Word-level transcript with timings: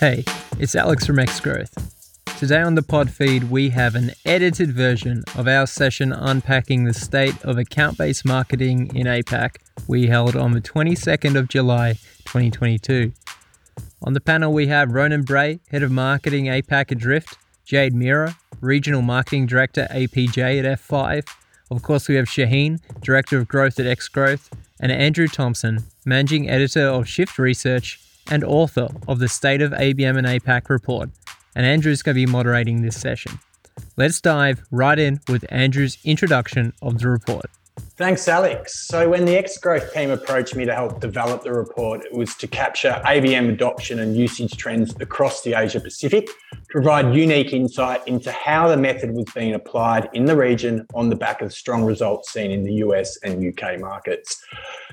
Hey, 0.00 0.22
it's 0.60 0.76
Alex 0.76 1.06
from 1.06 1.18
X 1.18 1.40
Growth. 1.40 1.74
Today 2.38 2.60
on 2.60 2.76
the 2.76 2.84
pod 2.84 3.10
feed, 3.10 3.50
we 3.50 3.70
have 3.70 3.96
an 3.96 4.12
edited 4.24 4.70
version 4.70 5.24
of 5.36 5.48
our 5.48 5.66
session 5.66 6.12
unpacking 6.12 6.84
the 6.84 6.94
state 6.94 7.34
of 7.44 7.58
account 7.58 7.98
based 7.98 8.24
marketing 8.24 8.94
in 8.94 9.08
APAC 9.08 9.56
we 9.88 10.06
held 10.06 10.36
on 10.36 10.52
the 10.52 10.60
22nd 10.60 11.36
of 11.36 11.48
July 11.48 11.94
2022. 12.26 13.10
On 14.02 14.12
the 14.12 14.20
panel, 14.20 14.52
we 14.52 14.68
have 14.68 14.92
Ronan 14.92 15.22
Bray, 15.22 15.58
Head 15.72 15.82
of 15.82 15.90
Marketing 15.90 16.44
APAC 16.44 16.92
at 16.92 16.98
Drift, 16.98 17.36
Jade 17.64 17.92
Mira, 17.92 18.36
Regional 18.60 19.02
Marketing 19.02 19.46
Director 19.46 19.88
APJ 19.90 20.64
at 20.64 20.78
F5. 20.78 21.26
Of 21.72 21.82
course, 21.82 22.06
we 22.06 22.14
have 22.14 22.26
Shaheen, 22.26 22.78
Director 23.00 23.36
of 23.36 23.48
Growth 23.48 23.80
at 23.80 23.86
X 23.86 24.06
Growth, 24.06 24.48
and 24.78 24.92
Andrew 24.92 25.26
Thompson, 25.26 25.82
Managing 26.04 26.48
Editor 26.48 26.86
of 26.86 27.08
Shift 27.08 27.36
Research 27.36 28.00
and 28.30 28.44
author 28.44 28.88
of 29.06 29.18
the 29.18 29.28
State 29.28 29.62
of 29.62 29.72
ABM 29.72 30.18
and 30.18 30.26
APAC 30.26 30.68
report. 30.68 31.10
And 31.54 31.66
Andrew's 31.66 32.02
going 32.02 32.14
to 32.14 32.26
be 32.26 32.30
moderating 32.30 32.82
this 32.82 33.00
session. 33.00 33.38
Let's 33.96 34.20
dive 34.20 34.62
right 34.70 34.98
in 34.98 35.20
with 35.28 35.44
Andrew's 35.50 35.98
introduction 36.04 36.72
of 36.82 36.98
the 36.98 37.08
report. 37.08 37.46
Thanks, 37.98 38.28
Alex. 38.28 38.86
So, 38.86 39.08
when 39.08 39.24
the 39.24 39.36
X 39.36 39.58
Growth 39.58 39.92
team 39.92 40.10
approached 40.10 40.54
me 40.54 40.64
to 40.64 40.72
help 40.72 41.00
develop 41.00 41.42
the 41.42 41.52
report, 41.52 42.04
it 42.04 42.12
was 42.12 42.32
to 42.36 42.46
capture 42.46 43.02
ABM 43.04 43.48
adoption 43.48 43.98
and 43.98 44.16
usage 44.16 44.56
trends 44.56 44.94
across 45.00 45.42
the 45.42 45.54
Asia 45.54 45.80
Pacific, 45.80 46.28
provide 46.68 47.12
unique 47.12 47.52
insight 47.52 48.06
into 48.06 48.30
how 48.30 48.68
the 48.68 48.76
method 48.76 49.10
was 49.10 49.24
being 49.34 49.54
applied 49.54 50.08
in 50.12 50.26
the 50.26 50.36
region 50.36 50.86
on 50.94 51.10
the 51.10 51.16
back 51.16 51.42
of 51.42 51.52
strong 51.52 51.82
results 51.82 52.30
seen 52.30 52.52
in 52.52 52.62
the 52.62 52.74
US 52.74 53.18
and 53.24 53.44
UK 53.44 53.80
markets. 53.80 54.40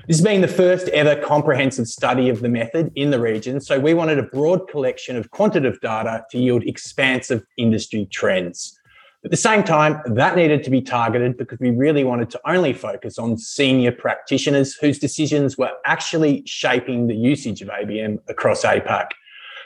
This 0.08 0.16
has 0.16 0.24
been 0.24 0.40
the 0.40 0.48
first 0.48 0.88
ever 0.88 1.14
comprehensive 1.14 1.86
study 1.86 2.28
of 2.28 2.40
the 2.40 2.48
method 2.48 2.90
in 2.96 3.10
the 3.10 3.20
region, 3.20 3.60
so 3.60 3.78
we 3.78 3.94
wanted 3.94 4.18
a 4.18 4.24
broad 4.24 4.66
collection 4.68 5.14
of 5.14 5.30
quantitative 5.30 5.80
data 5.80 6.24
to 6.32 6.38
yield 6.38 6.64
expansive 6.64 7.44
industry 7.56 8.08
trends. 8.10 8.80
At 9.26 9.32
the 9.32 9.36
same 9.36 9.64
time, 9.64 10.00
that 10.06 10.36
needed 10.36 10.62
to 10.62 10.70
be 10.70 10.80
targeted 10.80 11.36
because 11.36 11.58
we 11.58 11.70
really 11.70 12.04
wanted 12.04 12.30
to 12.30 12.40
only 12.48 12.72
focus 12.72 13.18
on 13.18 13.36
senior 13.36 13.90
practitioners 13.90 14.74
whose 14.74 15.00
decisions 15.00 15.58
were 15.58 15.72
actually 15.84 16.44
shaping 16.46 17.08
the 17.08 17.16
usage 17.16 17.60
of 17.60 17.66
ABM 17.66 18.18
across 18.28 18.62
APAC. 18.62 19.06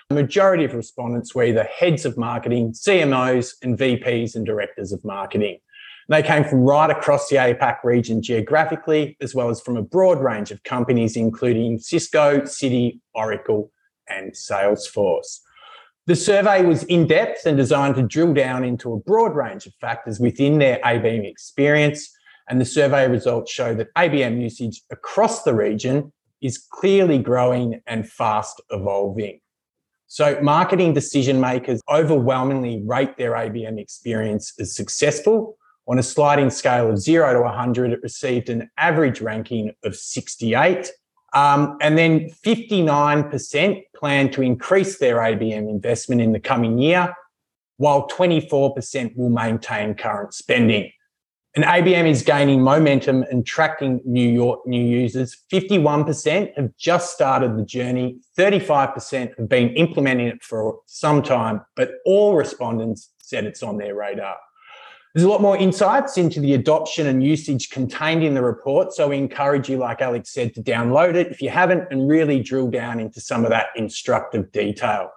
The 0.08 0.14
majority 0.14 0.64
of 0.64 0.72
respondents 0.72 1.34
were 1.34 1.44
either 1.44 1.64
heads 1.64 2.06
of 2.06 2.16
marketing, 2.16 2.72
CMOs, 2.72 3.52
and 3.60 3.76
VPs 3.76 4.34
and 4.34 4.46
directors 4.46 4.92
of 4.92 5.04
marketing. 5.04 5.58
They 6.08 6.22
came 6.22 6.44
from 6.44 6.60
right 6.60 6.88
across 6.88 7.28
the 7.28 7.36
APAC 7.36 7.84
region 7.84 8.22
geographically, 8.22 9.18
as 9.20 9.34
well 9.34 9.50
as 9.50 9.60
from 9.60 9.76
a 9.76 9.82
broad 9.82 10.20
range 10.20 10.50
of 10.50 10.62
companies, 10.62 11.18
including 11.18 11.80
Cisco, 11.80 12.40
Citi, 12.40 13.00
Oracle, 13.14 13.70
and 14.08 14.32
Salesforce. 14.32 15.40
The 16.06 16.16
survey 16.16 16.64
was 16.64 16.82
in 16.84 17.06
depth 17.06 17.46
and 17.46 17.56
designed 17.56 17.94
to 17.96 18.02
drill 18.02 18.34
down 18.34 18.64
into 18.64 18.92
a 18.92 18.98
broad 18.98 19.36
range 19.36 19.66
of 19.66 19.74
factors 19.80 20.18
within 20.18 20.58
their 20.58 20.78
ABM 20.84 21.24
experience. 21.24 22.10
And 22.48 22.60
the 22.60 22.64
survey 22.64 23.08
results 23.08 23.52
show 23.52 23.74
that 23.74 23.94
ABM 23.94 24.40
usage 24.40 24.82
across 24.90 25.42
the 25.44 25.54
region 25.54 26.12
is 26.40 26.58
clearly 26.58 27.18
growing 27.18 27.80
and 27.86 28.08
fast 28.08 28.60
evolving. 28.70 29.40
So, 30.08 30.40
marketing 30.42 30.94
decision 30.94 31.38
makers 31.40 31.80
overwhelmingly 31.88 32.82
rate 32.84 33.16
their 33.16 33.32
ABM 33.32 33.78
experience 33.78 34.52
as 34.58 34.74
successful. 34.74 35.56
On 35.86 35.98
a 35.98 36.02
sliding 36.02 36.50
scale 36.50 36.90
of 36.90 36.98
zero 36.98 37.32
to 37.32 37.40
100, 37.42 37.92
it 37.92 38.02
received 38.02 38.50
an 38.50 38.68
average 38.76 39.20
ranking 39.20 39.72
of 39.84 39.94
68 39.94 40.90
um, 41.32 41.76
and 41.80 41.96
then 41.96 42.30
59% 42.44 43.82
plan 43.94 44.30
to 44.30 44.42
increase 44.42 44.98
their 44.98 45.16
ABM 45.16 45.68
investment 45.68 46.20
in 46.20 46.32
the 46.32 46.40
coming 46.40 46.78
year, 46.78 47.14
while 47.76 48.08
24% 48.08 49.16
will 49.16 49.30
maintain 49.30 49.94
current 49.94 50.34
spending. 50.34 50.90
And 51.56 51.64
ABM 51.64 52.06
is 52.06 52.22
gaining 52.22 52.62
momentum 52.62 53.24
and 53.24 53.44
tracking 53.44 54.00
New 54.04 54.28
York 54.28 54.64
new 54.66 54.82
users. 54.82 55.36
51% 55.52 56.54
have 56.56 56.76
just 56.76 57.12
started 57.12 57.56
the 57.56 57.64
journey. 57.64 58.20
35% 58.38 59.36
have 59.36 59.48
been 59.48 59.70
implementing 59.70 60.28
it 60.28 60.44
for 60.44 60.78
some 60.86 61.22
time, 61.22 61.62
but 61.74 61.94
all 62.06 62.34
respondents 62.34 63.10
said 63.18 63.44
it's 63.44 63.64
on 63.64 63.78
their 63.78 63.96
radar. 63.96 64.36
There's 65.14 65.24
a 65.24 65.28
lot 65.28 65.42
more 65.42 65.56
insights 65.56 66.16
into 66.16 66.38
the 66.38 66.54
adoption 66.54 67.08
and 67.08 67.20
usage 67.20 67.70
contained 67.70 68.22
in 68.22 68.34
the 68.34 68.42
report. 68.42 68.92
So 68.92 69.08
we 69.08 69.18
encourage 69.18 69.68
you, 69.68 69.76
like 69.76 70.00
Alex 70.00 70.32
said, 70.32 70.54
to 70.54 70.62
download 70.62 71.16
it 71.16 71.32
if 71.32 71.42
you 71.42 71.50
haven't 71.50 71.88
and 71.90 72.08
really 72.08 72.40
drill 72.40 72.70
down 72.70 73.00
into 73.00 73.20
some 73.20 73.44
of 73.44 73.50
that 73.50 73.66
instructive 73.74 74.52
detail. 74.52 75.10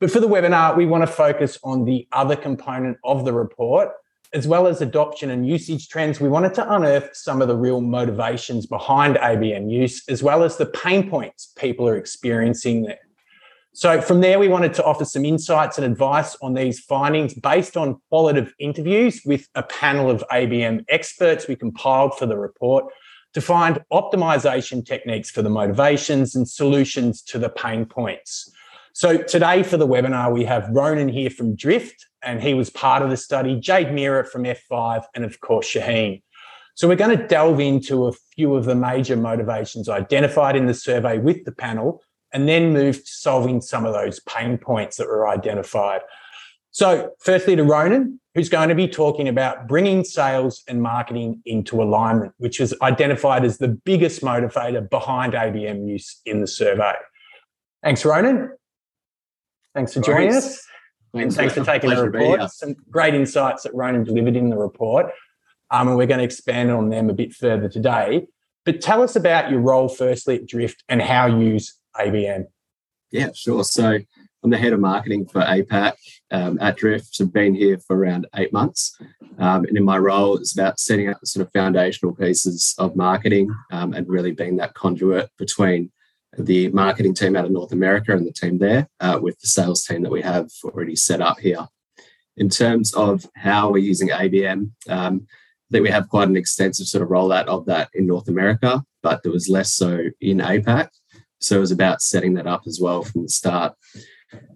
But 0.00 0.10
for 0.10 0.18
the 0.18 0.28
webinar, 0.28 0.76
we 0.76 0.86
want 0.86 1.02
to 1.02 1.06
focus 1.06 1.56
on 1.62 1.84
the 1.84 2.08
other 2.10 2.34
component 2.34 2.98
of 3.04 3.24
the 3.24 3.32
report, 3.32 3.90
as 4.34 4.48
well 4.48 4.66
as 4.66 4.80
adoption 4.80 5.30
and 5.30 5.46
usage 5.46 5.88
trends. 5.88 6.20
We 6.20 6.28
wanted 6.28 6.54
to 6.54 6.72
unearth 6.72 7.10
some 7.14 7.40
of 7.40 7.46
the 7.46 7.56
real 7.56 7.80
motivations 7.80 8.66
behind 8.66 9.16
ABM 9.16 9.70
use, 9.70 10.02
as 10.08 10.20
well 10.20 10.42
as 10.42 10.56
the 10.56 10.66
pain 10.66 11.08
points 11.08 11.52
people 11.56 11.88
are 11.88 11.96
experiencing. 11.96 12.92
So 13.78 14.00
from 14.00 14.22
there, 14.22 14.40
we 14.40 14.48
wanted 14.48 14.74
to 14.74 14.84
offer 14.84 15.04
some 15.04 15.24
insights 15.24 15.78
and 15.78 15.86
advice 15.86 16.36
on 16.42 16.54
these 16.54 16.80
findings 16.80 17.32
based 17.32 17.76
on 17.76 18.00
qualitative 18.08 18.52
interviews 18.58 19.22
with 19.24 19.46
a 19.54 19.62
panel 19.62 20.10
of 20.10 20.24
ABM 20.32 20.84
experts 20.88 21.46
we 21.46 21.54
compiled 21.54 22.18
for 22.18 22.26
the 22.26 22.36
report 22.36 22.86
to 23.34 23.40
find 23.40 23.78
optimization 23.92 24.84
techniques 24.84 25.30
for 25.30 25.42
the 25.42 25.48
motivations 25.48 26.34
and 26.34 26.48
solutions 26.48 27.22
to 27.22 27.38
the 27.38 27.50
pain 27.50 27.84
points. 27.84 28.50
So 28.94 29.18
today 29.18 29.62
for 29.62 29.76
the 29.76 29.86
webinar, 29.86 30.32
we 30.32 30.42
have 30.42 30.68
Ronan 30.70 31.08
here 31.08 31.30
from 31.30 31.54
Drift, 31.54 32.04
and 32.20 32.42
he 32.42 32.54
was 32.54 32.70
part 32.70 33.04
of 33.04 33.10
the 33.10 33.16
study, 33.16 33.60
Jade 33.60 33.92
Mira 33.92 34.24
from 34.24 34.42
F5, 34.42 35.04
and 35.14 35.24
of 35.24 35.38
course, 35.38 35.72
Shaheen. 35.72 36.20
So 36.74 36.88
we're 36.88 36.96
going 36.96 37.16
to 37.16 37.28
delve 37.28 37.60
into 37.60 38.06
a 38.06 38.12
few 38.34 38.56
of 38.56 38.64
the 38.64 38.74
major 38.74 39.16
motivations 39.16 39.88
identified 39.88 40.56
in 40.56 40.66
the 40.66 40.74
survey 40.74 41.18
with 41.18 41.44
the 41.44 41.52
panel 41.52 42.02
and 42.32 42.48
then 42.48 42.72
move 42.72 42.96
to 42.96 43.10
solving 43.10 43.60
some 43.60 43.84
of 43.84 43.94
those 43.94 44.20
pain 44.20 44.58
points 44.58 44.96
that 44.96 45.06
were 45.06 45.28
identified. 45.28 46.00
So, 46.70 47.12
firstly, 47.20 47.56
to 47.56 47.64
Ronan, 47.64 48.20
who's 48.34 48.48
going 48.48 48.68
to 48.68 48.74
be 48.74 48.86
talking 48.86 49.26
about 49.26 49.66
bringing 49.66 50.04
sales 50.04 50.62
and 50.68 50.82
marketing 50.82 51.42
into 51.44 51.82
alignment, 51.82 52.34
which 52.38 52.60
was 52.60 52.74
identified 52.82 53.44
as 53.44 53.58
the 53.58 53.68
biggest 53.68 54.22
motivator 54.22 54.88
behind 54.88 55.32
ABM 55.32 55.88
use 55.88 56.20
in 56.24 56.40
the 56.40 56.46
survey. 56.46 56.92
Thanks, 57.82 58.04
Ronan. 58.04 58.50
Thanks 59.74 59.94
for 59.94 60.00
joining 60.00 60.34
us. 60.34 60.64
Thanks, 61.14 61.24
and 61.24 61.34
thanks 61.34 61.54
for 61.54 61.64
taking 61.64 61.90
the 61.90 62.10
report. 62.10 62.50
Some 62.52 62.76
great 62.90 63.14
insights 63.14 63.62
that 63.62 63.74
Ronan 63.74 64.04
delivered 64.04 64.36
in 64.36 64.50
the 64.50 64.56
report. 64.56 65.06
Um, 65.70 65.88
and 65.88 65.96
we're 65.96 66.06
going 66.06 66.18
to 66.18 66.24
expand 66.24 66.70
on 66.70 66.90
them 66.90 67.10
a 67.10 67.14
bit 67.14 67.32
further 67.32 67.68
today. 67.68 68.26
But 68.64 68.80
tell 68.80 69.02
us 69.02 69.16
about 69.16 69.50
your 69.50 69.60
role, 69.60 69.88
firstly, 69.88 70.36
at 70.36 70.46
Drift 70.46 70.84
and 70.88 71.00
how 71.00 71.26
you 71.26 71.52
use 71.52 71.77
ABM? 71.98 72.46
Yeah, 73.10 73.30
sure. 73.34 73.64
So 73.64 73.98
I'm 74.42 74.50
the 74.50 74.58
head 74.58 74.72
of 74.72 74.80
marketing 74.80 75.26
for 75.26 75.40
APAC 75.40 75.94
um, 76.30 76.58
at 76.60 76.76
Drift. 76.76 77.16
I've 77.20 77.32
been 77.32 77.54
here 77.54 77.78
for 77.78 77.96
around 77.96 78.26
eight 78.36 78.52
months. 78.52 78.96
Um, 79.38 79.64
and 79.64 79.76
in 79.76 79.84
my 79.84 79.98
role, 79.98 80.36
it's 80.36 80.52
about 80.52 80.78
setting 80.78 81.08
up 81.08 81.18
the 81.20 81.26
sort 81.26 81.46
of 81.46 81.52
foundational 81.52 82.14
pieces 82.14 82.74
of 82.78 82.96
marketing 82.96 83.52
um, 83.72 83.94
and 83.94 84.08
really 84.08 84.32
being 84.32 84.56
that 84.56 84.74
conduit 84.74 85.30
between 85.38 85.90
the 86.36 86.68
marketing 86.68 87.14
team 87.14 87.34
out 87.34 87.44
of 87.44 87.50
North 87.50 87.72
America 87.72 88.12
and 88.12 88.26
the 88.26 88.32
team 88.32 88.58
there 88.58 88.88
uh, 89.00 89.18
with 89.20 89.40
the 89.40 89.48
sales 89.48 89.84
team 89.84 90.02
that 90.02 90.12
we 90.12 90.22
have 90.22 90.48
already 90.64 90.94
set 90.94 91.20
up 91.20 91.38
here. 91.40 91.66
In 92.36 92.48
terms 92.48 92.94
of 92.94 93.24
how 93.34 93.70
we're 93.70 93.78
using 93.78 94.10
ABM, 94.10 94.70
um, 94.88 95.26
I 95.26 95.72
think 95.72 95.82
we 95.82 95.90
have 95.90 96.08
quite 96.08 96.28
an 96.28 96.36
extensive 96.36 96.86
sort 96.86 97.02
of 97.02 97.08
rollout 97.08 97.46
of 97.46 97.66
that 97.66 97.90
in 97.94 98.06
North 98.06 98.28
America, 98.28 98.84
but 99.02 99.22
there 99.22 99.32
was 99.32 99.48
less 99.48 99.74
so 99.74 100.04
in 100.20 100.38
APAC. 100.38 100.88
So 101.40 101.56
it 101.56 101.60
was 101.60 101.70
about 101.70 102.02
setting 102.02 102.34
that 102.34 102.46
up 102.46 102.62
as 102.66 102.80
well 102.80 103.02
from 103.02 103.22
the 103.22 103.28
start. 103.28 103.74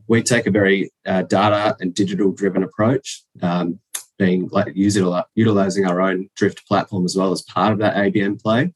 We 0.09 0.23
take 0.23 0.47
a 0.47 0.51
very 0.51 0.91
uh, 1.07 1.23
data 1.23 1.77
and 1.81 1.95
digital 1.95 2.33
driven 2.33 2.63
approach, 2.63 3.23
um, 3.41 3.79
being 4.19 4.49
like 4.49 4.73
utilizing 4.75 5.87
our 5.87 6.01
own 6.01 6.29
Drift 6.37 6.67
platform 6.67 7.05
as 7.05 7.17
well 7.17 7.33
as 7.33 7.43
part 7.43 7.73
of 7.73 7.79
that 7.79 7.97
ABM 7.97 8.41
play. 8.41 8.75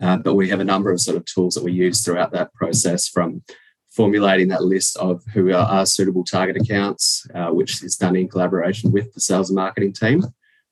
Uh, 0.00 0.16
but 0.16 0.34
we 0.34 0.48
have 0.48 0.60
a 0.60 0.64
number 0.64 0.90
of 0.90 1.00
sort 1.00 1.16
of 1.16 1.24
tools 1.24 1.54
that 1.54 1.64
we 1.64 1.72
use 1.72 2.02
throughout 2.02 2.32
that 2.32 2.54
process 2.54 3.08
from 3.08 3.42
formulating 3.90 4.48
that 4.48 4.62
list 4.62 4.96
of 4.98 5.22
who 5.34 5.52
are 5.52 5.84
suitable 5.84 6.22
target 6.22 6.56
accounts, 6.56 7.26
uh, 7.34 7.48
which 7.48 7.82
is 7.82 7.96
done 7.96 8.14
in 8.14 8.28
collaboration 8.28 8.92
with 8.92 9.12
the 9.12 9.20
sales 9.20 9.50
and 9.50 9.56
marketing 9.56 9.92
team, 9.92 10.22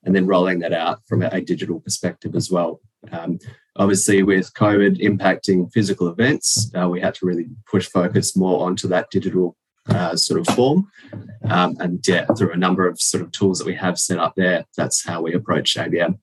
and 0.03 0.15
then 0.15 0.25
rolling 0.25 0.59
that 0.59 0.71
out 0.71 0.99
from 1.07 1.21
a, 1.21 1.29
a 1.33 1.41
digital 1.41 1.79
perspective 1.81 2.35
as 2.35 2.49
well. 2.49 2.79
Um, 3.11 3.39
obviously, 3.77 4.23
with 4.23 4.53
COVID 4.53 5.01
impacting 5.01 5.71
physical 5.71 6.07
events, 6.09 6.71
uh, 6.79 6.89
we 6.89 6.99
had 6.99 7.15
to 7.15 7.25
really 7.25 7.47
push 7.69 7.87
focus 7.87 8.35
more 8.35 8.65
onto 8.65 8.87
that 8.89 9.09
digital 9.09 9.55
uh, 9.89 10.15
sort 10.15 10.39
of 10.39 10.55
form. 10.55 10.87
Um, 11.49 11.77
and 11.79 12.05
yeah, 12.07 12.25
through 12.37 12.51
a 12.51 12.57
number 12.57 12.87
of 12.87 12.99
sort 12.99 13.23
of 13.23 13.31
tools 13.31 13.59
that 13.59 13.65
we 13.65 13.75
have 13.75 13.97
set 13.97 14.19
up 14.19 14.33
there, 14.35 14.65
that's 14.75 15.05
how 15.05 15.21
we 15.21 15.33
approach 15.33 15.75
ABM. 15.75 16.19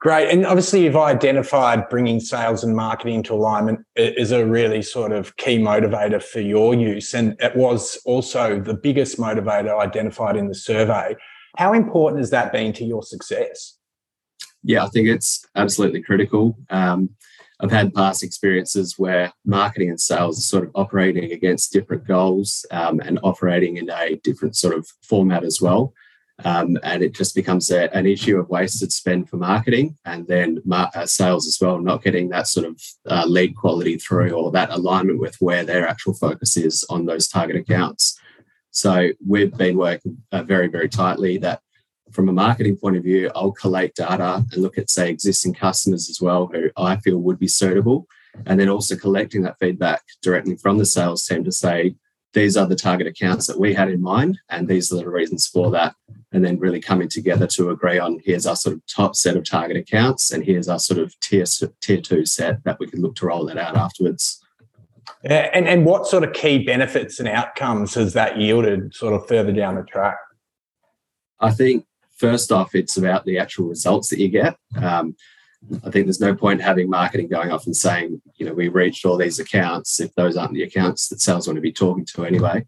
Great. 0.00 0.30
And 0.30 0.46
obviously, 0.46 0.84
you've 0.84 0.96
identified 0.96 1.88
bringing 1.90 2.20
sales 2.20 2.64
and 2.64 2.74
marketing 2.74 3.16
into 3.16 3.34
alignment 3.34 3.80
is 3.96 4.32
a 4.32 4.46
really 4.46 4.80
sort 4.80 5.12
of 5.12 5.36
key 5.36 5.58
motivator 5.58 6.22
for 6.22 6.40
your 6.40 6.74
use. 6.74 7.12
And 7.12 7.36
it 7.38 7.54
was 7.54 8.00
also 8.06 8.58
the 8.58 8.72
biggest 8.72 9.18
motivator 9.18 9.78
identified 9.78 10.36
in 10.36 10.48
the 10.48 10.54
survey. 10.54 11.16
How 11.58 11.74
important 11.74 12.20
has 12.20 12.30
that 12.30 12.50
been 12.50 12.72
to 12.74 12.84
your 12.84 13.02
success? 13.02 13.76
Yeah, 14.62 14.84
I 14.84 14.88
think 14.88 15.08
it's 15.08 15.44
absolutely 15.56 16.02
critical. 16.02 16.56
Um, 16.68 17.10
I've 17.62 17.70
had 17.70 17.94
past 17.94 18.22
experiences 18.22 18.98
where 18.98 19.32
marketing 19.44 19.90
and 19.90 20.00
sales 20.00 20.38
are 20.38 20.42
sort 20.42 20.64
of 20.64 20.70
operating 20.74 21.32
against 21.32 21.72
different 21.72 22.06
goals 22.06 22.64
um, 22.70 23.00
and 23.00 23.18
operating 23.22 23.76
in 23.76 23.90
a 23.90 24.16
different 24.16 24.56
sort 24.56 24.74
of 24.76 24.88
format 25.02 25.44
as 25.44 25.60
well. 25.60 25.92
Um, 26.44 26.78
and 26.82 27.02
it 27.02 27.14
just 27.14 27.34
becomes 27.34 27.70
a, 27.70 27.94
an 27.94 28.06
issue 28.06 28.38
of 28.38 28.48
wasted 28.48 28.92
spend 28.92 29.28
for 29.28 29.36
marketing 29.36 29.98
and 30.06 30.26
then 30.26 30.62
mar- 30.64 30.90
uh, 30.94 31.04
sales 31.04 31.46
as 31.46 31.58
well, 31.60 31.78
not 31.78 32.02
getting 32.02 32.30
that 32.30 32.46
sort 32.46 32.66
of 32.66 32.80
uh, 33.10 33.26
lead 33.26 33.54
quality 33.56 33.98
through 33.98 34.30
or 34.30 34.50
that 34.52 34.70
alignment 34.70 35.20
with 35.20 35.36
where 35.40 35.64
their 35.64 35.86
actual 35.86 36.14
focus 36.14 36.56
is 36.56 36.84
on 36.88 37.04
those 37.04 37.28
target 37.28 37.56
accounts. 37.56 38.18
So 38.70 39.10
we've 39.26 39.54
been 39.54 39.76
working 39.76 40.22
uh, 40.32 40.44
very, 40.44 40.68
very 40.68 40.88
tightly 40.88 41.36
that 41.38 41.60
from 42.12 42.28
a 42.28 42.32
marketing 42.32 42.76
point 42.76 42.96
of 42.96 43.04
view, 43.04 43.30
I'll 43.34 43.52
collate 43.52 43.94
data 43.94 44.44
and 44.52 44.62
look 44.62 44.78
at, 44.78 44.90
say, 44.90 45.10
existing 45.10 45.54
customers 45.54 46.08
as 46.08 46.20
well 46.20 46.46
who 46.46 46.70
I 46.76 46.96
feel 46.96 47.18
would 47.18 47.38
be 47.38 47.48
suitable. 47.48 48.06
And 48.46 48.58
then 48.58 48.68
also 48.68 48.96
collecting 48.96 49.42
that 49.42 49.58
feedback 49.58 50.02
directly 50.22 50.56
from 50.56 50.78
the 50.78 50.84
sales 50.84 51.26
team 51.26 51.44
to 51.44 51.52
say, 51.52 51.94
these 52.32 52.56
are 52.56 52.66
the 52.66 52.76
target 52.76 53.08
accounts 53.08 53.48
that 53.48 53.58
we 53.58 53.74
had 53.74 53.90
in 53.90 54.00
mind, 54.00 54.38
and 54.48 54.68
these 54.68 54.92
are 54.92 54.96
the 54.96 55.08
reasons 55.08 55.48
for 55.48 55.70
that. 55.72 55.96
And 56.32 56.44
then 56.44 56.60
really 56.60 56.80
coming 56.80 57.08
together 57.08 57.48
to 57.48 57.70
agree 57.70 57.98
on 57.98 58.20
here's 58.24 58.46
our 58.46 58.54
sort 58.54 58.76
of 58.76 58.86
top 58.86 59.16
set 59.16 59.36
of 59.36 59.44
target 59.44 59.76
accounts, 59.76 60.30
and 60.30 60.44
here's 60.44 60.68
our 60.68 60.78
sort 60.78 61.00
of 61.00 61.18
tier, 61.18 61.44
tier 61.80 62.00
two 62.00 62.24
set 62.24 62.62
that 62.62 62.78
we 62.78 62.86
can 62.86 63.00
look 63.00 63.16
to 63.16 63.26
roll 63.26 63.46
that 63.46 63.58
out 63.58 63.76
afterwards. 63.76 64.40
Yeah, 65.24 65.50
and, 65.52 65.66
and 65.66 65.84
what 65.84 66.06
sort 66.06 66.22
of 66.22 66.32
key 66.32 66.64
benefits 66.64 67.18
and 67.18 67.28
outcomes 67.28 67.94
has 67.94 68.12
that 68.12 68.38
yielded 68.38 68.94
sort 68.94 69.12
of 69.12 69.26
further 69.26 69.52
down 69.52 69.74
the 69.74 69.82
track? 69.82 70.18
I 71.40 71.50
think 71.50 71.84
first 72.20 72.52
off, 72.52 72.74
it's 72.74 72.98
about 72.98 73.24
the 73.24 73.38
actual 73.38 73.66
results 73.66 74.08
that 74.10 74.20
you 74.20 74.28
get. 74.28 74.56
Um, 74.76 75.16
I 75.84 75.90
think 75.90 76.06
there's 76.06 76.20
no 76.20 76.34
point 76.34 76.60
having 76.62 76.88
marketing 76.88 77.28
going 77.28 77.50
off 77.50 77.66
and 77.66 77.76
saying, 77.76 78.20
you 78.36 78.46
know, 78.46 78.54
we 78.54 78.68
reached 78.68 79.04
all 79.04 79.16
these 79.16 79.38
accounts 79.38 80.00
if 80.00 80.14
those 80.14 80.36
aren't 80.36 80.54
the 80.54 80.62
accounts 80.62 81.08
that 81.08 81.20
sales 81.20 81.46
want 81.46 81.56
to 81.56 81.62
be 81.62 81.72
talking 81.72 82.04
to 82.06 82.24
anyway. 82.24 82.66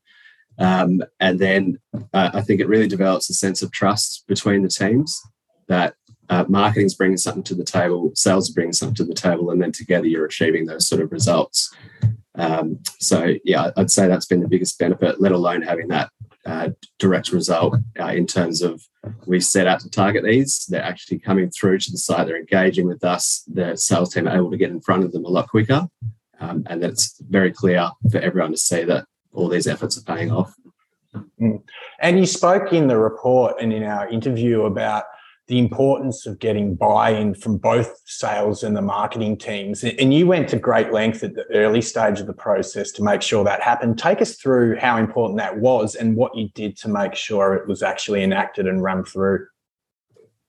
Um, 0.58 1.02
and 1.20 1.38
then 1.38 1.78
uh, 2.12 2.30
I 2.34 2.40
think 2.42 2.60
it 2.60 2.68
really 2.68 2.88
develops 2.88 3.30
a 3.30 3.34
sense 3.34 3.62
of 3.62 3.72
trust 3.72 4.24
between 4.26 4.62
the 4.62 4.68
teams 4.68 5.20
that 5.68 5.94
uh, 6.28 6.44
marketing's 6.48 6.94
bringing 6.94 7.16
something 7.16 7.42
to 7.44 7.54
the 7.54 7.64
table, 7.64 8.12
sales 8.14 8.50
bringing 8.50 8.72
something 8.72 8.94
to 8.96 9.04
the 9.04 9.14
table, 9.14 9.50
and 9.50 9.60
then 9.62 9.72
together 9.72 10.06
you're 10.06 10.26
achieving 10.26 10.66
those 10.66 10.86
sort 10.86 11.02
of 11.02 11.12
results. 11.12 11.74
Um, 12.34 12.78
so 12.98 13.34
yeah, 13.44 13.70
I'd 13.76 13.90
say 13.90 14.06
that's 14.06 14.26
been 14.26 14.40
the 14.40 14.48
biggest 14.48 14.78
benefit, 14.78 15.20
let 15.20 15.32
alone 15.32 15.62
having 15.62 15.88
that 15.88 16.10
uh, 16.46 16.70
direct 16.98 17.32
result 17.32 17.76
uh, 18.00 18.06
in 18.06 18.26
terms 18.26 18.62
of 18.62 18.82
we 19.26 19.40
set 19.40 19.66
out 19.66 19.80
to 19.80 19.90
target 19.90 20.24
these. 20.24 20.66
They're 20.68 20.82
actually 20.82 21.18
coming 21.18 21.50
through 21.50 21.78
to 21.78 21.90
the 21.90 21.98
site. 21.98 22.26
They're 22.26 22.36
engaging 22.36 22.86
with 22.86 23.04
us. 23.04 23.44
The 23.52 23.76
sales 23.76 24.12
team 24.12 24.28
are 24.28 24.36
able 24.36 24.50
to 24.50 24.56
get 24.56 24.70
in 24.70 24.80
front 24.80 25.04
of 25.04 25.12
them 25.12 25.24
a 25.24 25.28
lot 25.28 25.48
quicker, 25.48 25.86
um, 26.40 26.64
and 26.68 26.82
that's 26.82 27.20
very 27.28 27.52
clear 27.52 27.90
for 28.10 28.18
everyone 28.18 28.52
to 28.52 28.58
see 28.58 28.84
that 28.84 29.06
all 29.32 29.48
these 29.48 29.66
efforts 29.66 29.98
are 29.98 30.14
paying 30.14 30.30
off. 30.30 30.54
Mm. 31.40 31.62
And 32.00 32.18
you 32.18 32.26
spoke 32.26 32.72
in 32.72 32.86
the 32.86 32.98
report 32.98 33.56
and 33.60 33.72
in 33.72 33.82
our 33.84 34.08
interview 34.08 34.62
about 34.62 35.04
the 35.48 35.58
importance 35.58 36.24
of 36.26 36.38
getting 36.38 36.74
buy-in 36.74 37.34
from 37.34 37.58
both 37.58 38.00
sales 38.06 38.62
and 38.62 38.76
the 38.76 38.82
marketing 38.82 39.36
teams. 39.36 39.82
And 39.82 40.14
you 40.14 40.26
went 40.26 40.48
to 40.50 40.58
great 40.58 40.92
length 40.92 41.24
at 41.24 41.34
the 41.34 41.44
early 41.52 41.82
stage 41.82 42.20
of 42.20 42.26
the 42.26 42.32
process 42.32 42.92
to 42.92 43.02
make 43.02 43.22
sure 43.22 43.42
that 43.44 43.60
happened. 43.60 43.98
Take 43.98 44.22
us 44.22 44.36
through 44.36 44.78
how 44.78 44.98
important 44.98 45.38
that 45.38 45.58
was 45.58 45.94
and 45.94 46.16
what 46.16 46.36
you 46.36 46.48
did 46.54 46.76
to 46.78 46.88
make 46.88 47.14
sure 47.14 47.54
it 47.54 47.66
was 47.66 47.82
actually 47.82 48.22
enacted 48.22 48.66
and 48.66 48.82
run 48.82 49.04
through. 49.04 49.46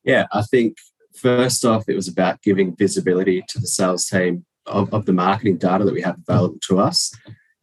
Yeah, 0.03 0.27
I 0.31 0.43
think 0.43 0.77
first 1.15 1.65
off, 1.65 1.85
it 1.87 1.95
was 1.95 2.07
about 2.07 2.41
giving 2.41 2.75
visibility 2.75 3.43
to 3.49 3.59
the 3.59 3.67
sales 3.67 4.05
team 4.05 4.45
of, 4.65 4.93
of 4.93 5.05
the 5.05 5.13
marketing 5.13 5.57
data 5.57 5.83
that 5.83 5.93
we 5.93 6.01
have 6.01 6.17
available 6.27 6.59
to 6.67 6.79
us. 6.79 7.13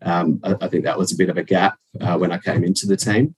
Um, 0.02 0.40
I, 0.42 0.56
I, 0.62 0.68
think 0.68 0.84
that 0.84 0.98
was 0.98 1.12
a 1.12 1.16
bit 1.16 1.28
of 1.28 1.36
a 1.36 1.42
gap 1.42 1.76
uh, 2.00 2.16
when 2.16 2.32
I 2.32 2.38
came 2.38 2.64
into 2.64 2.86
the 2.86 2.96
team. 2.96 3.34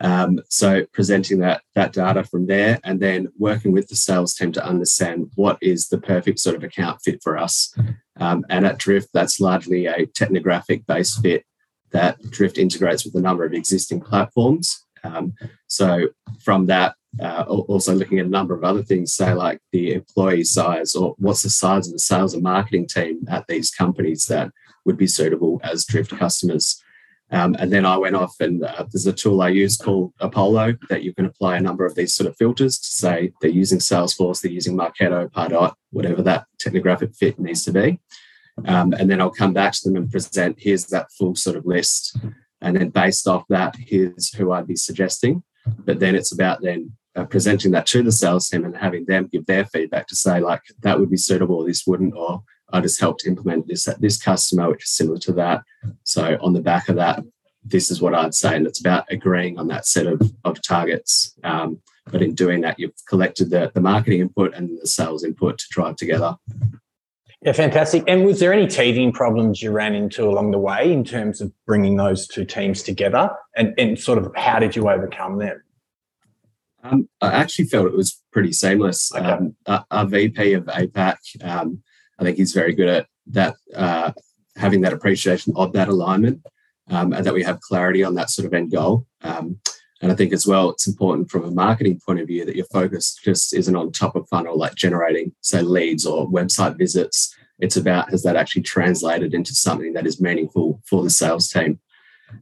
Um, 0.00 0.40
so 0.48 0.84
presenting 0.92 1.38
that 1.38 1.62
that 1.74 1.92
data 1.92 2.22
from 2.24 2.46
there, 2.46 2.78
and 2.84 3.00
then 3.00 3.28
working 3.38 3.72
with 3.72 3.88
the 3.88 3.96
sales 3.96 4.34
team 4.34 4.52
to 4.52 4.66
understand 4.66 5.30
what 5.36 5.58
is 5.62 5.88
the 5.88 5.98
perfect 5.98 6.38
sort 6.38 6.56
of 6.56 6.64
account 6.64 7.00
fit 7.02 7.22
for 7.22 7.38
us. 7.38 7.74
Um, 8.18 8.44
and 8.50 8.66
at 8.66 8.78
Drift, 8.78 9.08
that's 9.12 9.40
largely 9.40 9.86
a 9.86 10.06
technographic 10.06 10.86
based 10.86 11.22
fit 11.22 11.44
that 11.92 12.20
Drift 12.30 12.58
integrates 12.58 13.04
with 13.04 13.14
a 13.14 13.20
number 13.20 13.44
of 13.44 13.54
existing 13.54 14.00
platforms. 14.00 14.84
Um, 15.04 15.34
so 15.66 16.08
from 16.40 16.66
that, 16.66 16.94
uh, 17.20 17.44
also 17.48 17.94
looking 17.94 18.18
at 18.18 18.26
a 18.26 18.30
number 18.30 18.54
of 18.54 18.64
other 18.64 18.82
things, 18.82 19.14
say 19.14 19.32
like 19.32 19.60
the 19.72 19.94
employee 19.94 20.44
size 20.44 20.94
or 20.94 21.14
what's 21.18 21.42
the 21.42 21.50
size 21.50 21.86
of 21.86 21.94
the 21.94 21.98
sales 21.98 22.34
and 22.34 22.42
marketing 22.42 22.86
team 22.86 23.20
at 23.28 23.46
these 23.46 23.70
companies 23.70 24.26
that 24.26 24.50
would 24.84 24.98
be 24.98 25.06
suitable 25.06 25.60
as 25.64 25.86
Drift 25.86 26.10
customers. 26.10 26.82
Um, 27.32 27.56
and 27.58 27.72
then 27.72 27.84
I 27.84 27.96
went 27.96 28.14
off 28.14 28.36
and 28.38 28.62
uh, 28.62 28.84
there's 28.92 29.06
a 29.06 29.12
tool 29.12 29.42
I 29.42 29.48
use 29.48 29.76
called 29.76 30.12
Apollo 30.20 30.76
that 30.90 31.02
you 31.02 31.12
can 31.12 31.26
apply 31.26 31.56
a 31.56 31.60
number 31.60 31.84
of 31.84 31.96
these 31.96 32.14
sort 32.14 32.28
of 32.28 32.36
filters 32.36 32.78
to 32.78 32.88
say 32.88 33.32
they're 33.40 33.50
using 33.50 33.78
Salesforce, 33.78 34.42
they're 34.42 34.52
using 34.52 34.76
Marketo, 34.76 35.28
Pardot, 35.32 35.74
whatever 35.90 36.22
that 36.22 36.46
technographic 36.64 37.16
fit 37.16 37.38
needs 37.38 37.64
to 37.64 37.72
be. 37.72 37.98
Um, 38.64 38.92
and 38.92 39.10
then 39.10 39.20
I'll 39.20 39.30
come 39.30 39.52
back 39.52 39.72
to 39.72 39.80
them 39.84 39.96
and 39.96 40.10
present 40.10 40.56
here's 40.58 40.86
that 40.86 41.10
full 41.12 41.34
sort 41.34 41.56
of 41.56 41.66
list. 41.66 42.16
And 42.60 42.76
then 42.76 42.90
based 42.90 43.26
off 43.26 43.44
that, 43.48 43.74
here's 43.76 44.32
who 44.32 44.52
I'd 44.52 44.66
be 44.66 44.76
suggesting. 44.76 45.42
But 45.84 45.98
then 45.98 46.14
it's 46.14 46.32
about 46.32 46.62
then 46.62 46.92
uh, 47.16 47.24
presenting 47.24 47.72
that 47.72 47.86
to 47.86 48.02
the 48.02 48.12
sales 48.12 48.48
team 48.48 48.64
and 48.64 48.76
having 48.76 49.04
them 49.06 49.28
give 49.30 49.46
their 49.46 49.64
feedback 49.64 50.06
to 50.06 50.16
say, 50.16 50.40
like, 50.40 50.62
that 50.82 50.98
would 50.98 51.10
be 51.10 51.16
suitable, 51.16 51.64
this 51.64 51.86
wouldn't, 51.86 52.14
or 52.14 52.42
I 52.72 52.80
just 52.80 53.00
helped 53.00 53.26
implement 53.26 53.68
this 53.68 53.86
at 53.86 54.00
this 54.00 54.20
customer, 54.20 54.70
which 54.70 54.84
is 54.84 54.90
similar 54.90 55.18
to 55.18 55.32
that. 55.32 55.62
So 56.04 56.36
on 56.40 56.52
the 56.52 56.60
back 56.60 56.88
of 56.88 56.96
that, 56.96 57.22
this 57.64 57.90
is 57.90 58.00
what 58.00 58.14
I'd 58.14 58.34
say. 58.34 58.56
And 58.56 58.66
it's 58.66 58.80
about 58.80 59.06
agreeing 59.10 59.58
on 59.58 59.68
that 59.68 59.86
set 59.86 60.06
of, 60.06 60.20
of 60.44 60.62
targets. 60.62 61.34
Um, 61.44 61.80
but 62.10 62.22
in 62.22 62.34
doing 62.34 62.60
that, 62.60 62.78
you've 62.78 62.94
collected 63.08 63.50
the, 63.50 63.70
the 63.74 63.80
marketing 63.80 64.20
input 64.20 64.54
and 64.54 64.78
the 64.80 64.86
sales 64.86 65.24
input 65.24 65.58
to 65.58 65.66
drive 65.70 65.96
together. 65.96 66.36
Yeah, 67.42 67.52
fantastic. 67.52 68.04
And 68.06 68.24
was 68.24 68.40
there 68.40 68.52
any 68.52 68.66
teething 68.66 69.12
problems 69.12 69.62
you 69.62 69.70
ran 69.70 69.94
into 69.94 70.24
along 70.24 70.52
the 70.52 70.58
way 70.58 70.92
in 70.92 71.04
terms 71.04 71.40
of 71.40 71.52
bringing 71.66 71.96
those 71.96 72.26
two 72.26 72.44
teams 72.44 72.82
together? 72.82 73.30
And, 73.56 73.74
and 73.78 73.98
sort 73.98 74.18
of 74.18 74.32
how 74.36 74.58
did 74.58 74.74
you 74.74 74.88
overcome 74.88 75.38
them? 75.38 75.62
Um, 76.82 77.08
I 77.20 77.28
actually 77.28 77.66
felt 77.66 77.86
it 77.86 77.96
was 77.96 78.22
pretty 78.32 78.52
seamless. 78.52 79.12
Okay. 79.14 79.24
Um, 79.24 79.56
our, 79.66 79.84
our, 79.90 80.06
VP 80.06 80.52
of 80.52 80.64
APAC 80.64 81.16
um, 81.42 81.82
I 82.18 82.24
think 82.24 82.36
he's 82.36 82.52
very 82.52 82.74
good 82.74 82.88
at 82.88 83.06
that, 83.28 83.56
uh, 83.74 84.12
having 84.56 84.80
that 84.82 84.92
appreciation 84.92 85.52
of 85.56 85.72
that 85.72 85.88
alignment 85.88 86.44
um, 86.90 87.12
and 87.12 87.24
that 87.26 87.34
we 87.34 87.42
have 87.42 87.60
clarity 87.60 88.04
on 88.04 88.14
that 88.14 88.30
sort 88.30 88.46
of 88.46 88.54
end 88.54 88.70
goal. 88.70 89.06
Um, 89.22 89.60
and 90.02 90.12
I 90.12 90.14
think 90.14 90.32
as 90.32 90.46
well, 90.46 90.70
it's 90.70 90.86
important 90.86 91.30
from 91.30 91.44
a 91.44 91.50
marketing 91.50 92.00
point 92.04 92.20
of 92.20 92.26
view 92.26 92.44
that 92.44 92.56
your 92.56 92.66
focus 92.66 93.18
just 93.22 93.54
isn't 93.54 93.76
on 93.76 93.92
top 93.92 94.14
of 94.14 94.28
funnel, 94.28 94.58
like 94.58 94.74
generating, 94.74 95.32
say, 95.40 95.62
leads 95.62 96.04
or 96.04 96.28
website 96.28 96.76
visits. 96.76 97.34
It's 97.58 97.76
about 97.76 98.10
has 98.10 98.22
that 98.22 98.36
actually 98.36 98.62
translated 98.62 99.32
into 99.32 99.54
something 99.54 99.94
that 99.94 100.06
is 100.06 100.20
meaningful 100.20 100.82
for 100.86 101.02
the 101.02 101.10
sales 101.10 101.48
team. 101.48 101.80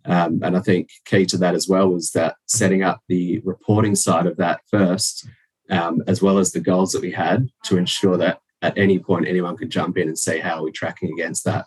Um, 0.04 0.40
and 0.43 0.57
I 0.57 0.61
think 0.61 0.88
key 1.04 1.26
to 1.26 1.38
that 1.38 1.54
as 1.54 1.69
well 1.69 1.88
was 1.88 2.11
that 2.12 2.37
setting 2.47 2.83
up 2.83 3.02
the 3.09 3.38
reporting 3.45 3.95
side 3.95 4.26
of 4.26 4.37
that 4.38 4.61
first, 4.71 5.28
um, 5.71 6.02
as 6.09 6.21
well 6.21 6.38
as 6.38 6.50
the 6.50 6.61
goals 6.61 6.93
that 6.93 7.02
we 7.02 7.12
had 7.12 7.49
to 7.64 7.76
ensure 7.76 8.16
that 8.16 8.40
at 8.64 8.78
any 8.78 8.99
point 8.99 9.28
anyone 9.28 9.56
could 9.56 9.71
jump 9.71 9.99
in 9.99 10.09
and 10.09 10.18
say 10.18 10.40
how 10.40 10.59
are 10.59 10.64
we 10.64 10.73
tracking 10.73 11.12
against 11.12 11.44
that. 11.44 11.66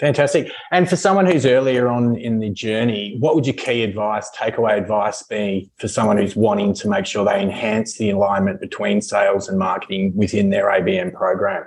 Fantastic. 0.00 0.50
And 0.72 0.88
for 0.88 0.96
someone 0.96 1.26
who's 1.26 1.46
earlier 1.46 1.88
on 1.88 2.16
in 2.16 2.40
the 2.40 2.50
journey 2.50 3.16
what 3.20 3.34
would 3.34 3.46
your 3.46 3.54
key 3.54 3.84
advice 3.84 4.28
takeaway 4.36 4.76
advice 4.78 5.22
be 5.22 5.70
for 5.76 5.86
someone 5.86 6.16
who's 6.16 6.34
wanting 6.34 6.74
to 6.74 6.88
make 6.88 7.06
sure 7.06 7.24
they 7.24 7.40
enhance 7.40 7.98
the 7.98 8.10
alignment 8.10 8.60
between 8.60 9.00
sales 9.00 9.48
and 9.48 9.58
marketing 9.58 10.12
within 10.16 10.50
their 10.50 10.66
abm 10.66 11.12
program? 11.12 11.64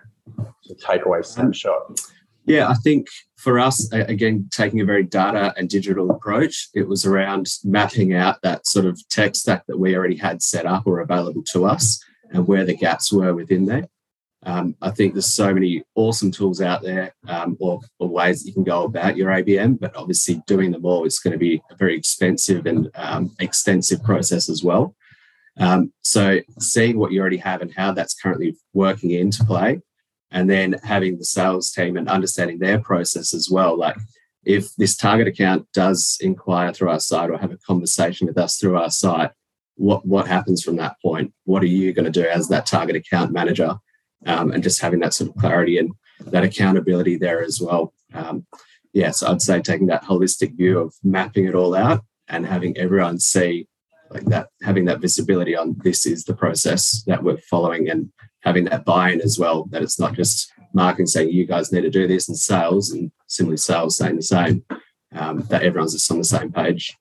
So 0.63 0.73
takeaway 0.73 1.23
snapshot. 1.23 1.99
Yeah 2.45 2.67
i 2.69 2.73
think 2.73 3.07
for 3.37 3.59
us 3.59 3.89
again 3.93 4.49
taking 4.51 4.81
a 4.81 4.85
very 4.85 5.03
data 5.03 5.53
and 5.57 5.69
digital 5.69 6.09
approach 6.11 6.69
it 6.73 6.87
was 6.87 7.05
around 7.05 7.47
mapping 7.63 8.13
out 8.13 8.41
that 8.41 8.65
sort 8.65 8.85
of 8.85 8.99
tech 9.09 9.35
stack 9.35 9.63
that 9.67 9.77
we 9.77 9.95
already 9.95 10.17
had 10.17 10.41
set 10.41 10.65
up 10.65 10.83
or 10.87 10.99
available 10.99 11.43
to 11.53 11.65
us 11.65 12.03
and 12.31 12.47
where 12.47 12.65
the 12.65 12.75
gaps 12.75 13.11
were 13.11 13.33
within 13.33 13.65
there 13.65 13.87
um, 14.43 14.75
I 14.81 14.91
think 14.91 15.13
there's 15.13 15.33
so 15.33 15.53
many 15.53 15.83
awesome 15.95 16.31
tools 16.31 16.61
out 16.61 16.83
there 16.83 17.13
um, 17.27 17.57
or, 17.59 17.81
or, 17.99 18.07
ways 18.07 18.41
that 18.41 18.47
you 18.47 18.53
can 18.53 18.63
go 18.63 18.83
about 18.83 19.17
your 19.17 19.29
ABM, 19.31 19.79
but 19.79 19.95
obviously 19.95 20.41
doing 20.45 20.71
them 20.71 20.85
all 20.85 21.05
is 21.05 21.19
going 21.19 21.31
to 21.31 21.39
be 21.39 21.61
a 21.71 21.75
very 21.75 21.97
expensive 21.97 22.65
and 22.67 22.89
um, 22.95 23.35
extensive 23.39 24.03
process 24.03 24.47
as 24.47 24.63
well. 24.63 24.95
Um, 25.59 25.91
so 26.03 26.39
seeing 26.59 26.99
what 26.99 27.11
you 27.11 27.19
already 27.19 27.37
have 27.37 27.61
and 27.61 27.73
how 27.73 27.91
that's 27.91 28.13
currently 28.13 28.55
working 28.73 29.11
into 29.11 29.43
play, 29.43 29.81
and 30.31 30.49
then 30.49 30.75
having 30.83 31.17
the 31.17 31.25
sales 31.25 31.71
team 31.71 31.97
and 31.97 32.09
understanding 32.09 32.59
their 32.59 32.79
process 32.79 33.33
as 33.33 33.49
well. 33.49 33.77
Like 33.77 33.95
if 34.45 34.75
this 34.75 34.95
target 34.95 35.27
account 35.27 35.67
does 35.73 36.17
inquire 36.21 36.73
through 36.73 36.89
our 36.89 36.99
site 36.99 37.29
or 37.29 37.37
have 37.37 37.51
a 37.51 37.57
conversation 37.57 38.27
with 38.27 38.37
us 38.37 38.57
through 38.57 38.77
our 38.77 38.91
site, 38.91 39.31
what 39.75 40.05
what 40.05 40.27
happens 40.27 40.63
from 40.63 40.75
that 40.77 40.95
point? 41.01 41.33
What 41.45 41.63
are 41.63 41.67
you 41.67 41.91
going 41.93 42.11
to 42.11 42.11
do 42.11 42.27
as 42.27 42.49
that 42.49 42.65
target 42.65 42.95
account 42.95 43.31
manager? 43.31 43.77
Um, 44.25 44.51
and 44.51 44.63
just 44.63 44.81
having 44.81 44.99
that 45.01 45.13
sort 45.13 45.29
of 45.29 45.35
clarity 45.37 45.77
and 45.77 45.91
that 46.19 46.43
accountability 46.43 47.17
there 47.17 47.43
as 47.43 47.61
well. 47.61 47.93
Um, 48.13 48.47
yes, 48.93 49.21
I'd 49.21 49.41
say 49.41 49.61
taking 49.61 49.87
that 49.87 50.03
holistic 50.03 50.57
view 50.57 50.79
of 50.79 50.95
mapping 51.03 51.45
it 51.45 51.55
all 51.55 51.75
out 51.75 52.03
and 52.27 52.45
having 52.45 52.75
everyone 52.77 53.19
see 53.19 53.67
like 54.09 54.25
that, 54.25 54.47
having 54.63 54.85
that 54.85 54.99
visibility 55.01 55.55
on 55.55 55.75
this 55.83 56.05
is 56.05 56.23
the 56.23 56.35
process 56.35 57.03
that 57.07 57.23
we're 57.23 57.37
following 57.37 57.89
and 57.89 58.11
having 58.41 58.65
that 58.65 58.85
buy-in 58.85 59.21
as 59.21 59.37
well, 59.37 59.65
that 59.65 59.83
it's 59.83 59.99
not 59.99 60.13
just 60.13 60.51
marketing 60.73 61.05
saying 61.05 61.29
you 61.29 61.45
guys 61.45 61.71
need 61.71 61.81
to 61.81 61.89
do 61.89 62.07
this 62.07 62.27
and 62.27 62.37
sales 62.37 62.91
and 62.91 63.11
similarly 63.27 63.57
sales 63.57 63.97
saying 63.97 64.15
the 64.15 64.21
same, 64.21 64.63
um, 65.13 65.41
that 65.49 65.63
everyone's 65.63 65.93
just 65.93 66.09
on 66.11 66.17
the 66.17 66.23
same 66.23 66.51
page. 66.51 66.95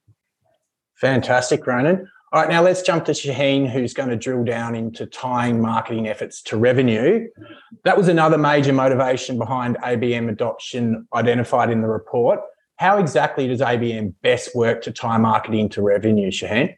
Fantastic, 1.01 1.67
Ronan. 1.67 2.09
All 2.37 2.43
right, 2.43 2.51
now 2.51 2.63
let's 2.63 2.83
jump 2.83 3.07
to 3.07 3.13
Shaheen, 3.13 3.67
who's 3.67 3.95
going 3.95 4.11
to 4.11 4.17
drill 4.17 4.45
down 4.45 4.75
into 4.75 5.07
tying 5.07 5.59
marketing 5.59 6.07
efforts 6.07 6.43
to 6.43 6.59
revenue. 6.59 7.29
That 7.85 7.97
was 7.97 8.09
another 8.09 8.37
major 8.37 8.75
motivation 8.75 9.39
behind 9.39 9.79
ABM 9.79 10.29
adoption 10.29 11.09
identified 11.15 11.71
in 11.71 11.81
the 11.81 11.89
report. 11.89 12.41
How 12.77 12.99
exactly 12.99 13.49
does 13.49 13.61
ABM 13.61 14.13
best 14.23 14.55
work 14.55 14.83
to 14.83 14.93
tie 14.93 15.17
marketing 15.17 15.71
to 15.71 15.81
revenue, 15.81 16.31
Shaheen? 16.31 16.77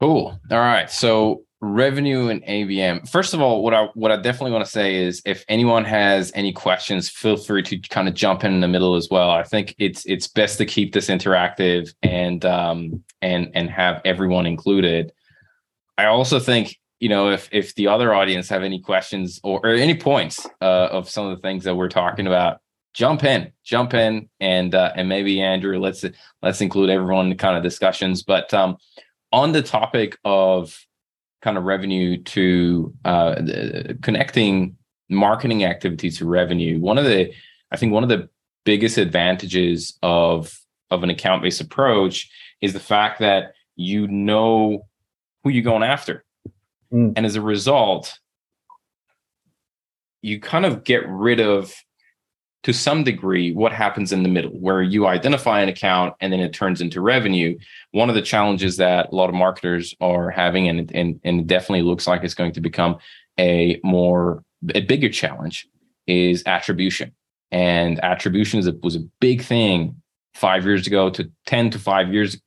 Cool. 0.00 0.38
All 0.48 0.58
right. 0.58 0.88
So 0.88 1.42
revenue 1.60 2.28
and 2.28 2.42
ABM. 2.44 3.08
First 3.08 3.34
of 3.34 3.40
all, 3.40 3.62
what 3.62 3.74
I 3.74 3.88
what 3.94 4.10
I 4.10 4.16
definitely 4.16 4.52
want 4.52 4.64
to 4.64 4.70
say 4.70 4.96
is 4.96 5.20
if 5.26 5.44
anyone 5.48 5.84
has 5.84 6.32
any 6.34 6.52
questions, 6.52 7.08
feel 7.08 7.36
free 7.36 7.62
to 7.64 7.78
kind 7.78 8.08
of 8.08 8.14
jump 8.14 8.44
in 8.44 8.54
in 8.54 8.60
the 8.60 8.68
middle 8.68 8.96
as 8.96 9.08
well. 9.10 9.30
I 9.30 9.42
think 9.42 9.74
it's 9.78 10.04
it's 10.06 10.26
best 10.26 10.58
to 10.58 10.66
keep 10.66 10.92
this 10.92 11.08
interactive 11.08 11.92
and 12.02 12.44
um 12.44 13.04
and 13.20 13.50
and 13.54 13.68
have 13.70 14.00
everyone 14.04 14.46
included. 14.46 15.12
I 15.98 16.06
also 16.06 16.38
think 16.40 16.78
you 16.98 17.08
know 17.08 17.30
if 17.30 17.48
if 17.52 17.74
the 17.74 17.88
other 17.88 18.14
audience 18.14 18.48
have 18.48 18.62
any 18.62 18.80
questions 18.80 19.38
or, 19.42 19.60
or 19.62 19.74
any 19.74 19.96
points 19.96 20.46
uh, 20.62 20.88
of 20.90 21.10
some 21.10 21.26
of 21.26 21.36
the 21.36 21.42
things 21.42 21.64
that 21.64 21.74
we're 21.74 21.88
talking 21.88 22.26
about 22.26 22.60
jump 22.92 23.22
in 23.22 23.52
jump 23.62 23.94
in 23.94 24.28
and 24.40 24.74
uh, 24.74 24.92
and 24.96 25.08
maybe 25.08 25.40
andrew 25.40 25.78
let's 25.78 26.04
let's 26.42 26.60
include 26.60 26.90
everyone 26.90 27.26
in 27.26 27.30
the 27.30 27.36
kind 27.36 27.56
of 27.56 27.62
discussions 27.62 28.24
but 28.24 28.52
um 28.52 28.76
on 29.32 29.52
the 29.52 29.62
topic 29.62 30.18
of 30.24 30.76
kind 31.42 31.56
of 31.56 31.64
revenue 31.64 32.22
to 32.22 32.94
uh, 33.04 33.42
connecting 34.02 34.76
marketing 35.08 35.64
activities 35.64 36.18
to 36.18 36.24
revenue 36.24 36.78
one 36.78 36.96
of 36.96 37.04
the 37.04 37.32
i 37.72 37.76
think 37.76 37.92
one 37.92 38.02
of 38.04 38.08
the 38.08 38.28
biggest 38.64 38.96
advantages 38.96 39.98
of 40.02 40.60
of 40.90 41.02
an 41.02 41.10
account 41.10 41.42
based 41.42 41.60
approach 41.60 42.30
is 42.60 42.72
the 42.72 42.80
fact 42.80 43.18
that 43.18 43.54
you 43.74 44.06
know 44.06 44.86
who 45.42 45.50
you're 45.50 45.64
going 45.64 45.82
after 45.82 46.24
mm. 46.92 47.12
and 47.16 47.26
as 47.26 47.34
a 47.34 47.40
result 47.40 48.18
you 50.22 50.38
kind 50.38 50.66
of 50.66 50.84
get 50.84 51.08
rid 51.08 51.40
of 51.40 51.74
to 52.62 52.72
some 52.72 53.04
degree 53.04 53.52
what 53.52 53.72
happens 53.72 54.12
in 54.12 54.22
the 54.22 54.28
middle 54.28 54.50
where 54.50 54.82
you 54.82 55.06
identify 55.06 55.60
an 55.60 55.68
account 55.68 56.14
and 56.20 56.32
then 56.32 56.40
it 56.40 56.52
turns 56.52 56.80
into 56.80 57.00
revenue. 57.00 57.58
One 57.92 58.08
of 58.08 58.14
the 58.14 58.22
challenges 58.22 58.76
that 58.76 59.10
a 59.10 59.14
lot 59.14 59.30
of 59.30 59.34
marketers 59.34 59.94
are 60.00 60.30
having 60.30 60.68
and 60.68 60.90
and, 60.94 61.20
and 61.24 61.40
it 61.40 61.46
definitely 61.46 61.82
looks 61.82 62.06
like 62.06 62.22
it's 62.22 62.34
going 62.34 62.52
to 62.52 62.60
become 62.60 62.98
a 63.38 63.80
more 63.82 64.44
a 64.74 64.82
bigger 64.82 65.08
challenge 65.08 65.66
is 66.06 66.42
attribution. 66.46 67.12
And 67.50 68.02
attribution 68.04 68.60
is 68.60 68.66
a, 68.66 68.74
was 68.82 68.96
a 68.96 69.04
big 69.20 69.42
thing 69.42 69.96
five 70.34 70.64
years 70.64 70.86
ago 70.86 71.10
to 71.10 71.30
10 71.46 71.70
to 71.70 71.78
five 71.78 72.12
years 72.12 72.40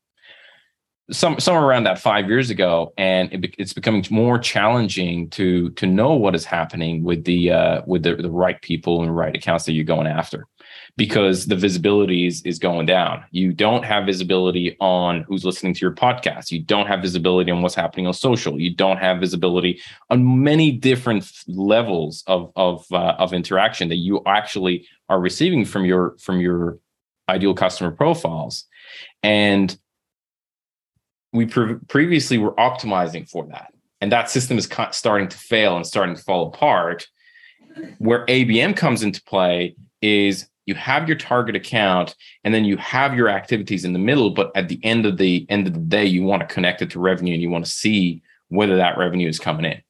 some 1.11 1.39
somewhere 1.39 1.65
around 1.65 1.83
that 1.83 1.99
five 1.99 2.29
years 2.29 2.49
ago, 2.49 2.93
and 2.97 3.31
it, 3.33 3.55
it's 3.57 3.73
becoming 3.73 4.05
more 4.09 4.39
challenging 4.39 5.29
to 5.31 5.69
to 5.71 5.85
know 5.85 6.13
what 6.13 6.33
is 6.33 6.45
happening 6.45 7.03
with 7.03 7.25
the 7.25 7.51
uh, 7.51 7.81
with 7.85 8.03
the, 8.03 8.15
the 8.15 8.31
right 8.31 8.61
people 8.61 9.03
and 9.03 9.15
right 9.15 9.35
accounts 9.35 9.65
that 9.65 9.73
you're 9.73 9.83
going 9.83 10.07
after, 10.07 10.47
because 10.95 11.47
the 11.47 11.57
visibility 11.57 12.25
is, 12.25 12.41
is 12.43 12.57
going 12.57 12.85
down. 12.85 13.23
You 13.31 13.51
don't 13.51 13.83
have 13.83 14.05
visibility 14.05 14.77
on 14.79 15.23
who's 15.27 15.43
listening 15.43 15.73
to 15.73 15.81
your 15.81 15.93
podcast. 15.93 16.51
You 16.51 16.63
don't 16.63 16.87
have 16.87 17.01
visibility 17.01 17.51
on 17.51 17.61
what's 17.61 17.75
happening 17.75 18.07
on 18.07 18.13
social. 18.13 18.59
You 18.59 18.73
don't 18.73 18.97
have 18.97 19.19
visibility 19.19 19.81
on 20.09 20.43
many 20.43 20.71
different 20.71 21.29
levels 21.47 22.23
of 22.27 22.51
of 22.55 22.85
uh, 22.93 23.15
of 23.19 23.33
interaction 23.33 23.89
that 23.89 23.97
you 23.97 24.21
actually 24.25 24.87
are 25.09 25.19
receiving 25.19 25.65
from 25.65 25.83
your 25.83 26.15
from 26.17 26.39
your 26.39 26.79
ideal 27.27 27.53
customer 27.53 27.91
profiles, 27.91 28.65
and 29.21 29.77
we 31.33 31.47
pre- 31.47 31.75
previously 31.87 32.37
were 32.37 32.53
optimizing 32.53 33.29
for 33.29 33.45
that. 33.47 33.73
And 33.99 34.11
that 34.11 34.29
system 34.29 34.57
is 34.57 34.69
starting 34.91 35.27
to 35.27 35.37
fail 35.37 35.75
and 35.75 35.85
starting 35.85 36.15
to 36.15 36.21
fall 36.21 36.47
apart. 36.47 37.07
Where 37.97 38.25
abm 38.27 38.77
comes 38.77 39.01
into 39.01 39.21
play 39.23 39.75
is 40.01 40.47
you 40.65 40.75
have 40.75 41.07
your 41.07 41.17
target 41.17 41.55
account 41.55 42.15
and 42.43 42.53
then 42.53 42.65
you 42.65 42.77
have 42.77 43.15
your 43.15 43.29
activities 43.29 43.83
in 43.83 43.93
the 43.93 43.99
middle 43.99 44.29
but 44.29 44.51
at 44.55 44.69
the 44.69 44.79
end 44.83 45.05
of 45.05 45.17
the 45.17 45.45
end 45.49 45.67
of 45.67 45.73
the 45.73 45.79
day 45.79 46.05
you 46.05 46.23
want 46.23 46.47
to 46.47 46.53
connect 46.53 46.81
it 46.81 46.91
to 46.91 46.99
revenue 46.99 47.33
and 47.33 47.41
you 47.41 47.49
want 47.49 47.65
to 47.65 47.71
see 47.71 48.21
whether 48.49 48.75
that 48.77 48.97
revenue 48.97 49.27
is 49.27 49.39
coming 49.39 49.65
in. 49.65 49.81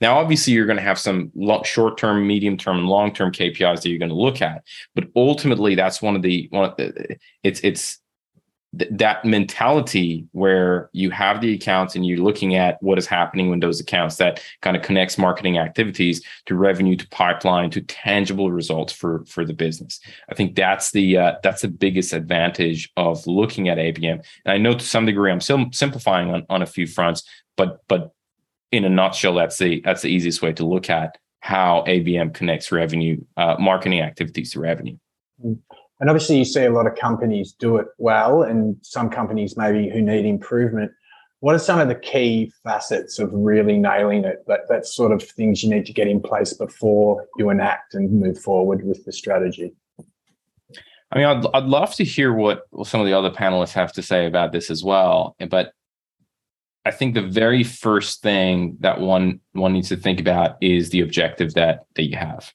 Now 0.00 0.18
obviously 0.18 0.52
you're 0.52 0.66
going 0.66 0.76
to 0.76 0.82
have 0.82 0.98
some 0.98 1.32
short 1.64 1.98
term 1.98 2.26
medium 2.26 2.56
term 2.56 2.78
and 2.78 2.88
long 2.88 3.12
term 3.12 3.32
kpis 3.32 3.82
that 3.82 3.88
you're 3.88 3.98
going 3.98 4.08
to 4.08 4.14
look 4.14 4.40
at 4.40 4.62
but 4.94 5.08
ultimately 5.16 5.74
that's 5.74 6.00
one 6.00 6.14
of 6.14 6.22
the 6.22 6.46
one 6.50 6.70
of 6.70 6.76
the, 6.76 7.16
it's 7.42 7.60
it's 7.60 8.01
th- 8.78 8.90
that 8.92 9.24
mentality 9.24 10.26
where 10.32 10.90
you 10.92 11.10
have 11.10 11.40
the 11.40 11.54
accounts 11.54 11.94
and 11.94 12.06
you're 12.06 12.18
looking 12.18 12.54
at 12.54 12.82
what 12.82 12.98
is 12.98 13.06
happening 13.06 13.50
with 13.50 13.60
those 13.60 13.80
accounts 13.80 14.16
that 14.16 14.42
kind 14.60 14.76
of 14.76 14.82
connects 14.82 15.18
marketing 15.18 15.58
activities 15.58 16.24
to 16.46 16.54
revenue 16.54 16.96
to 16.96 17.08
pipeline 17.08 17.70
to 17.70 17.80
tangible 17.82 18.50
results 18.50 18.92
for 18.92 19.24
for 19.26 19.44
the 19.44 19.54
business. 19.54 20.00
I 20.30 20.34
think 20.34 20.54
that's 20.54 20.90
the 20.92 21.16
uh, 21.16 21.34
that's 21.42 21.62
the 21.62 21.68
biggest 21.68 22.12
advantage 22.12 22.90
of 22.96 23.26
looking 23.26 23.68
at 23.68 23.78
abm 23.78 24.22
and 24.44 24.52
i 24.52 24.58
know 24.58 24.74
to 24.74 24.84
some 24.84 25.06
degree 25.06 25.30
i'm 25.30 25.40
still 25.40 25.66
simplifying 25.72 26.30
on, 26.30 26.44
on 26.48 26.62
a 26.62 26.66
few 26.66 26.86
fronts 26.86 27.22
but 27.56 27.80
but 27.88 28.12
in 28.70 28.84
a 28.84 28.88
nutshell 28.88 29.34
that's 29.34 29.58
the 29.58 29.80
that's 29.84 30.02
the 30.02 30.08
easiest 30.08 30.42
way 30.42 30.52
to 30.52 30.64
look 30.64 30.90
at 30.90 31.18
how 31.40 31.84
abm 31.86 32.32
connects 32.32 32.72
revenue 32.72 33.20
uh, 33.36 33.56
marketing 33.58 34.00
activities 34.00 34.52
to 34.52 34.60
revenue. 34.60 34.96
Mm. 35.44 35.58
And 36.02 36.10
obviously, 36.10 36.36
you 36.36 36.44
see 36.44 36.64
a 36.64 36.72
lot 36.72 36.88
of 36.88 36.96
companies 36.96 37.52
do 37.52 37.76
it 37.76 37.86
well, 37.96 38.42
and 38.42 38.76
some 38.82 39.08
companies 39.08 39.56
maybe 39.56 39.88
who 39.88 40.02
need 40.02 40.26
improvement. 40.26 40.90
What 41.38 41.54
are 41.54 41.60
some 41.60 41.78
of 41.78 41.86
the 41.86 41.94
key 41.94 42.52
facets 42.64 43.20
of 43.20 43.30
really 43.32 43.78
nailing 43.78 44.24
it? 44.24 44.44
That 44.48 44.62
that 44.68 44.84
sort 44.84 45.12
of 45.12 45.22
things 45.22 45.62
you 45.62 45.70
need 45.70 45.86
to 45.86 45.92
get 45.92 46.08
in 46.08 46.20
place 46.20 46.54
before 46.54 47.24
you 47.36 47.50
enact 47.50 47.94
and 47.94 48.10
move 48.10 48.36
forward 48.36 48.84
with 48.84 49.04
the 49.04 49.12
strategy. 49.12 49.76
I 51.12 51.18
mean, 51.18 51.26
I'd 51.26 51.46
I'd 51.54 51.66
love 51.66 51.94
to 51.94 52.04
hear 52.04 52.34
what 52.34 52.64
some 52.82 53.00
of 53.00 53.06
the 53.06 53.16
other 53.16 53.30
panelists 53.30 53.74
have 53.74 53.92
to 53.92 54.02
say 54.02 54.26
about 54.26 54.50
this 54.50 54.72
as 54.72 54.82
well. 54.82 55.36
But 55.50 55.72
I 56.84 56.90
think 56.90 57.14
the 57.14 57.22
very 57.22 57.62
first 57.62 58.22
thing 58.22 58.76
that 58.80 59.00
one 59.00 59.38
one 59.52 59.72
needs 59.72 59.90
to 59.90 59.96
think 59.96 60.18
about 60.18 60.56
is 60.60 60.90
the 60.90 61.02
objective 61.02 61.54
that 61.54 61.84
that 61.94 62.10
you 62.10 62.16
have 62.16 62.52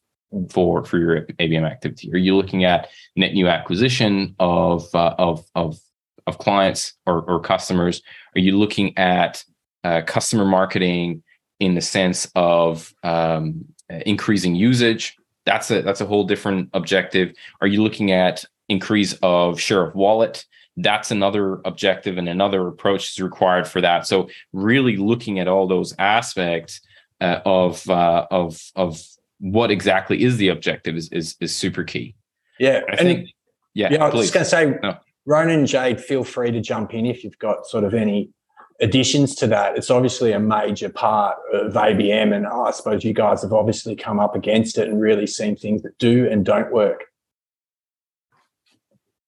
for 0.50 0.84
for 0.84 0.98
your 0.98 1.22
ABM 1.40 1.70
activity? 1.70 2.12
Are 2.14 2.18
you 2.18 2.36
looking 2.36 2.64
at 2.64 2.90
net 3.16 3.34
new 3.34 3.48
acquisition 3.48 4.36
of 4.40 4.94
uh, 4.94 5.16
of 5.18 5.46
of 5.56 5.80
of 6.26 6.38
clients 6.38 6.94
or, 7.06 7.22
or 7.22 7.40
customers? 7.40 8.02
Are 8.36 8.42
you 8.42 8.58
looking 8.58 8.98
at 8.98 9.44
uh, 9.84 10.02
customer 10.06 10.46
marketing 10.46 11.24
in 11.60 11.74
the 11.74 11.82
sense 11.82 12.30
of 12.36 12.94
um, 13.04 13.66
increasing 13.90 14.56
usage? 14.56 15.16
That's 15.46 15.72
a 15.72 15.82
that's 15.82 16.02
a 16.02 16.06
whole 16.06 16.26
different 16.26 16.70
objective. 16.74 17.34
Are 17.62 17.68
you 17.68 17.82
looking 17.82 18.12
at 18.12 18.44
increase 18.70 19.14
of 19.22 19.60
share 19.60 19.88
of 19.88 19.96
wallet? 19.96 20.46
That's 20.76 21.10
another 21.10 21.62
objective 21.66 22.18
and 22.18 22.30
another 22.30 22.68
approach 22.68 23.12
is 23.12 23.20
required 23.20 23.68
for 23.68 23.82
that. 23.82 24.06
So 24.06 24.30
really 24.54 24.98
looking 24.98 25.40
at 25.40 25.48
all 25.48 25.68
those 25.68 25.96
aspects 25.98 26.82
uh, 27.20 27.40
of 27.46 27.90
uh, 27.90 28.28
of 28.30 28.62
of 28.76 29.02
what 29.40 29.72
exactly 29.72 30.24
is 30.24 30.38
the 30.38 30.50
objective 30.50 30.96
is 30.96 31.10
is, 31.10 31.36
is 31.40 31.56
super 31.56 31.84
key. 31.84 32.16
Yeah, 32.60 32.82
I 32.90 32.96
think. 32.98 33.30
Yeah, 33.74 33.90
yeah. 33.92 34.04
I 34.04 34.10
was 34.10 34.32
just 34.32 34.34
going 34.34 34.44
to 34.44 34.50
say, 34.50 34.80
no. 34.82 34.98
Ronan 35.28 35.60
and 35.60 35.68
Jade, 35.68 36.02
feel 36.02 36.24
free 36.24 36.52
to 36.52 36.62
jump 36.62 36.94
in 36.94 37.06
if 37.06 37.24
you've 37.24 37.38
got 37.38 37.68
sort 37.68 37.84
of 37.84 37.94
any 37.94 38.32
additions 38.80 39.36
to 39.36 39.48
that. 39.48 39.78
It's 39.78 39.92
obviously 39.92 40.32
a 40.32 40.40
major 40.40 40.90
part 40.90 41.38
of 41.54 41.74
ABM, 41.74 42.36
and 42.36 42.48
oh, 42.48 42.66
I 42.66 42.72
suppose 42.72 43.04
you 43.04 43.14
guys 43.14 43.42
have 43.42 43.54
obviously 43.54 43.96
come 43.96 44.20
up 44.20 44.36
against 44.36 44.78
it 44.78 44.88
and 44.88 45.02
really 45.02 45.28
seen 45.28 45.56
things 45.56 45.84
that 45.84 45.98
do 45.98 46.28
and 46.30 46.46
don't 46.46 46.72
work. 46.72 47.06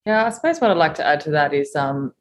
Yeah, 0.06 0.26
I 0.26 0.30
suppose 0.30 0.60
what 0.60 0.72
I'd 0.72 0.78
like 0.78 0.96
to 0.96 1.06
add 1.06 1.22
to 1.22 1.32
that 1.32 1.54
is 1.54 1.76
um, 1.76 2.14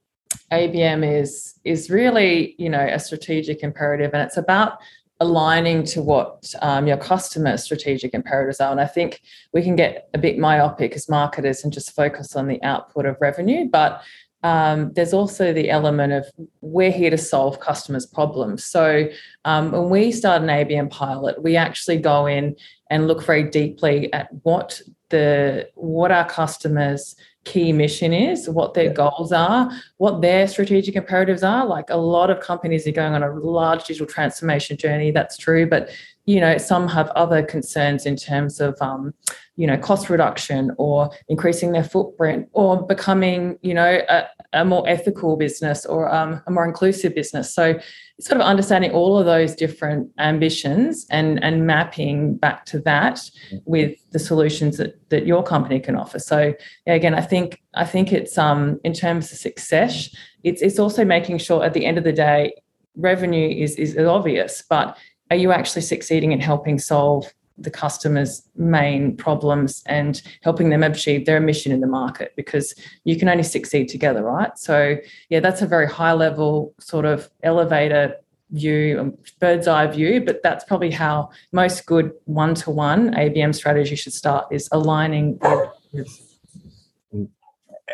ABM 0.53 1.21
is 1.21 1.59
is 1.65 1.91
really 1.91 2.55
you 2.59 2.69
know 2.69 2.85
a 2.85 2.99
strategic 2.99 3.63
imperative, 3.63 4.11
and 4.13 4.23
it's 4.23 4.37
about 4.37 4.79
aligning 5.21 5.83
to 5.83 6.03
what 6.03 6.53
um, 6.63 6.87
your 6.87 6.97
customer 6.97 7.57
strategic 7.57 8.15
imperatives 8.15 8.61
are. 8.61 8.71
And 8.71 8.81
I 8.81 8.87
think 8.87 9.21
we 9.53 9.63
can 9.63 9.75
get 9.75 10.09
a 10.15 10.19
bit 10.19 10.39
myopic 10.39 10.95
as 10.95 11.09
marketers 11.09 11.65
and 11.65 11.73
just 11.73 11.95
focus 11.95 12.37
on 12.37 12.47
the 12.47 12.63
output 12.63 13.07
of 13.07 13.17
revenue, 13.21 13.69
but 13.69 14.03
um, 14.43 14.93
there's 14.95 15.13
also 15.13 15.53
the 15.53 15.71
element 15.71 16.13
of 16.13 16.27
we're 16.61 16.93
here 16.93 17.11
to 17.11 17.19
solve 17.19 17.61
customers' 17.61 18.07
problems. 18.07 18.65
So 18.65 19.09
um, 19.45 19.73
when 19.73 19.91
we 19.91 20.13
start 20.13 20.43
an 20.43 20.49
ABM 20.49 20.91
pilot, 20.91 21.43
we 21.43 21.57
actually 21.57 21.99
go 21.99 22.27
in 22.27 22.57
and 22.91 23.09
look 23.09 23.25
very 23.25 23.45
deeply 23.45 24.13
at 24.13 24.29
what 24.43 24.81
the 25.11 25.69
what 25.75 26.13
our 26.13 26.29
customers 26.29 27.17
key 27.45 27.73
mission 27.73 28.13
is, 28.13 28.49
what 28.49 28.75
their 28.75 28.93
goals 28.93 29.33
are, 29.33 29.71
what 29.97 30.21
their 30.21 30.47
strategic 30.47 30.95
imperatives 30.95 31.43
are. 31.43 31.67
Like 31.67 31.89
a 31.89 31.97
lot 31.97 32.31
of 32.31 32.41
companies 32.41 32.87
are 32.87 32.93
going 32.93 33.15
on 33.15 33.23
a 33.23 33.33
large 33.35 33.85
digital 33.85 34.07
transformation 34.07 34.77
journey. 34.77 35.11
That's 35.11 35.37
true, 35.37 35.67
but 35.67 35.91
you 36.29 36.41
know 36.43 36.59
some 36.59 36.87
have 36.87 37.09
other 37.17 37.43
concerns 37.43 38.05
in 38.05 38.15
terms 38.15 38.61
of 38.61 38.77
um, 38.83 39.15
you 39.57 39.67
know 39.67 39.79
cost 39.79 40.11
reduction 40.11 40.71
or 40.77 41.11
increasing 41.29 41.73
their 41.73 41.83
footprint 41.83 42.47
or 42.53 42.87
becoming 42.87 43.59
you 43.63 43.73
know 43.73 44.03
a, 44.11 44.27
a 44.53 44.63
more 44.63 44.87
ethical 44.87 45.39
business 45.39 45.87
or 45.87 46.15
um, 46.15 46.43
a 46.47 46.51
more 46.51 46.67
inclusive 46.67 47.15
business. 47.15 47.55
So 47.55 47.81
sort 48.21 48.43
of 48.43 48.47
understanding 48.47 48.91
all 48.91 49.17
of 49.19 49.25
those 49.25 49.55
different 49.55 50.11
ambitions 50.19 51.07
and 51.11 51.43
and 51.43 51.67
mapping 51.67 52.37
back 52.37 52.67
to 52.67 52.79
that 52.81 53.31
with 53.65 53.97
the 54.11 54.19
solutions 54.19 54.77
that 54.77 55.01
that 55.09 55.25
your 55.25 55.43
company 55.43 55.81
can 55.81 55.97
offer 55.97 56.19
so 56.19 56.53
yeah, 56.87 56.95
again 56.95 57.15
i 57.15 57.21
think 57.21 57.63
i 57.75 57.85
think 57.85 58.13
it's 58.13 58.37
um 58.37 58.81
in 58.83 58.93
terms 58.93 59.31
of 59.31 59.39
success 59.39 60.15
it's 60.43 60.63
it's 60.63 60.81
also 60.81 61.05
making 61.05 61.39
sure 61.39 61.65
at 61.65 61.75
the 61.75 61.87
end 61.87 61.97
of 61.97 62.03
the 62.03 62.13
day 62.13 62.53
revenue 62.97 63.49
is 63.49 63.77
is 63.77 63.97
obvious 63.97 64.65
but 64.69 64.99
are 65.31 65.37
you 65.37 65.53
actually 65.53 65.83
succeeding 65.83 66.33
in 66.33 66.41
helping 66.41 66.79
solve 66.79 67.33
the 67.59 67.71
customer's 67.71 68.49
main 68.57 69.17
problems 69.17 69.83
and 69.87 70.23
helping 70.43 70.71
them 70.71 70.83
achieve 70.83 71.27
their 71.27 71.41
mission 71.41 71.73
in 71.73 71.81
the 71.81 71.87
market 71.87 72.33
because 72.37 72.75
you 73.05 73.19
can 73.19 73.29
only 73.29 73.43
succeed 73.43 73.89
together, 73.89 74.23
right? 74.23 74.57
So, 74.57 74.97
yeah, 75.29 75.41
that's 75.41 75.61
a 75.61 75.67
very 75.67 75.89
high 75.89 76.13
level 76.13 76.73
sort 76.79 77.05
of 77.05 77.29
elevator 77.43 78.15
view, 78.51 78.99
um, 79.01 79.19
bird's 79.41 79.67
eye 79.67 79.87
view, 79.89 80.23
but 80.25 80.43
that's 80.43 80.65
probably 80.65 80.91
how 80.91 81.31
most 81.53 81.85
good 81.87 82.13
one 82.25 82.55
to 82.55 82.71
one 82.71 83.13
ABM 83.15 83.55
strategy 83.55 83.97
should 83.97 84.15
start 84.15 84.47
is 84.51 84.69
aligning. 84.73 85.39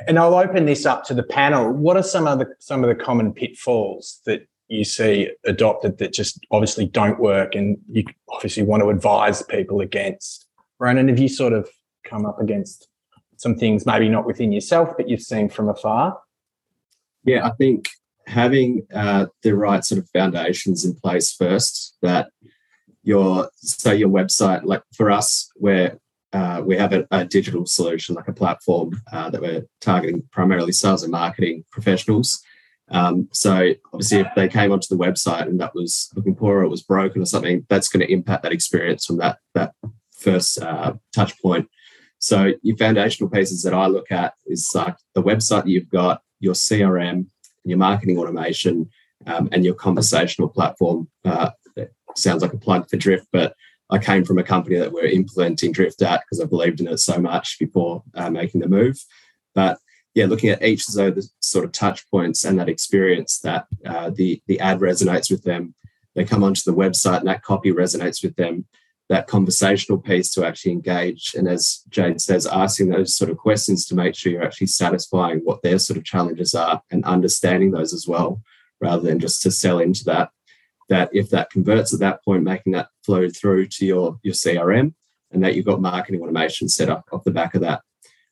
And 0.06 0.18
I'll 0.18 0.34
open 0.34 0.66
this 0.66 0.86
up 0.86 1.04
to 1.04 1.14
the 1.14 1.22
panel. 1.22 1.72
What 1.72 1.96
are 1.96 2.02
some 2.02 2.26
of 2.26 2.38
the 2.38 2.46
some 2.58 2.84
of 2.84 2.88
the 2.88 3.02
common 3.02 3.32
pitfalls 3.32 4.20
that 4.26 4.46
you 4.74 4.84
see 4.84 5.30
adopted 5.44 5.98
that 5.98 6.12
just 6.12 6.38
obviously 6.50 6.86
don't 6.86 7.20
work 7.20 7.54
and 7.54 7.78
you 7.90 8.04
obviously 8.28 8.62
want 8.62 8.82
to 8.82 8.90
advise 8.90 9.42
people 9.42 9.80
against. 9.80 10.46
Ronan, 10.78 11.08
have 11.08 11.18
you 11.18 11.28
sort 11.28 11.52
of 11.52 11.68
come 12.04 12.26
up 12.26 12.40
against 12.40 12.88
some 13.36 13.54
things, 13.54 13.86
maybe 13.86 14.08
not 14.08 14.26
within 14.26 14.52
yourself, 14.52 14.90
but 14.96 15.08
you've 15.08 15.22
seen 15.22 15.48
from 15.48 15.68
afar? 15.68 16.18
Yeah, 17.24 17.46
I 17.46 17.50
think 17.50 17.88
having 18.26 18.86
uh, 18.94 19.26
the 19.42 19.54
right 19.54 19.84
sort 19.84 19.98
of 20.00 20.08
foundations 20.10 20.84
in 20.84 20.94
place 20.94 21.32
first, 21.32 21.96
that 22.02 22.30
your 23.02 23.50
so 23.56 23.92
your 23.92 24.08
website, 24.08 24.64
like 24.64 24.82
for 24.94 25.10
us, 25.10 25.50
where 25.56 25.98
uh, 26.32 26.62
we 26.64 26.76
have 26.76 26.92
a, 26.92 27.06
a, 27.12 27.24
digital 27.24 27.64
solution, 27.64 28.14
like 28.14 28.26
a 28.26 28.32
platform 28.32 29.00
uh, 29.12 29.30
that 29.30 29.40
we're 29.40 29.64
targeting 29.80 30.22
primarily 30.32 30.72
sales 30.72 31.02
and 31.04 31.12
marketing 31.12 31.64
professionals. 31.70 32.42
Um, 32.90 33.28
so 33.32 33.72
obviously, 33.92 34.20
if 34.20 34.28
they 34.36 34.48
came 34.48 34.70
onto 34.70 34.88
the 34.88 35.02
website 35.02 35.42
and 35.42 35.60
that 35.60 35.74
was 35.74 36.10
looking 36.14 36.34
poor 36.34 36.58
or 36.58 36.64
it 36.64 36.68
was 36.68 36.82
broken 36.82 37.22
or 37.22 37.26
something, 37.26 37.66
that's 37.68 37.88
going 37.88 38.06
to 38.06 38.12
impact 38.12 38.42
that 38.42 38.52
experience 38.52 39.06
from 39.06 39.18
that 39.18 39.38
that 39.54 39.74
first 40.12 40.60
uh, 40.60 40.94
touch 41.14 41.40
point. 41.40 41.68
So 42.18 42.52
your 42.62 42.76
foundational 42.76 43.30
pieces 43.30 43.62
that 43.62 43.74
I 43.74 43.86
look 43.86 44.10
at 44.10 44.34
is 44.46 44.70
like 44.74 44.96
the 45.14 45.22
website 45.22 45.64
that 45.64 45.68
you've 45.68 45.90
got, 45.90 46.22
your 46.40 46.54
CRM, 46.54 47.26
your 47.64 47.78
marketing 47.78 48.18
automation, 48.18 48.88
um, 49.26 49.48
and 49.52 49.64
your 49.64 49.74
conversational 49.74 50.48
platform. 50.48 51.08
Uh, 51.24 51.50
sounds 52.16 52.42
like 52.42 52.52
a 52.52 52.58
plug 52.58 52.88
for 52.88 52.96
Drift, 52.96 53.26
but 53.32 53.54
I 53.90 53.98
came 53.98 54.24
from 54.24 54.38
a 54.38 54.42
company 54.42 54.76
that 54.76 54.92
we're 54.92 55.06
implementing 55.06 55.72
Drift 55.72 56.00
at 56.02 56.22
because 56.22 56.40
I 56.40 56.46
believed 56.46 56.80
in 56.80 56.88
it 56.88 56.98
so 56.98 57.18
much 57.18 57.58
before 57.58 58.02
uh, 58.14 58.30
making 58.30 58.60
the 58.60 58.68
move. 58.68 58.96
But 59.54 59.78
yeah, 60.14 60.26
looking 60.26 60.50
at 60.50 60.62
each 60.62 60.88
of 60.88 60.94
those 60.94 61.32
sort 61.40 61.64
of 61.64 61.72
touch 61.72 62.08
points 62.08 62.44
and 62.44 62.58
that 62.58 62.68
experience 62.68 63.40
that 63.40 63.66
uh, 63.84 64.10
the 64.10 64.40
the 64.46 64.60
ad 64.60 64.80
resonates 64.80 65.30
with 65.30 65.42
them. 65.42 65.74
They 66.14 66.24
come 66.24 66.44
onto 66.44 66.62
the 66.64 66.76
website 66.76 67.18
and 67.18 67.28
that 67.28 67.42
copy 67.42 67.72
resonates 67.72 68.22
with 68.22 68.36
them. 68.36 68.66
That 69.10 69.26
conversational 69.26 69.98
piece 69.98 70.32
to 70.32 70.46
actually 70.46 70.72
engage, 70.72 71.34
and 71.36 71.46
as 71.46 71.82
Jade 71.90 72.22
says, 72.22 72.46
asking 72.46 72.88
those 72.88 73.14
sort 73.14 73.30
of 73.30 73.36
questions 73.36 73.84
to 73.86 73.94
make 73.94 74.14
sure 74.14 74.32
you're 74.32 74.44
actually 74.44 74.68
satisfying 74.68 75.40
what 75.40 75.62
their 75.62 75.78
sort 75.78 75.98
of 75.98 76.04
challenges 76.04 76.54
are 76.54 76.80
and 76.90 77.04
understanding 77.04 77.72
those 77.72 77.92
as 77.92 78.08
well, 78.08 78.40
rather 78.80 79.02
than 79.02 79.18
just 79.18 79.42
to 79.42 79.50
sell 79.50 79.78
into 79.78 80.04
that. 80.04 80.30
That 80.88 81.10
if 81.12 81.28
that 81.30 81.50
converts 81.50 81.92
at 81.92 82.00
that 82.00 82.24
point, 82.24 82.44
making 82.44 82.72
that 82.72 82.88
flow 83.04 83.28
through 83.28 83.66
to 83.66 83.84
your 83.84 84.18
your 84.22 84.34
CRM, 84.34 84.94
and 85.32 85.44
that 85.44 85.54
you've 85.54 85.66
got 85.66 85.82
marketing 85.82 86.22
automation 86.22 86.68
set 86.68 86.88
up 86.88 87.04
off 87.12 87.24
the 87.24 87.30
back 87.30 87.54
of 87.54 87.60
that 87.60 87.82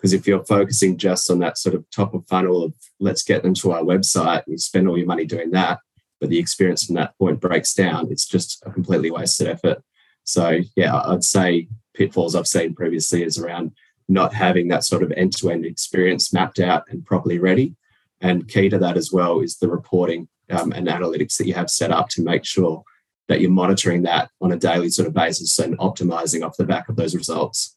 because 0.02 0.12
if 0.12 0.26
you're 0.26 0.44
focusing 0.44 0.96
just 0.96 1.30
on 1.30 1.38
that 1.38 1.56
sort 1.56 1.76
of 1.76 1.88
top 1.90 2.12
of 2.12 2.26
funnel 2.26 2.64
of 2.64 2.74
let's 2.98 3.22
get 3.22 3.44
them 3.44 3.54
to 3.54 3.70
our 3.70 3.82
website 3.82 4.42
and 4.44 4.54
you 4.54 4.58
spend 4.58 4.88
all 4.88 4.98
your 4.98 5.06
money 5.06 5.24
doing 5.24 5.52
that, 5.52 5.78
but 6.20 6.28
the 6.28 6.40
experience 6.40 6.84
from 6.84 6.96
that 6.96 7.16
point 7.18 7.40
breaks 7.40 7.72
down, 7.72 8.10
it's 8.10 8.26
just 8.26 8.60
a 8.66 8.72
completely 8.72 9.12
wasted 9.12 9.46
effort. 9.46 9.80
So, 10.24 10.58
yeah, 10.74 11.00
I'd 11.04 11.22
say 11.22 11.68
pitfalls 11.94 12.34
I've 12.34 12.48
seen 12.48 12.74
previously 12.74 13.22
is 13.22 13.38
around 13.38 13.70
not 14.08 14.34
having 14.34 14.66
that 14.68 14.82
sort 14.82 15.04
of 15.04 15.12
end 15.12 15.36
to 15.36 15.50
end 15.50 15.64
experience 15.64 16.32
mapped 16.32 16.58
out 16.58 16.82
and 16.88 17.06
properly 17.06 17.38
ready. 17.38 17.76
And 18.20 18.48
key 18.48 18.68
to 18.70 18.78
that 18.78 18.96
as 18.96 19.12
well 19.12 19.38
is 19.38 19.58
the 19.58 19.68
reporting 19.68 20.26
um, 20.50 20.72
and 20.72 20.88
analytics 20.88 21.36
that 21.36 21.46
you 21.46 21.54
have 21.54 21.70
set 21.70 21.92
up 21.92 22.08
to 22.10 22.22
make 22.22 22.44
sure 22.44 22.82
that 23.28 23.40
you're 23.40 23.52
monitoring 23.52 24.02
that 24.02 24.30
on 24.40 24.50
a 24.50 24.56
daily 24.56 24.88
sort 24.88 25.06
of 25.06 25.14
basis 25.14 25.56
and 25.60 25.78
optimizing 25.78 26.44
off 26.44 26.56
the 26.56 26.64
back 26.64 26.88
of 26.88 26.96
those 26.96 27.14
results. 27.14 27.76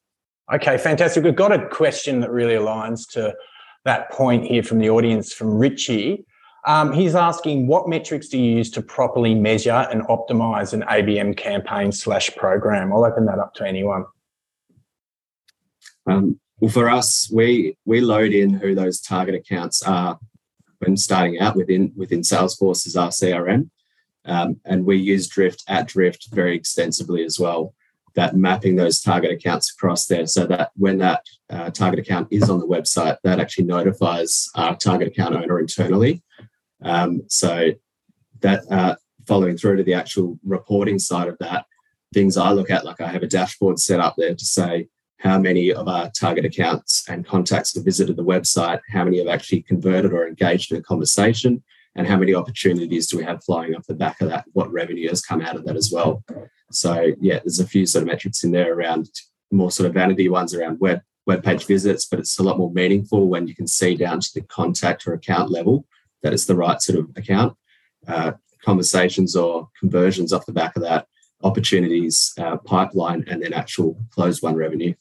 Okay, 0.54 0.78
fantastic. 0.78 1.24
We've 1.24 1.36
got 1.36 1.52
a 1.52 1.68
question 1.70 2.20
that 2.20 2.30
really 2.30 2.54
aligns 2.54 3.10
to 3.14 3.36
that 3.84 4.12
point 4.12 4.46
here 4.46 4.62
from 4.62 4.78
the 4.80 4.90
audience 4.90 5.34
from 5.34 5.58
Richie. 5.58 6.26
Um, 6.68 6.94
he's 6.94 7.16
asking, 7.16 7.68
what 7.68 7.88
metrics 7.88 8.28
do 8.28 8.38
you 8.38 8.58
use 8.58 8.70
to 8.72 8.82
properly 8.82 9.34
measure 9.36 9.88
and 9.92 10.04
optimize 10.04 10.74
an 10.74 10.82
ABM 10.84 11.38
campaign 11.38 11.92
slash 11.92 12.36
program? 12.36 12.94
I'll 12.94 13.06
open 13.06 13.26
that 13.26 13.40
up 13.40 13.54
to 13.56 13.68
anyone. 13.68 14.06
Um, 16.08 16.40
well, 16.60 16.72
for 16.72 16.90
us, 16.90 17.30
we 17.34 17.78
we 17.86 18.02
load 18.02 18.32
in 18.32 18.54
who 18.54 18.76
those 18.76 19.02
target 19.02 19.36
accounts 19.36 19.82
are 19.84 20.20
when 20.80 20.96
starting 20.96 21.40
out 21.40 21.56
within 21.56 21.92
within 21.96 22.22
Salesforce 22.22 22.86
as 22.88 22.96
our 22.96 23.10
CRM, 23.10 23.70
um, 24.26 24.60
and 24.66 24.86
we 24.86 24.98
use 24.98 25.28
Drift 25.28 25.64
at 25.68 25.88
Drift 25.88 26.30
very 26.32 26.56
extensively 26.56 27.24
as 27.26 27.40
well 27.40 27.74
that 28.16 28.36
mapping 28.36 28.76
those 28.76 29.02
target 29.02 29.32
accounts 29.32 29.72
across 29.72 30.08
there 30.08 30.26
so 30.26 30.46
that 30.48 30.72
when 30.76 30.98
that 31.00 31.22
uh, 31.50 31.70
target 31.70 32.00
account 32.00 32.28
is 32.32 32.50
on 32.50 32.60
the 32.60 32.68
website, 32.68 33.18
that 33.24 33.40
actually 33.40 33.66
notifies 33.66 34.50
our 34.56 34.76
target 34.76 35.10
account 35.10 35.36
owner 35.36 35.60
internally. 35.60 36.24
Um, 36.82 37.24
so 37.28 37.72
that 38.42 38.64
uh, 38.72 38.96
following 39.28 39.58
through 39.58 39.78
to 39.78 39.84
the 39.84 39.94
actual 39.94 40.40
reporting 40.44 41.00
side 41.00 41.28
of 41.28 41.38
that, 41.40 41.66
things 42.14 42.38
I 42.38 42.52
look 42.52 42.70
at, 42.70 42.86
like 42.86 43.02
I 43.02 43.08
have 43.08 43.24
a 43.24 43.28
dashboard 43.28 43.80
set 43.80 44.00
up 44.00 44.16
there 44.18 44.34
to 44.34 44.46
say 44.46 44.88
how 45.20 45.40
many 45.40 45.74
of 45.74 45.88
our 45.88 46.10
target 46.12 46.46
accounts 46.46 47.04
and 47.10 47.26
contacts 47.26 47.76
have 47.76 47.84
visited 47.84 48.16
the 48.16 48.24
website, 48.24 48.80
how 48.90 49.04
many 49.04 49.18
have 49.18 49.28
actually 49.28 49.64
converted 49.64 50.14
or 50.14 50.28
engaged 50.28 50.72
in 50.72 50.78
a 50.78 50.82
conversation, 50.82 51.64
and 51.96 52.08
how 52.08 52.18
many 52.18 52.34
opportunities 52.36 53.08
do 53.08 53.18
we 53.18 53.24
have 53.24 53.44
flying 53.44 53.76
off 53.76 53.88
the 53.88 53.94
back 53.94 54.22
of 54.22 54.30
that, 54.30 54.46
what 54.54 54.72
revenue 54.72 55.10
has 55.10 55.22
come 55.22 55.42
out 55.42 55.56
of 55.56 55.66
that 55.66 55.76
as 55.76 55.92
well. 55.92 56.24
So 56.76 57.12
yeah, 57.20 57.40
there's 57.40 57.60
a 57.60 57.68
few 57.68 57.86
sort 57.86 58.04
of 58.04 58.08
metrics 58.08 58.44
in 58.44 58.52
there 58.52 58.74
around 58.74 59.10
more 59.52 59.72
sort 59.72 59.88
of 59.88 59.94
vanity 59.94 60.30
ones 60.30 60.54
around 60.54 60.80
web 60.80 61.02
web 61.26 61.44
page 61.44 61.66
visits, 61.66 62.06
but 62.06 62.20
it's 62.20 62.38
a 62.38 62.44
lot 62.44 62.58
more 62.58 62.72
meaningful 62.72 63.28
when 63.28 63.48
you 63.48 63.56
can 63.56 63.68
see 63.68 63.96
down 63.96 64.20
to 64.20 64.30
the 64.34 64.42
contact 64.42 65.08
or 65.08 65.14
account 65.14 65.50
level 65.50 65.86
that 66.22 66.34
it's 66.34 66.46
the 66.46 66.56
right 66.56 66.82
sort 66.82 67.00
of 67.00 67.10
account. 67.16 67.56
Uh, 68.08 68.34
conversations 68.64 69.36
or 69.36 69.70
conversions 69.80 70.34
off 70.34 70.46
the 70.46 70.52
back 70.52 70.76
of 70.76 70.82
that, 70.82 71.08
opportunities, 71.44 72.34
uh, 72.40 72.58
pipeline, 72.58 73.24
and 73.28 73.42
then 73.42 73.54
actual 73.54 73.98
closed 74.10 74.42
won 74.42 74.56
revenue. 74.56 74.94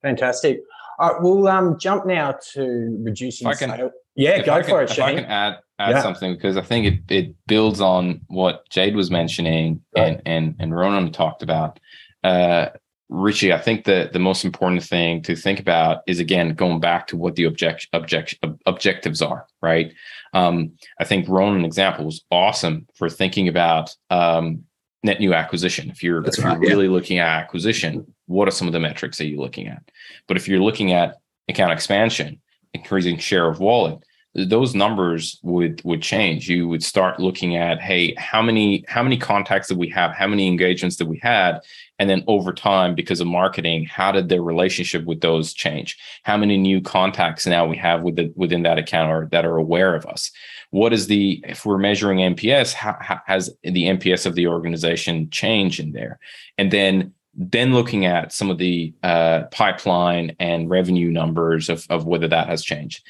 Fantastic. 0.00 0.62
All 0.98 1.12
right, 1.12 1.22
we'll 1.22 1.48
um, 1.48 1.78
jump 1.78 2.06
now 2.06 2.36
to 2.52 2.98
reducing 3.02 3.46
I 3.46 3.54
can, 3.54 3.70
sale. 3.70 3.90
Yeah, 4.14 4.42
go 4.42 4.62
for 4.62 4.82
it, 4.82 4.90
If 4.90 4.98
I 4.98 5.14
can 5.14 5.24
add 5.24 5.58
add 5.78 5.90
yeah. 5.90 6.02
something 6.02 6.34
because 6.34 6.56
I 6.56 6.62
think 6.62 6.86
it, 6.86 7.14
it 7.14 7.34
builds 7.46 7.80
on 7.80 8.20
what 8.28 8.68
Jade 8.68 8.94
was 8.94 9.10
mentioning 9.10 9.82
right. 9.96 10.08
and 10.14 10.22
and 10.26 10.56
and 10.58 10.76
Ronan 10.76 11.12
talked 11.12 11.42
about. 11.42 11.80
Uh, 12.22 12.68
Richie, 13.08 13.52
I 13.52 13.58
think 13.58 13.84
that 13.84 14.14
the 14.14 14.18
most 14.18 14.42
important 14.42 14.82
thing 14.82 15.22
to 15.22 15.36
think 15.36 15.60
about 15.60 15.98
is 16.06 16.18
again 16.18 16.54
going 16.54 16.80
back 16.80 17.06
to 17.08 17.16
what 17.16 17.36
the 17.36 17.44
object, 17.44 17.86
object 17.92 18.38
objectives 18.64 19.20
are, 19.20 19.46
right? 19.60 19.92
Um, 20.32 20.72
I 20.98 21.04
think 21.04 21.28
Ronan 21.28 21.66
example 21.66 22.06
was 22.06 22.24
awesome 22.30 22.86
for 22.94 23.10
thinking 23.10 23.48
about 23.48 23.94
um, 24.08 24.64
net 25.02 25.20
new 25.20 25.34
acquisition. 25.34 25.90
If 25.90 26.02
you're, 26.02 26.24
if 26.24 26.38
right, 26.38 26.54
you're 26.54 26.64
yeah. 26.64 26.70
really 26.70 26.88
looking 26.88 27.18
at 27.18 27.28
acquisition, 27.28 28.12
what 28.26 28.48
are 28.48 28.52
some 28.52 28.66
of 28.66 28.72
the 28.72 28.80
metrics 28.80 29.18
that 29.18 29.26
you're 29.26 29.40
looking 29.40 29.68
at? 29.68 29.82
But 30.28 30.36
if 30.36 30.48
you're 30.48 30.60
looking 30.60 30.92
at 30.92 31.18
account 31.48 31.72
expansion, 31.72 32.40
increasing 32.72 33.18
share 33.18 33.48
of 33.48 33.60
wallet, 33.60 34.02
those 34.34 34.74
numbers 34.74 35.38
would 35.42 35.82
would 35.84 36.00
change 36.00 36.48
you 36.48 36.66
would 36.66 36.82
start 36.82 37.20
looking 37.20 37.56
at 37.56 37.80
hey 37.80 38.14
how 38.16 38.40
many 38.40 38.82
how 38.88 39.02
many 39.02 39.18
contacts 39.18 39.68
did 39.68 39.76
we 39.76 39.88
have 39.88 40.12
how 40.12 40.26
many 40.26 40.46
engagements 40.46 40.96
did 40.96 41.06
we 41.06 41.18
had 41.18 41.60
and 41.98 42.08
then 42.08 42.24
over 42.26 42.52
time 42.52 42.94
because 42.94 43.20
of 43.20 43.26
marketing 43.26 43.84
how 43.84 44.10
did 44.10 44.30
their 44.30 44.42
relationship 44.42 45.04
with 45.04 45.20
those 45.20 45.52
change 45.52 45.98
how 46.22 46.36
many 46.36 46.56
new 46.56 46.80
contacts 46.80 47.46
now 47.46 47.66
we 47.66 47.76
have 47.76 48.02
with 48.02 48.16
the, 48.16 48.32
within 48.34 48.62
that 48.62 48.78
account 48.78 49.10
or 49.10 49.28
that 49.32 49.44
are 49.44 49.58
aware 49.58 49.94
of 49.94 50.06
us 50.06 50.30
what 50.72 50.92
is 50.92 51.06
the 51.06 51.42
if 51.46 51.64
we're 51.64 51.78
measuring 51.78 52.18
nps 52.34 52.72
how, 52.72 52.96
how 53.00 53.20
has 53.26 53.50
the 53.62 53.84
nps 53.84 54.26
of 54.26 54.34
the 54.34 54.46
organization 54.46 55.30
changed 55.30 55.80
in 55.80 55.92
there? 55.92 56.18
And 56.58 56.70
then 56.70 57.14
then 57.34 57.72
looking 57.72 58.04
at 58.04 58.32
some 58.32 58.50
of 58.50 58.58
the 58.58 58.92
uh, 59.02 59.44
pipeline 59.52 60.36
and 60.38 60.68
revenue 60.68 61.10
numbers 61.10 61.70
of, 61.70 61.86
of 61.88 62.04
whether 62.04 62.28
that 62.28 62.46
has 62.48 62.62
changed. 62.62 63.02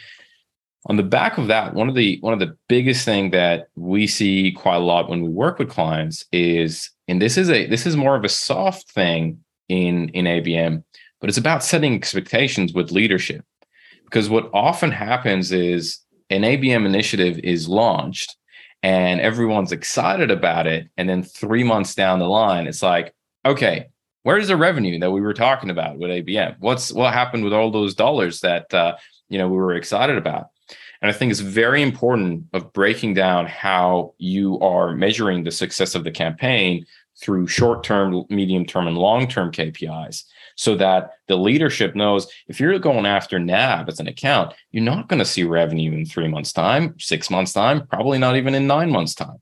On 0.87 0.97
the 0.97 1.03
back 1.03 1.39
of 1.39 1.49
that 1.49 1.75
one 1.75 1.89
of 1.89 1.95
the 1.95 2.19
one 2.21 2.33
of 2.33 2.41
the 2.41 2.57
biggest 2.69 3.05
thing 3.05 3.31
that 3.31 3.69
we 3.77 4.07
see 4.07 4.53
quite 4.53 4.77
a 4.77 4.81
lot 4.81 5.09
when 5.09 5.23
we 5.23 5.29
work 5.29 5.59
with 5.59 5.71
clients 5.71 6.25
is 6.33 6.91
and 7.09 7.23
this 7.23 7.37
is 7.37 7.51
a 7.51 7.67
this 7.67 7.87
is 7.87 7.97
more 7.97 8.17
of 8.17 8.25
a 8.25 8.29
soft 8.29 8.91
thing 8.91 9.39
in 9.69 10.09
in 10.11 10.25
abm 10.25 10.83
but 11.23 11.29
it's 11.29 11.39
about 11.39 11.63
setting 11.63 11.95
expectations 11.95 12.75
with 12.75 12.91
leadership. 12.91 13.45
Because 14.05 14.29
what 14.29 14.51
often 14.53 14.91
happens 14.91 15.53
is 15.53 16.01
an 16.33 16.43
abm 16.43 16.87
initiative 16.87 17.39
is 17.39 17.69
launched 17.69 18.37
and 18.83 19.21
everyone's 19.21 19.71
excited 19.71 20.31
about 20.31 20.67
it. 20.67 20.89
And 20.97 21.09
then 21.09 21.23
three 21.23 21.63
months 21.63 21.95
down 21.95 22.19
the 22.19 22.29
line 22.29 22.67
it's 22.67 22.83
like 22.83 23.15
okay 23.45 23.89
where's 24.25 24.49
the 24.49 24.57
revenue 24.57 24.99
that 25.01 25.11
we 25.11 25.21
were 25.21 25.35
talking 25.35 25.71
about 25.71 25.99
with 25.99 26.11
abm 26.11 26.57
what's 26.61 26.93
what 26.93 27.13
happened 27.13 27.45
with 27.45 27.53
all 27.53 27.71
those 27.71 27.95
dollars 27.95 28.41
that 28.41 28.73
uh, 28.73 28.97
you 29.29 29.39
know 29.39 29.49
we 29.49 29.57
were 29.57 29.75
excited 29.75 30.17
about? 30.17 30.49
And 31.01 31.11
I 31.11 31.15
think 31.15 31.33
it's 31.33 31.41
very 31.41 31.83
important 31.83 32.45
of 32.53 32.73
breaking 32.73 33.15
down 33.15 33.47
how 33.47 34.15
you 34.19 34.61
are 34.61 34.95
measuring 34.95 35.43
the 35.43 35.51
success 35.51 35.97
of 35.97 36.05
the 36.05 36.13
campaign 36.13 36.87
through 37.21 37.49
short-term, 37.49 38.25
medium-term, 38.31 38.87
and 38.87 38.97
long-term 38.97 39.51
KPIs 39.51 40.25
so 40.57 40.75
that 40.77 41.13
the 41.29 41.37
leadership 41.37 41.95
knows 41.95 42.27
if 42.49 42.61
you're 42.61 42.79
going 42.79 43.07
after 43.07 43.39
NAB 43.39 43.89
as 43.89 44.01
an 44.01 44.09
account, 44.09 44.55
you're 44.71 44.85
not 44.85 45.09
going 45.09 45.19
to 45.19 45.25
see 45.25 45.45
revenue 45.45 45.93
in 45.93 46.07
three 46.07 46.29
months' 46.29 46.53
time, 46.53 46.95
six 46.99 47.31
months' 47.31 47.53
time, 47.53 47.87
probably 47.87 48.19
not 48.19 48.37
even 48.37 48.55
in 48.55 48.67
nine 48.67 48.91
months' 48.91 49.15
time. 49.15 49.39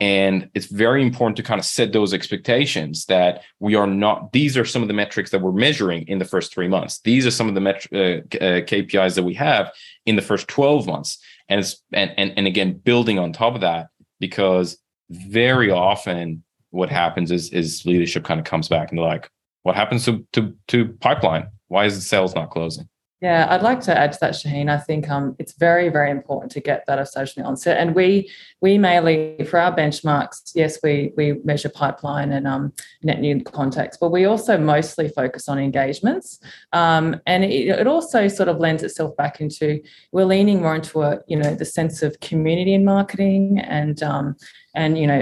And 0.00 0.50
it's 0.54 0.66
very 0.66 1.00
important 1.00 1.36
to 1.36 1.44
kind 1.44 1.60
of 1.60 1.64
set 1.64 1.92
those 1.92 2.12
expectations 2.12 3.04
that 3.04 3.42
we 3.60 3.76
are 3.76 3.86
not, 3.86 4.32
these 4.32 4.56
are 4.56 4.64
some 4.64 4.82
of 4.82 4.88
the 4.88 4.94
metrics 4.94 5.30
that 5.30 5.40
we're 5.40 5.52
measuring 5.52 6.08
in 6.08 6.18
the 6.18 6.24
first 6.24 6.52
three 6.52 6.66
months. 6.66 6.98
These 7.04 7.24
are 7.24 7.30
some 7.30 7.48
of 7.48 7.54
the 7.54 7.60
met- 7.60 7.86
uh, 7.92 8.18
uh, 8.38 8.62
KPIs 8.62 9.14
that 9.14 9.22
we 9.22 9.34
have 9.34 9.72
in 10.04 10.16
the 10.16 10.22
first 10.22 10.48
12 10.48 10.88
months. 10.88 11.18
And 11.48 11.60
it's, 11.60 11.80
and, 11.92 12.12
and, 12.16 12.32
and 12.36 12.46
again, 12.48 12.72
building 12.72 13.20
on 13.20 13.32
top 13.32 13.54
of 13.54 13.60
that, 13.60 13.90
because 14.18 14.76
very 15.08 15.70
often 15.70 16.42
what 16.70 16.90
happens 16.90 17.30
is, 17.30 17.50
is 17.50 17.86
leadership 17.86 18.24
kind 18.24 18.40
of 18.40 18.46
comes 18.46 18.68
back 18.68 18.90
and 18.90 18.98
they're 18.98 19.06
like, 19.06 19.30
what 19.62 19.76
happens 19.76 20.04
to, 20.06 20.26
to, 20.32 20.54
to 20.68 20.88
pipeline? 21.00 21.48
Why 21.68 21.86
is 21.86 21.94
the 21.94 22.02
sales 22.02 22.34
not 22.34 22.50
closing? 22.50 22.88
Yeah, 23.22 23.46
I'd 23.50 23.62
like 23.62 23.80
to 23.82 23.96
add 23.96 24.10
to 24.14 24.18
that, 24.20 24.32
Shaheen. 24.32 24.68
I 24.68 24.78
think 24.78 25.08
um, 25.08 25.36
it's 25.38 25.52
very, 25.52 25.90
very 25.90 26.10
important 26.10 26.50
to 26.52 26.60
get 26.60 26.84
that 26.88 26.98
association 26.98 27.44
onset. 27.44 27.78
And 27.78 27.94
we 27.94 28.28
we 28.60 28.78
mainly 28.78 29.44
for 29.48 29.60
our 29.60 29.72
benchmarks, 29.74 30.50
yes, 30.56 30.80
we 30.82 31.12
we 31.16 31.34
measure 31.44 31.68
pipeline 31.68 32.32
and 32.32 32.48
um, 32.48 32.72
net 33.04 33.20
new 33.20 33.40
contacts, 33.40 33.96
but 33.96 34.10
we 34.10 34.24
also 34.24 34.58
mostly 34.58 35.08
focus 35.08 35.48
on 35.48 35.60
engagements. 35.60 36.40
Um, 36.72 37.20
and 37.24 37.44
it, 37.44 37.68
it, 37.68 37.86
also 37.86 38.26
sort 38.26 38.48
of 38.48 38.58
lends 38.58 38.82
itself 38.82 39.16
back 39.16 39.40
into 39.40 39.80
we're 40.10 40.24
leaning 40.24 40.60
more 40.60 40.74
into 40.74 41.02
a 41.02 41.20
you 41.28 41.36
know 41.36 41.54
the 41.54 41.64
sense 41.64 42.02
of 42.02 42.18
community 42.18 42.74
in 42.74 42.84
marketing 42.84 43.60
and 43.60 44.02
um, 44.02 44.34
and 44.74 44.98
you 44.98 45.06
know 45.06 45.20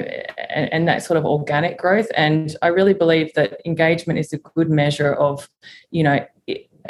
and, 0.48 0.72
and, 0.72 0.88
that 0.88 1.02
sort 1.02 1.18
of 1.18 1.24
organic 1.24 1.76
growth 1.76 2.06
and 2.16 2.56
i 2.62 2.68
really 2.68 2.94
believe 2.94 3.32
that 3.34 3.60
engagement 3.66 4.18
is 4.18 4.32
a 4.32 4.38
good 4.38 4.70
measure 4.70 5.14
of 5.14 5.48
you 5.90 6.02
know 6.02 6.24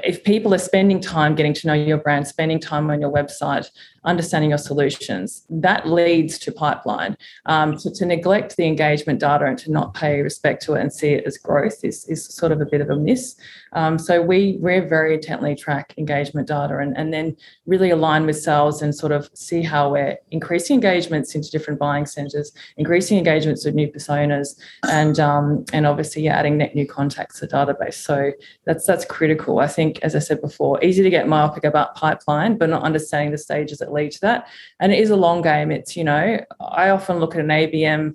if 0.05 0.25
people 0.25 0.55
are 0.55 0.59
spending 0.59 1.01
time 1.01 1.35
getting 1.35 1.55
to 1.55 1.67
know 1.67 1.75
your 1.75 1.99
brand, 1.99 2.27
spending 2.27 2.61
time 2.61 2.91
on 2.91 3.01
your 3.01 3.13
website, 3.13 3.71
understanding 4.05 4.51
your 4.51 4.59
solutions, 4.59 5.45
that 5.51 5.87
leads 5.89 6.39
to 6.39 6.53
pipeline. 6.53 7.17
Um, 7.47 7.77
to, 7.79 7.91
to, 7.91 8.07
neglect 8.07 8.57
the 8.57 8.67
engagement 8.67 9.21
data 9.21 9.45
and 9.45 9.59
to 9.59 9.71
not 9.71 9.95
pay 9.95 10.21
respect 10.21 10.63
to 10.65 10.75
it 10.75 10.81
and 10.81 10.93
see 10.93 11.11
it 11.11 11.25
as 11.25 11.39
growth 11.39 11.85
is, 11.85 12.07
is 12.09 12.25
sort 12.25 12.51
of 12.51 12.61
a 12.61 12.67
bit 12.67 12.81
of 12.81 12.91
a 12.91 12.97
miss. 12.97 13.37
Um, 13.73 13.99
so 13.99 14.21
we 14.21 14.59
we 14.61 14.81
very 14.81 15.15
intently 15.15 15.55
track 15.55 15.95
engagement 15.97 16.49
data 16.49 16.79
and, 16.79 16.97
and 16.97 17.13
then 17.13 17.37
really 17.67 17.91
align 17.91 18.27
with 18.27 18.41
sales 18.41 18.83
and 18.83 18.95
sort 18.95 19.13
of 19.13 19.31
see 19.35 19.63
how 19.63 19.93
we're 19.93 20.17
increasing 20.31 20.75
engagements 20.75 21.35
into 21.35 21.51
different 21.51 21.79
buying 21.79 22.07
centers, 22.07 22.53
increasing 22.77 23.19
engagements 23.19 23.65
with 23.65 23.75
new 23.75 23.87
personas, 23.87 24.59
and 24.89 25.21
um, 25.21 25.65
and 25.73 25.87
obviously 25.87 26.27
adding 26.29 26.59
net 26.59 26.75
new 26.75 26.87
contacts 26.87 27.39
to 27.41 27.47
the 27.47 27.53
database. 27.53 27.95
So 27.95 28.33
that's 28.65 28.87
that's 28.87 29.05
critical. 29.05 29.61
I 29.61 29.69
think, 29.69 30.01
as 30.03 30.17
I 30.17 30.21
said 30.21 30.41
before, 30.41 30.83
easy 30.83 31.03
to 31.03 31.11
get 31.11 31.29
myopic 31.29 31.65
about 31.65 31.95
pipeline, 31.95 32.59
but 32.59 32.71
not 32.71 32.83
understanding 32.83 33.31
the 33.31 33.39
stages 33.39 33.79
that 33.79 33.90
lead 33.93 34.13
to 34.13 34.21
that. 34.23 34.49
And 34.79 34.93
it 34.93 34.99
is 34.99 35.11
a 35.11 35.17
long 35.17 35.43
game. 35.43 35.71
It's 35.71 35.97
you 35.97 36.05
know 36.05 36.39
I 36.61 36.91
often 36.91 37.19
look 37.19 37.35
at 37.35 37.41
an 37.41 37.49
ABM 37.49 38.15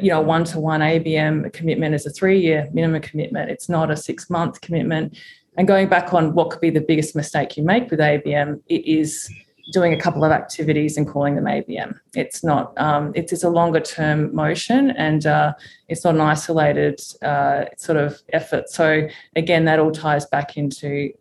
you 0.00 0.10
know, 0.10 0.20
one 0.20 0.44
to 0.44 0.58
one 0.58 0.80
ABM 0.80 1.52
commitment 1.52 1.94
is 1.94 2.06
a 2.06 2.10
three 2.10 2.40
year 2.40 2.68
minimum 2.72 3.00
commitment. 3.02 3.50
It's 3.50 3.68
not 3.68 3.90
a 3.90 3.96
six 3.96 4.28
month 4.28 4.60
commitment. 4.60 5.16
And 5.56 5.66
going 5.66 5.88
back 5.88 6.12
on 6.12 6.34
what 6.34 6.50
could 6.50 6.60
be 6.60 6.70
the 6.70 6.80
biggest 6.80 7.16
mistake 7.16 7.56
you 7.56 7.62
make 7.62 7.90
with 7.90 8.00
ABM, 8.00 8.60
it 8.68 8.84
is 8.84 9.30
doing 9.72 9.92
a 9.92 10.00
couple 10.00 10.24
of 10.24 10.30
activities 10.30 10.96
and 10.96 11.08
calling 11.08 11.34
them 11.34 11.44
ABM. 11.44 11.98
It's 12.14 12.44
not, 12.44 12.78
um, 12.78 13.12
it's, 13.14 13.32
it's 13.32 13.42
a 13.42 13.48
longer 13.48 13.80
term 13.80 14.34
motion 14.34 14.90
and 14.92 15.26
uh, 15.26 15.54
it's 15.88 16.04
not 16.04 16.14
an 16.14 16.20
isolated 16.20 17.00
uh, 17.22 17.64
sort 17.76 17.98
of 17.98 18.20
effort. 18.32 18.68
So 18.68 19.08
again, 19.34 19.64
that 19.64 19.78
all 19.78 19.90
ties 19.90 20.26
back 20.26 20.56
into 20.56 21.12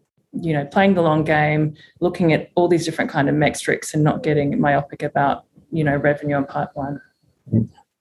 you 0.42 0.54
know 0.54 0.66
playing 0.66 0.94
the 0.94 1.02
long 1.02 1.24
game 1.24 1.76
looking 2.00 2.34
at 2.34 2.52
all 2.56 2.68
these 2.68 2.86
different 2.86 3.10
kind 3.10 3.30
of 3.30 3.36
metrics 3.36 3.94
and 3.94 4.04
not 4.04 4.24
getting 4.24 4.60
myopic 4.60 5.04
about 5.04 5.46
you 5.72 5.84
know 5.84 5.96
revenue 5.96 6.38
and 6.38 6.48
pipeline 6.48 7.00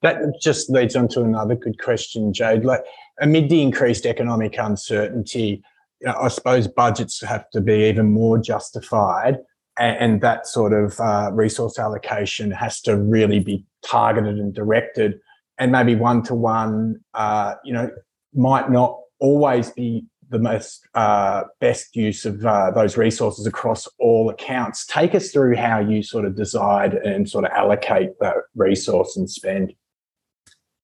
that 0.04 0.20
just 0.38 0.68
leads 0.68 0.94
on 0.94 1.08
to 1.08 1.22
another 1.22 1.56
good 1.56 1.80
question, 1.80 2.32
Jade. 2.32 2.64
Like 2.64 2.84
amid 3.20 3.48
the 3.48 3.62
increased 3.62 4.04
economic 4.04 4.58
uncertainty, 4.58 5.62
I 6.06 6.28
suppose 6.28 6.68
budgets 6.68 7.22
have 7.22 7.48
to 7.50 7.62
be 7.62 7.88
even 7.88 8.12
more 8.12 8.36
justified, 8.38 9.38
and, 9.78 10.20
that 10.20 10.46
sort 10.46 10.74
of 10.74 11.00
uh, 11.00 11.30
resource 11.32 11.78
allocation 11.78 12.50
has 12.50 12.82
to 12.82 12.96
really 12.96 13.40
be 13.40 13.64
targeted 13.84 14.38
and 14.38 14.54
directed, 14.54 15.18
and 15.58 15.72
maybe 15.72 15.94
one 15.94 16.22
to 16.24 16.34
one, 16.34 17.00
you 17.64 17.72
know, 17.72 17.90
might 18.34 18.70
not 18.70 18.98
always 19.20 19.70
be 19.70 20.04
the 20.34 20.40
most 20.40 20.86
uh, 20.94 21.44
best 21.60 21.94
use 21.94 22.24
of 22.24 22.44
uh, 22.44 22.72
those 22.72 22.96
resources 22.96 23.46
across 23.46 23.86
all 24.00 24.28
accounts. 24.30 24.84
Take 24.84 25.14
us 25.14 25.30
through 25.30 25.54
how 25.54 25.78
you 25.78 26.02
sort 26.02 26.24
of 26.24 26.34
decide 26.34 26.94
and 26.94 27.30
sort 27.30 27.44
of 27.44 27.52
allocate 27.52 28.10
that 28.18 28.34
resource 28.56 29.16
and 29.16 29.30
spend. 29.30 29.72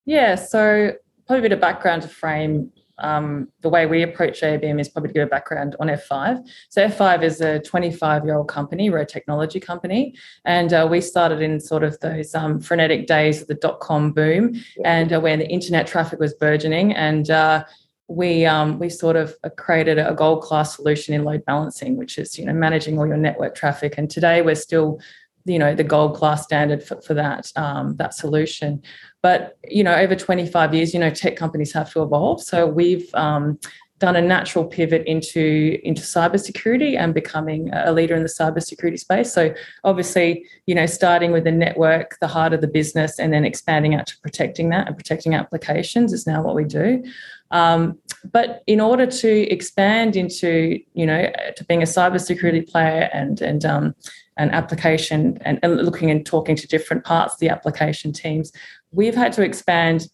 Yeah, 0.07 0.37
so 0.37 0.93
probably 1.27 1.41
a 1.41 1.43
bit 1.43 1.53
of 1.53 1.61
background 1.61 2.03
to 2.03 2.09
frame 2.09 2.71
um, 3.01 3.49
the 3.63 3.69
way 3.69 3.87
we 3.87 4.03
approach 4.03 4.43
ABM 4.43 4.81
is 4.81 4.89
probably 4.89 5.09
to 5.09 5.15
give 5.15 5.27
a 5.27 5.31
background 5.31 5.75
on 5.81 5.89
F5. 5.89 6.47
So 6.69 6.87
F5 6.87 7.23
is 7.23 7.41
a 7.41 7.59
25 7.61 8.25
year 8.25 8.37
old 8.37 8.49
company. 8.49 8.91
We're 8.91 8.99
a 8.99 9.07
technology 9.07 9.59
company, 9.59 10.15
and 10.45 10.73
uh, 10.73 10.87
we 10.91 11.01
started 11.01 11.41
in 11.41 11.61
sort 11.61 11.83
of 11.83 11.99
those 12.01 12.35
um, 12.35 12.61
frenetic 12.61 13.07
days 13.07 13.43
of 13.43 13.49
the 13.49 13.55
dot 13.55 13.81
com 13.81 14.13
boom, 14.13 14.55
and 14.85 15.13
uh, 15.13 15.21
when 15.21 15.39
the 15.39 15.49
internet 15.49 15.87
traffic 15.87 16.21
was 16.21 16.35
burgeoning, 16.35 16.93
and 16.93 17.31
uh, 17.31 17.65
we 18.11 18.45
um, 18.45 18.79
we 18.79 18.89
sort 18.89 19.17
of 19.17 19.35
created 19.57 19.99
a 19.99 20.13
gold 20.13 20.43
class 20.43 20.77
solution 20.77 21.15
in 21.15 21.25
load 21.25 21.45
balancing, 21.45 21.97
which 21.97 22.19
is 22.19 22.39
you 22.39 22.45
know 22.45 22.53
managing 22.53 22.99
all 22.99 23.07
your 23.07 23.17
network 23.17 23.55
traffic. 23.55 23.95
And 23.97 24.11
today 24.11 24.43
we're 24.43 24.57
still 24.57 24.99
you 25.45 25.59
know 25.59 25.75
the 25.75 25.85
gold 25.85 26.17
class 26.17 26.43
standard 26.43 26.83
for, 26.83 27.01
for 27.01 27.15
that 27.15 27.51
um, 27.57 27.97
that 27.97 28.13
solution 28.13 28.83
but 29.23 29.57
you 29.67 29.83
know 29.83 29.95
over 29.95 30.15
25 30.15 30.75
years 30.75 30.93
you 30.93 31.01
know 31.01 31.09
tech 31.09 31.35
companies 31.35 31.73
have 31.73 31.91
to 31.91 32.03
evolve 32.03 32.43
so 32.43 32.67
we've 32.67 33.09
um, 33.15 33.59
done 34.01 34.17
a 34.17 34.23
natural 34.23 34.65
pivot 34.65 35.03
into 35.07 35.79
into 35.85 36.01
cybersecurity 36.01 36.99
and 36.99 37.15
becoming 37.15 37.71
a 37.73 37.93
leader 37.93 38.17
in 38.17 38.23
the 38.23 38.29
cybersecurity 38.29 38.99
space. 38.99 39.33
So 39.33 39.55
obviously, 39.85 40.47
you 40.67 40.75
know, 40.75 40.87
starting 40.87 41.33
with 41.33 41.45
the 41.45 41.53
network, 41.53 42.17
the 42.21 42.27
heart 42.27 42.55
of 42.55 42.63
the 42.63 42.67
business, 42.67 43.19
and 43.19 43.33
then 43.33 43.45
expanding 43.45 43.95
out 43.95 44.07
to 44.07 44.19
protecting 44.21 44.71
that 44.71 44.89
and 44.89 44.97
protecting 44.97 45.35
applications 45.35 46.15
is 46.15 46.27
now 46.27 46.43
what 46.43 46.55
we 46.55 46.65
do. 46.65 47.05
Um, 47.51 47.99
but 48.33 48.63
in 48.67 48.81
order 48.81 49.07
to 49.07 49.53
expand 49.53 50.15
into, 50.15 50.79
you 50.95 51.07
know, 51.07 51.31
to 51.57 51.65
being 51.65 51.83
a 51.83 51.87
cybersecurity 51.87 52.69
player 52.69 53.09
and 53.13 53.41
and 53.41 53.65
um, 53.65 53.95
an 54.37 54.51
application 54.51 55.39
and, 55.43 55.59
and 55.63 55.77
looking 55.77 56.11
and 56.11 56.25
talking 56.25 56.57
to 56.57 56.67
different 56.69 57.05
parts 57.05 57.35
of 57.35 57.41
the 57.41 57.49
application 57.49 58.13
teams, 58.13 58.53
we've 58.93 59.15
had 59.15 59.33
to 59.35 59.43
expand 59.43 60.09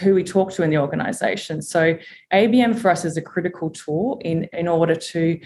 who 0.00 0.14
we 0.14 0.22
talk 0.22 0.52
to 0.52 0.62
in 0.62 0.70
the 0.70 0.78
organization. 0.78 1.60
So 1.62 1.98
ABM 2.32 2.78
for 2.78 2.90
us 2.90 3.04
is 3.04 3.16
a 3.16 3.22
critical 3.22 3.70
tool 3.70 4.20
in, 4.24 4.44
in 4.52 4.68
order 4.68 4.94
to 4.94 5.40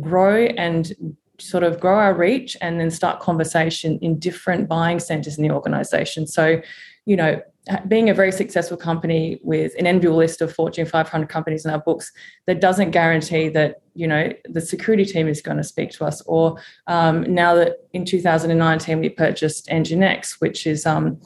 grow 0.00 0.44
and 0.44 0.92
sort 1.38 1.64
of 1.64 1.80
grow 1.80 1.98
our 1.98 2.14
reach 2.14 2.56
and 2.60 2.80
then 2.80 2.90
start 2.90 3.20
conversation 3.20 3.98
in 4.00 4.18
different 4.18 4.68
buying 4.68 5.00
centers 5.00 5.36
in 5.38 5.46
the 5.46 5.54
organization. 5.54 6.26
So, 6.26 6.60
you 7.10 7.16
know, 7.16 7.42
being 7.88 8.08
a 8.08 8.14
very 8.14 8.30
successful 8.30 8.76
company 8.76 9.40
with 9.42 9.72
an 9.76 9.84
enviable 9.84 10.16
list 10.16 10.40
of 10.40 10.54
Fortune 10.54 10.86
500 10.86 11.28
companies 11.28 11.64
in 11.64 11.72
our 11.72 11.80
books, 11.80 12.12
that 12.46 12.60
doesn't 12.60 12.92
guarantee 12.92 13.48
that 13.48 13.82
you 13.94 14.06
know 14.06 14.32
the 14.44 14.60
security 14.60 15.04
team 15.04 15.26
is 15.26 15.42
going 15.42 15.56
to 15.56 15.64
speak 15.64 15.90
to 15.90 16.04
us. 16.04 16.22
Or 16.22 16.56
um, 16.86 17.22
now 17.34 17.56
that 17.56 17.78
in 17.94 18.04
2019 18.04 19.00
we 19.00 19.08
purchased 19.08 19.66
Nginx, 19.66 20.36
which 20.38 20.68
is 20.68 20.86
um, 20.86 21.20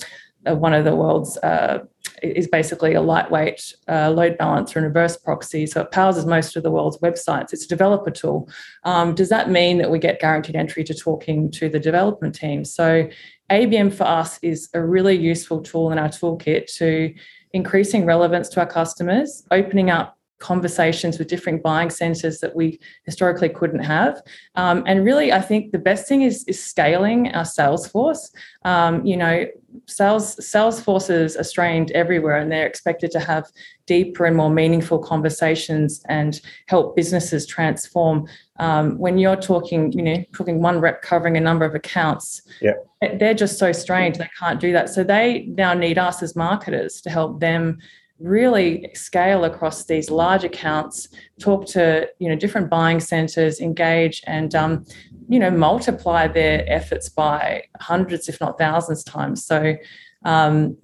one 0.47 0.73
of 0.73 0.87
the 0.87 0.97
world's 0.97 1.37
uh, 1.38 1.85
is 2.23 2.49
basically 2.49 2.94
a 2.94 3.03
lightweight 3.03 3.75
uh, 3.88 4.11
load 4.11 4.38
balancer 4.38 4.79
and 4.79 4.87
reverse 4.87 5.18
proxy. 5.18 5.66
So 5.66 5.83
it 5.83 5.90
powers 5.90 6.25
most 6.25 6.57
of 6.57 6.62
the 6.62 6.70
world's 6.70 6.99
websites. 6.99 7.53
It's 7.53 7.66
a 7.66 7.68
developer 7.68 8.11
tool. 8.11 8.49
Um, 8.85 9.14
does 9.14 9.29
that 9.29 9.51
mean 9.51 9.79
that 9.79 9.90
we 9.90 9.99
get 9.99 10.20
guaranteed 10.20 10.57
entry 10.57 10.85
to 10.85 10.94
talking 10.94 11.51
to 11.53 11.68
the 11.68 11.81
development 11.81 12.35
team? 12.35 12.64
So 12.64 13.09
ABM 13.51 13.93
for 13.93 14.05
us 14.05 14.39
is 14.43 14.69
a 14.75 14.83
really 14.83 15.17
useful 15.17 15.63
tool 15.63 15.93
in 15.93 15.99
our 15.99 16.09
toolkit 16.09 16.73
to 16.77 17.15
increasing 17.53 18.05
relevance 18.05 18.49
to 18.51 18.61
our 18.61 18.67
customers, 18.67 19.47
opening 19.51 19.91
up 19.91 20.19
conversations 20.39 21.19
with 21.19 21.29
different 21.29 21.63
buying 21.63 21.89
centers 21.89 22.39
that 22.41 22.55
we 22.55 22.79
historically 23.05 23.49
couldn't 23.49 23.81
have. 23.81 24.21
Um, 24.57 24.83
and 24.87 25.05
really, 25.05 25.33
I 25.33 25.41
think 25.41 25.73
the 25.73 25.79
best 25.79 26.09
thing 26.09 26.23
is, 26.23 26.45
is 26.45 26.63
scaling 26.63 27.33
our 27.33 27.45
sales 27.45 27.87
force. 27.87 28.31
Um, 28.65 29.05
you 29.07 29.17
know, 29.17 29.47
sales 29.87 30.45
sales 30.47 30.81
forces 30.81 31.37
are 31.37 31.45
strained 31.45 31.91
everywhere 31.93 32.37
and 32.37 32.51
they're 32.51 32.67
expected 32.67 33.11
to 33.11 33.21
have 33.21 33.51
deeper 33.87 34.25
and 34.25 34.37
more 34.37 34.51
meaningful 34.51 34.99
conversations 34.99 36.03
and 36.09 36.41
help 36.67 36.95
businesses 36.95 37.47
transform 37.47 38.27
um, 38.61 38.97
when 38.99 39.19
you're 39.19 39.37
talking 39.37 39.91
you 39.93 40.03
know 40.03 40.25
talking 40.33 40.63
one 40.63 40.81
rep 40.81 41.03
covering 41.03 41.37
a 41.37 41.41
number 41.41 41.65
of 41.65 41.75
accounts 41.75 42.43
yeah. 42.61 42.73
They're 43.19 43.35
just 43.35 43.59
so 43.59 43.73
strange 43.73 44.19
they 44.19 44.31
can't 44.38 44.61
do 44.61 44.73
that. 44.73 44.88
So 44.88 45.05
they 45.05 45.47
now 45.49 45.75
need 45.75 45.99
us 45.99 46.23
as 46.23 46.37
marketers 46.37 47.01
to 47.03 47.11
help 47.11 47.40
them 47.40 47.79
really 48.21 48.90
scale 48.95 49.45
across 49.45 49.85
these 49.87 50.09
large 50.09 50.45
accounts 50.45 51.09
talk 51.40 51.67
to 51.67 52.09
you 52.21 52.29
know 52.29 52.37
different 52.37 52.71
buying 52.71 53.01
centers 53.01 53.61
engage 53.61 54.23
and 54.27 54.55
um, 54.55 54.85
you 55.29 55.38
know 55.38 55.51
multiply 55.51 56.29
their 56.29 56.64
efforts 56.69 57.09
by 57.09 57.62
hundreds 57.81 58.29
if 58.29 58.40
not 58.40 58.57
thousands 58.57 59.03
times. 59.03 59.45
So 59.45 59.77
um, 60.25 60.77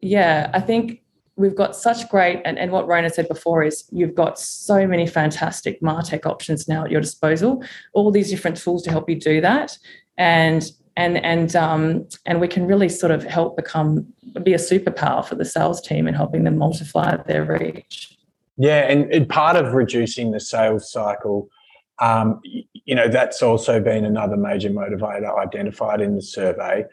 yeah 0.00 0.50
i 0.54 0.60
think 0.60 1.02
we've 1.36 1.56
got 1.56 1.74
such 1.74 2.08
great 2.10 2.40
and, 2.44 2.58
and 2.58 2.70
what 2.70 2.86
Ronan 2.86 3.10
said 3.10 3.28
before 3.28 3.62
is 3.62 3.84
you've 3.90 4.14
got 4.14 4.38
so 4.38 4.86
many 4.86 5.06
fantastic 5.06 5.80
martech 5.80 6.26
options 6.26 6.68
now 6.68 6.84
at 6.84 6.90
your 6.90 7.00
disposal 7.00 7.64
all 7.94 8.10
these 8.10 8.28
different 8.28 8.58
tools 8.58 8.82
to 8.82 8.90
help 8.90 9.08
you 9.08 9.18
do 9.18 9.40
that. 9.40 9.78
And 10.18 10.70
and 10.96 11.18
and 11.18 11.56
um, 11.56 12.06
and 12.26 12.40
we 12.40 12.48
can 12.48 12.66
really 12.66 12.88
sort 12.88 13.12
of 13.12 13.24
help 13.24 13.56
become 13.56 14.06
be 14.42 14.52
a 14.52 14.58
superpower 14.58 15.24
for 15.24 15.34
the 15.34 15.44
sales 15.44 15.80
team 15.80 16.06
in 16.06 16.14
helping 16.14 16.44
them 16.44 16.56
multiply 16.56 17.16
their 17.26 17.44
reach 17.44 18.16
yeah 18.56 18.90
and, 18.90 19.12
and 19.12 19.28
part 19.28 19.56
of 19.56 19.72
reducing 19.74 20.30
the 20.30 20.40
sales 20.40 20.90
cycle 20.90 21.48
um, 22.00 22.40
you 22.84 22.94
know, 22.94 23.08
that's 23.08 23.42
also 23.42 23.80
been 23.80 24.04
another 24.04 24.36
major 24.36 24.70
motivator 24.70 25.38
identified 25.38 26.00
in 26.00 26.16
the 26.16 26.22
survey. 26.22 26.84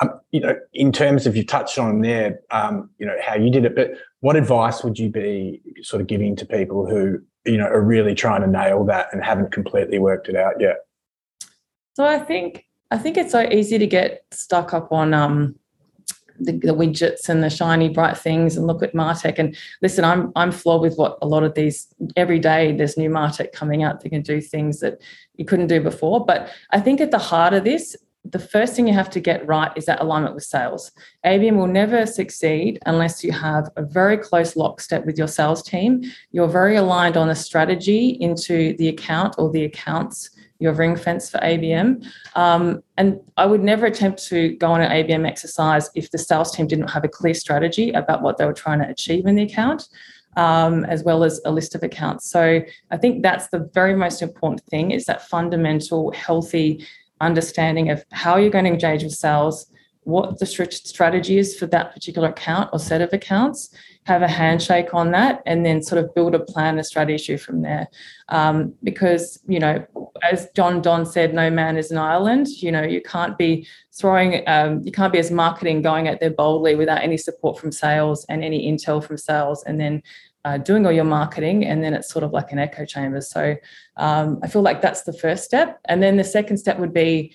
Um, 0.00 0.20
you 0.30 0.40
know, 0.40 0.54
in 0.72 0.92
terms 0.92 1.26
of 1.26 1.36
you 1.36 1.44
touched 1.44 1.78
on 1.78 2.02
there, 2.02 2.40
um, 2.50 2.90
you 2.98 3.06
know, 3.06 3.16
how 3.22 3.34
you 3.34 3.50
did 3.50 3.64
it, 3.64 3.74
but 3.74 3.92
what 4.20 4.36
advice 4.36 4.84
would 4.84 4.98
you 4.98 5.10
be 5.10 5.60
sort 5.82 6.00
of 6.00 6.06
giving 6.06 6.36
to 6.36 6.46
people 6.46 6.88
who, 6.88 7.20
you 7.44 7.56
know, 7.56 7.66
are 7.66 7.82
really 7.82 8.14
trying 8.14 8.42
to 8.42 8.46
nail 8.46 8.84
that 8.84 9.08
and 9.12 9.24
haven't 9.24 9.50
completely 9.50 9.98
worked 9.98 10.28
it 10.28 10.36
out 10.36 10.54
yet? 10.60 10.76
So 11.94 12.04
I 12.04 12.18
think 12.18 12.64
I 12.90 12.98
think 12.98 13.16
it's 13.16 13.32
so 13.32 13.48
easy 13.48 13.78
to 13.78 13.86
get 13.86 14.24
stuck 14.32 14.74
up 14.74 14.92
on 14.92 15.14
um, 15.14 15.54
the, 16.40 16.52
the, 16.52 16.74
widgets 16.74 17.28
and 17.28 17.42
the 17.42 17.50
shiny 17.50 17.88
bright 17.88 18.16
things 18.16 18.56
and 18.56 18.66
look 18.66 18.82
at 18.82 18.94
martech 18.94 19.38
and 19.38 19.54
listen 19.82 20.04
i'm 20.04 20.32
i'm 20.36 20.50
flawed 20.50 20.80
with 20.80 20.96
what 20.96 21.18
a 21.20 21.26
lot 21.26 21.42
of 21.42 21.54
these 21.54 21.86
every 22.16 22.38
day 22.38 22.72
there's 22.72 22.96
new 22.96 23.10
martech 23.10 23.52
coming 23.52 23.82
out 23.82 24.00
that 24.00 24.08
can 24.08 24.22
do 24.22 24.40
things 24.40 24.80
that 24.80 25.00
you 25.36 25.44
couldn't 25.44 25.66
do 25.66 25.80
before 25.80 26.24
but 26.24 26.50
i 26.70 26.80
think 26.80 27.00
at 27.00 27.10
the 27.10 27.18
heart 27.18 27.52
of 27.52 27.64
this 27.64 27.94
the 28.24 28.38
first 28.38 28.74
thing 28.74 28.86
you 28.86 28.94
have 28.94 29.10
to 29.10 29.20
get 29.20 29.46
right 29.46 29.72
is 29.76 29.86
that 29.86 30.02
alignment 30.02 30.34
with 30.34 30.44
sales. 30.44 30.92
ABM 31.24 31.56
will 31.56 31.66
never 31.66 32.04
succeed 32.04 32.78
unless 32.84 33.24
you 33.24 33.32
have 33.32 33.70
a 33.76 33.82
very 33.82 34.18
close 34.18 34.56
lockstep 34.56 35.06
with 35.06 35.16
your 35.16 35.26
sales 35.26 35.62
team. 35.62 36.02
You're 36.30 36.46
very 36.46 36.76
aligned 36.76 37.16
on 37.16 37.30
a 37.30 37.34
strategy 37.34 38.10
into 38.20 38.76
the 38.76 38.88
account 38.88 39.36
or 39.38 39.50
the 39.50 39.64
accounts 39.64 40.30
your 40.60 40.72
ring 40.74 40.94
fence 40.94 41.28
for 41.28 41.38
ABM. 41.38 42.06
Um, 42.36 42.82
and 42.96 43.18
I 43.36 43.46
would 43.46 43.62
never 43.62 43.86
attempt 43.86 44.24
to 44.28 44.56
go 44.56 44.70
on 44.70 44.82
an 44.82 44.90
ABM 44.90 45.26
exercise 45.26 45.90
if 45.94 46.10
the 46.10 46.18
sales 46.18 46.54
team 46.54 46.66
didn't 46.66 46.88
have 46.88 47.02
a 47.02 47.08
clear 47.08 47.34
strategy 47.34 47.90
about 47.92 48.22
what 48.22 48.38
they 48.38 48.44
were 48.44 48.52
trying 48.52 48.78
to 48.80 48.88
achieve 48.88 49.26
in 49.26 49.34
the 49.34 49.42
account. 49.42 49.88
Um, 50.36 50.84
as 50.84 51.02
well 51.02 51.24
as 51.24 51.40
a 51.44 51.50
list 51.50 51.74
of 51.74 51.82
accounts. 51.82 52.30
So 52.30 52.62
I 52.92 52.96
think 52.96 53.24
that's 53.24 53.48
the 53.48 53.68
very 53.74 53.96
most 53.96 54.22
important 54.22 54.62
thing 54.66 54.92
is 54.92 55.04
that 55.06 55.28
fundamental, 55.28 56.12
healthy 56.12 56.86
understanding 57.20 57.90
of 57.90 58.04
how 58.12 58.36
you're 58.36 58.48
going 58.48 58.66
to 58.66 58.70
engage 58.70 59.02
with 59.02 59.12
sales, 59.12 59.66
what 60.04 60.38
the 60.38 60.46
strategy 60.46 61.38
is 61.38 61.58
for 61.58 61.66
that 61.66 61.92
particular 61.92 62.28
account 62.28 62.70
or 62.72 62.78
set 62.78 63.00
of 63.00 63.12
accounts, 63.12 63.74
have 64.06 64.22
a 64.22 64.28
handshake 64.28 64.94
on 64.94 65.10
that, 65.12 65.42
and 65.46 65.64
then 65.64 65.82
sort 65.82 66.02
of 66.02 66.14
build 66.14 66.34
a 66.34 66.40
plan, 66.40 66.78
a 66.78 66.84
strategy 66.84 67.36
from 67.36 67.62
there. 67.62 67.86
Um, 68.28 68.74
because, 68.82 69.40
you 69.46 69.58
know, 69.58 69.84
as 70.22 70.48
John 70.56 70.80
Donne 70.80 71.06
said, 71.06 71.34
no 71.34 71.50
man 71.50 71.76
is 71.76 71.90
an 71.90 71.98
island. 71.98 72.48
You 72.48 72.72
know, 72.72 72.82
you 72.82 73.02
can't 73.02 73.36
be 73.36 73.66
throwing, 73.92 74.42
um, 74.48 74.82
you 74.84 74.92
can't 74.92 75.12
be 75.12 75.18
as 75.18 75.30
marketing 75.30 75.82
going 75.82 76.08
out 76.08 76.18
there 76.18 76.30
boldly 76.30 76.74
without 76.74 77.02
any 77.02 77.18
support 77.18 77.58
from 77.58 77.72
sales 77.72 78.24
and 78.28 78.42
any 78.42 78.70
intel 78.70 79.04
from 79.04 79.18
sales, 79.18 79.62
and 79.64 79.78
then 79.78 80.02
uh, 80.46 80.56
doing 80.56 80.86
all 80.86 80.92
your 80.92 81.04
marketing, 81.04 81.66
and 81.66 81.84
then 81.84 81.92
it's 81.92 82.10
sort 82.10 82.24
of 82.24 82.32
like 82.32 82.50
an 82.52 82.58
echo 82.58 82.86
chamber. 82.86 83.20
So 83.20 83.54
um, 83.98 84.40
I 84.42 84.48
feel 84.48 84.62
like 84.62 84.80
that's 84.80 85.02
the 85.02 85.12
first 85.12 85.44
step. 85.44 85.78
And 85.84 86.02
then 86.02 86.16
the 86.16 86.24
second 86.24 86.56
step 86.56 86.78
would 86.78 86.94
be 86.94 87.34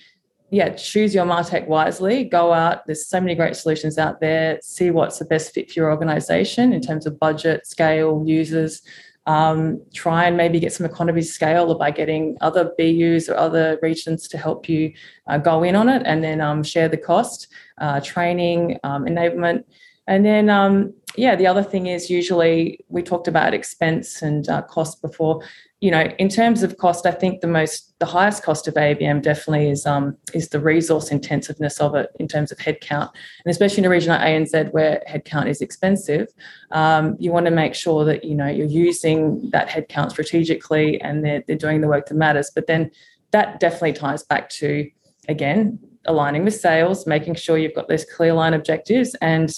yeah, 0.50 0.70
choose 0.70 1.14
your 1.14 1.24
Martech 1.24 1.66
wisely. 1.66 2.24
Go 2.24 2.52
out. 2.52 2.86
There's 2.86 3.06
so 3.06 3.20
many 3.20 3.34
great 3.34 3.56
solutions 3.56 3.98
out 3.98 4.20
there. 4.20 4.58
See 4.62 4.90
what's 4.90 5.18
the 5.18 5.24
best 5.24 5.52
fit 5.52 5.70
for 5.70 5.80
your 5.80 5.90
organization 5.90 6.72
in 6.72 6.80
terms 6.80 7.06
of 7.06 7.18
budget, 7.18 7.66
scale, 7.66 8.22
users. 8.26 8.82
Um, 9.26 9.82
try 9.92 10.26
and 10.26 10.36
maybe 10.36 10.60
get 10.60 10.72
some 10.72 10.86
economies 10.86 11.28
of 11.30 11.34
scale 11.34 11.74
by 11.74 11.90
getting 11.90 12.36
other 12.40 12.72
BUs 12.78 13.28
or 13.28 13.36
other 13.36 13.76
regions 13.82 14.28
to 14.28 14.38
help 14.38 14.68
you 14.68 14.92
uh, 15.26 15.38
go 15.38 15.64
in 15.64 15.74
on 15.74 15.88
it 15.88 16.02
and 16.04 16.22
then 16.22 16.40
um, 16.40 16.62
share 16.62 16.88
the 16.88 16.96
cost, 16.96 17.48
uh, 17.78 18.00
training, 18.00 18.78
um, 18.84 19.04
enablement. 19.04 19.64
And 20.06 20.24
then, 20.24 20.48
um, 20.48 20.94
yeah, 21.16 21.34
the 21.34 21.48
other 21.48 21.64
thing 21.64 21.88
is 21.88 22.08
usually 22.08 22.84
we 22.88 23.02
talked 23.02 23.26
about 23.26 23.52
expense 23.52 24.22
and 24.22 24.48
uh, 24.48 24.62
cost 24.62 25.02
before 25.02 25.42
you 25.86 25.92
know, 25.92 26.12
in 26.18 26.28
terms 26.28 26.64
of 26.64 26.78
cost, 26.78 27.06
I 27.06 27.12
think 27.12 27.42
the 27.42 27.46
most, 27.46 27.94
the 28.00 28.06
highest 28.06 28.42
cost 28.42 28.66
of 28.66 28.74
ABM 28.74 29.22
definitely 29.22 29.70
is 29.70 29.86
um, 29.86 30.16
is 30.34 30.48
the 30.48 30.58
resource 30.58 31.12
intensiveness 31.12 31.80
of 31.80 31.94
it 31.94 32.10
in 32.18 32.26
terms 32.26 32.50
of 32.50 32.58
headcount, 32.58 33.08
and 33.44 33.52
especially 33.52 33.78
in 33.78 33.84
a 33.84 33.88
region 33.88 34.08
like 34.08 34.20
ANZ 34.20 34.72
where 34.72 35.00
headcount 35.08 35.46
is 35.46 35.60
expensive. 35.60 36.26
Um, 36.72 37.14
you 37.20 37.30
want 37.30 37.46
to 37.46 37.52
make 37.52 37.72
sure 37.76 38.04
that 38.04 38.24
you 38.24 38.34
know 38.34 38.48
you're 38.48 38.66
using 38.66 39.48
that 39.50 39.68
headcount 39.68 40.10
strategically 40.10 41.00
and 41.02 41.24
they're 41.24 41.44
they're 41.46 41.54
doing 41.54 41.82
the 41.82 41.86
work 41.86 42.06
that 42.06 42.16
matters. 42.16 42.50
But 42.52 42.66
then 42.66 42.90
that 43.30 43.60
definitely 43.60 43.92
ties 43.92 44.24
back 44.24 44.48
to 44.58 44.90
again 45.28 45.78
aligning 46.06 46.42
with 46.42 46.56
sales, 46.56 47.06
making 47.06 47.36
sure 47.36 47.58
you've 47.58 47.76
got 47.76 47.86
those 47.86 48.04
clear 48.04 48.32
line 48.32 48.54
objectives, 48.54 49.14
and 49.22 49.56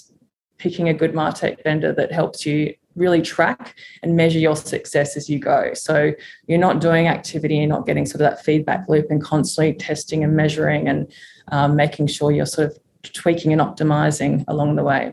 picking 0.59 0.91
a 0.91 0.95
good 0.95 1.15
martech 1.15 1.63
vendor 1.65 1.95
that 1.95 2.13
helps 2.13 2.45
you 2.45 2.75
really 2.99 3.23
track 3.23 3.75
and 4.03 4.17
measure 4.17 4.39
your 4.39 4.57
success 4.57 5.17
as 5.17 5.29
you 5.29 5.39
go. 5.39 5.73
So 5.75 6.13
you're 6.47 6.59
not 6.59 6.81
doing 6.81 7.07
activity, 7.07 7.57
you're 7.57 7.67
not 7.67 7.87
getting 7.87 8.07
sort 8.07 8.17
of 8.17 8.31
that 8.31 8.45
feedback 8.45 8.89
loop 8.89 9.07
and 9.11 9.23
constantly 9.23 9.75
testing 9.75 10.25
and 10.25 10.37
measuring 10.37 10.89
and 10.89 11.11
um, 11.53 11.77
making 11.77 12.09
sure 12.09 12.31
you're 12.31 12.47
sort 12.47 12.71
of 12.71 12.79
tweaking 13.03 13.53
and 13.53 13.61
optimizing 13.61 14.45
along 14.49 14.77
the 14.77 14.85
way. 14.85 15.13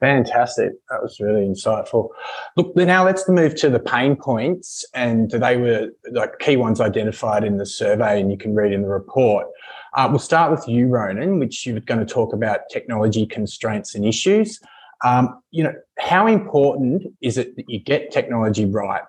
Fantastic. 0.00 0.72
That 0.90 1.00
was 1.00 1.20
really 1.20 1.46
insightful. 1.46 2.08
Look, 2.56 2.74
now 2.74 3.04
let's 3.04 3.28
move 3.28 3.54
to 3.56 3.70
the 3.70 3.78
pain 3.78 4.16
points, 4.16 4.84
and 4.94 5.30
they 5.30 5.56
were 5.56 5.90
like 6.10 6.40
key 6.40 6.56
ones 6.56 6.80
identified 6.80 7.44
in 7.44 7.56
the 7.58 7.66
survey, 7.66 8.20
and 8.20 8.28
you 8.28 8.36
can 8.36 8.52
read 8.52 8.72
in 8.72 8.82
the 8.82 8.88
report. 8.88 9.46
Uh, 9.94 10.08
we'll 10.10 10.18
start 10.18 10.50
with 10.50 10.66
you, 10.66 10.88
Ronan, 10.88 11.38
which 11.38 11.64
you're 11.64 11.78
going 11.78 12.04
to 12.04 12.12
talk 12.12 12.32
about 12.32 12.62
technology 12.68 13.26
constraints 13.26 13.94
and 13.94 14.04
issues. 14.04 14.58
Um, 15.04 15.42
you 15.50 15.64
know, 15.64 15.74
how 15.98 16.26
important 16.26 17.14
is 17.20 17.38
it 17.38 17.56
that 17.56 17.68
you 17.68 17.80
get 17.80 18.12
technology 18.12 18.66
right? 18.66 19.02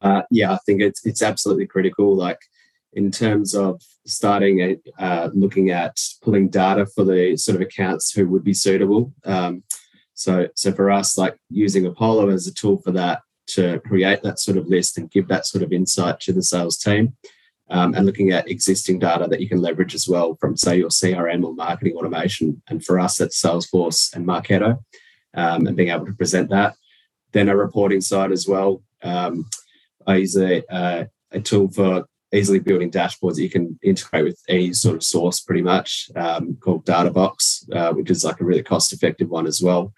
Uh, 0.00 0.22
yeah, 0.30 0.52
I 0.52 0.58
think 0.64 0.80
it's 0.80 1.04
it's 1.04 1.22
absolutely 1.22 1.66
critical. 1.66 2.16
Like 2.16 2.38
in 2.92 3.10
terms 3.10 3.54
of 3.54 3.80
starting 4.06 4.60
a, 4.60 5.02
uh, 5.02 5.30
looking 5.34 5.70
at 5.70 5.98
pulling 6.22 6.48
data 6.48 6.86
for 6.86 7.04
the 7.04 7.36
sort 7.36 7.56
of 7.56 7.62
accounts 7.62 8.12
who 8.12 8.28
would 8.28 8.44
be 8.44 8.54
suitable. 8.54 9.12
Um, 9.24 9.62
so, 10.14 10.48
so 10.56 10.72
for 10.72 10.90
us, 10.90 11.18
like 11.18 11.36
using 11.48 11.86
Apollo 11.86 12.30
as 12.30 12.46
a 12.46 12.54
tool 12.54 12.78
for 12.78 12.90
that 12.92 13.20
to 13.48 13.80
create 13.80 14.22
that 14.22 14.40
sort 14.40 14.56
of 14.56 14.66
list 14.66 14.98
and 14.98 15.10
give 15.10 15.28
that 15.28 15.46
sort 15.46 15.62
of 15.62 15.72
insight 15.72 16.20
to 16.20 16.32
the 16.32 16.42
sales 16.42 16.76
team, 16.76 17.16
um, 17.70 17.94
and 17.94 18.06
looking 18.06 18.30
at 18.32 18.48
existing 18.48 18.98
data 18.98 19.26
that 19.28 19.40
you 19.40 19.48
can 19.48 19.60
leverage 19.60 19.94
as 19.94 20.08
well 20.08 20.36
from, 20.40 20.56
say, 20.56 20.78
your 20.78 20.88
CRM 20.88 21.44
or 21.44 21.54
marketing 21.54 21.96
automation. 21.96 22.62
And 22.68 22.84
for 22.84 22.98
us, 22.98 23.18
that's 23.18 23.40
Salesforce 23.40 24.14
and 24.14 24.26
Marketo, 24.26 24.78
um, 25.34 25.66
and 25.66 25.76
being 25.76 25.90
able 25.90 26.06
to 26.06 26.12
present 26.12 26.50
that. 26.50 26.74
Then 27.32 27.48
a 27.48 27.56
reporting 27.56 28.00
side 28.00 28.32
as 28.32 28.46
well. 28.48 28.82
Um, 29.02 29.48
I 30.06 30.16
use 30.16 30.36
a, 30.36 31.08
a 31.32 31.40
tool 31.40 31.70
for 31.70 32.06
easily 32.32 32.58
building 32.58 32.90
dashboards 32.90 33.36
that 33.36 33.42
you 33.42 33.50
can 33.50 33.78
integrate 33.82 34.24
with 34.24 34.40
any 34.48 34.72
sort 34.72 34.96
of 34.96 35.02
source 35.02 35.40
pretty 35.40 35.62
much 35.62 36.10
um, 36.16 36.56
called 36.60 36.84
Databox, 36.84 37.74
uh, 37.74 37.92
which 37.92 38.10
is 38.10 38.24
like 38.24 38.40
a 38.40 38.44
really 38.44 38.62
cost 38.62 38.92
effective 38.92 39.28
one 39.28 39.46
as 39.46 39.62
well. 39.62 39.92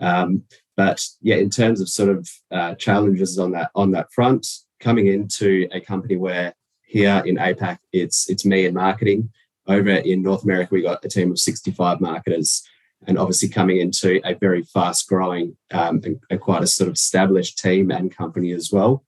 Um, 0.00 0.44
but 0.76 1.04
yeah, 1.20 1.36
in 1.36 1.50
terms 1.50 1.80
of 1.80 1.88
sort 1.88 2.10
of 2.10 2.28
uh, 2.50 2.74
challenges 2.74 3.38
on 3.38 3.52
that 3.52 3.70
on 3.74 3.90
that 3.92 4.12
front, 4.12 4.46
coming 4.80 5.08
into 5.08 5.68
a 5.72 5.80
company 5.80 6.16
where 6.16 6.54
here 6.90 7.22
in 7.24 7.36
APAC 7.36 7.78
it's 7.92 8.28
it's 8.28 8.44
me 8.44 8.66
in 8.66 8.74
marketing. 8.74 9.30
Over 9.66 9.90
in 9.90 10.22
North 10.22 10.42
America, 10.42 10.70
we 10.72 10.82
got 10.82 11.04
a 11.04 11.08
team 11.08 11.30
of 11.30 11.38
65 11.38 12.00
marketers, 12.00 12.62
and 13.06 13.18
obviously 13.18 13.48
coming 13.48 13.78
into 13.78 14.20
a 14.24 14.34
very 14.34 14.62
fast 14.62 15.08
growing 15.08 15.56
um, 15.70 16.00
and, 16.04 16.20
and 16.28 16.40
quite 16.40 16.62
a 16.62 16.66
sort 16.66 16.88
of 16.88 16.94
established 16.94 17.58
team 17.58 17.90
and 17.90 18.14
company 18.14 18.52
as 18.52 18.70
well 18.72 19.04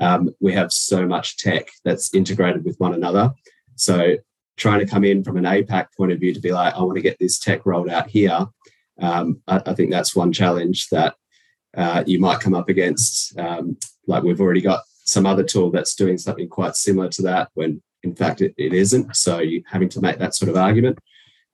um, 0.00 0.34
we 0.40 0.52
have 0.52 0.72
so 0.72 1.06
much 1.06 1.36
tech 1.36 1.68
that's 1.84 2.14
integrated 2.14 2.64
with 2.64 2.76
one 2.78 2.94
another. 2.94 3.32
So 3.76 4.16
trying 4.56 4.80
to 4.80 4.86
come 4.86 5.04
in 5.04 5.24
from 5.24 5.36
an 5.36 5.44
APAC 5.44 5.88
point 5.96 6.12
of 6.12 6.20
view 6.20 6.32
to 6.34 6.40
be 6.40 6.52
like, 6.52 6.74
I 6.74 6.82
want 6.82 6.96
to 6.96 7.02
get 7.02 7.18
this 7.18 7.38
tech 7.38 7.66
rolled 7.66 7.90
out 7.90 8.08
here. 8.08 8.46
Um, 9.00 9.42
I, 9.46 9.60
I, 9.66 9.74
think 9.74 9.90
that's 9.90 10.16
one 10.16 10.32
challenge 10.32 10.88
that 10.88 11.14
uh, 11.76 12.02
you 12.06 12.18
might 12.18 12.40
come 12.40 12.54
up 12.54 12.70
against. 12.70 13.38
Um, 13.38 13.76
like 14.06 14.22
we've 14.22 14.40
already 14.40 14.62
got 14.62 14.80
some 15.06 15.24
other 15.24 15.42
tool 15.42 15.70
that's 15.70 15.94
doing 15.94 16.18
something 16.18 16.48
quite 16.48 16.76
similar 16.76 17.08
to 17.08 17.22
that 17.22 17.48
when 17.54 17.80
in 18.02 18.14
fact 18.14 18.40
it, 18.40 18.54
it 18.56 18.72
isn't. 18.72 19.16
So 19.16 19.38
you're 19.40 19.62
having 19.66 19.88
to 19.90 20.00
make 20.00 20.18
that 20.18 20.34
sort 20.34 20.48
of 20.50 20.56
argument. 20.56 20.98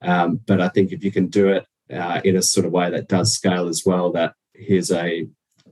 Um, 0.00 0.40
but 0.46 0.60
I 0.60 0.68
think 0.68 0.90
if 0.90 1.04
you 1.04 1.12
can 1.12 1.28
do 1.28 1.48
it 1.48 1.66
uh, 1.92 2.20
in 2.24 2.36
a 2.36 2.42
sort 2.42 2.66
of 2.66 2.72
way 2.72 2.90
that 2.90 3.08
does 3.08 3.32
scale 3.32 3.68
as 3.68 3.84
well, 3.86 4.10
that 4.12 4.34
here's 4.54 4.90
a 4.90 5.26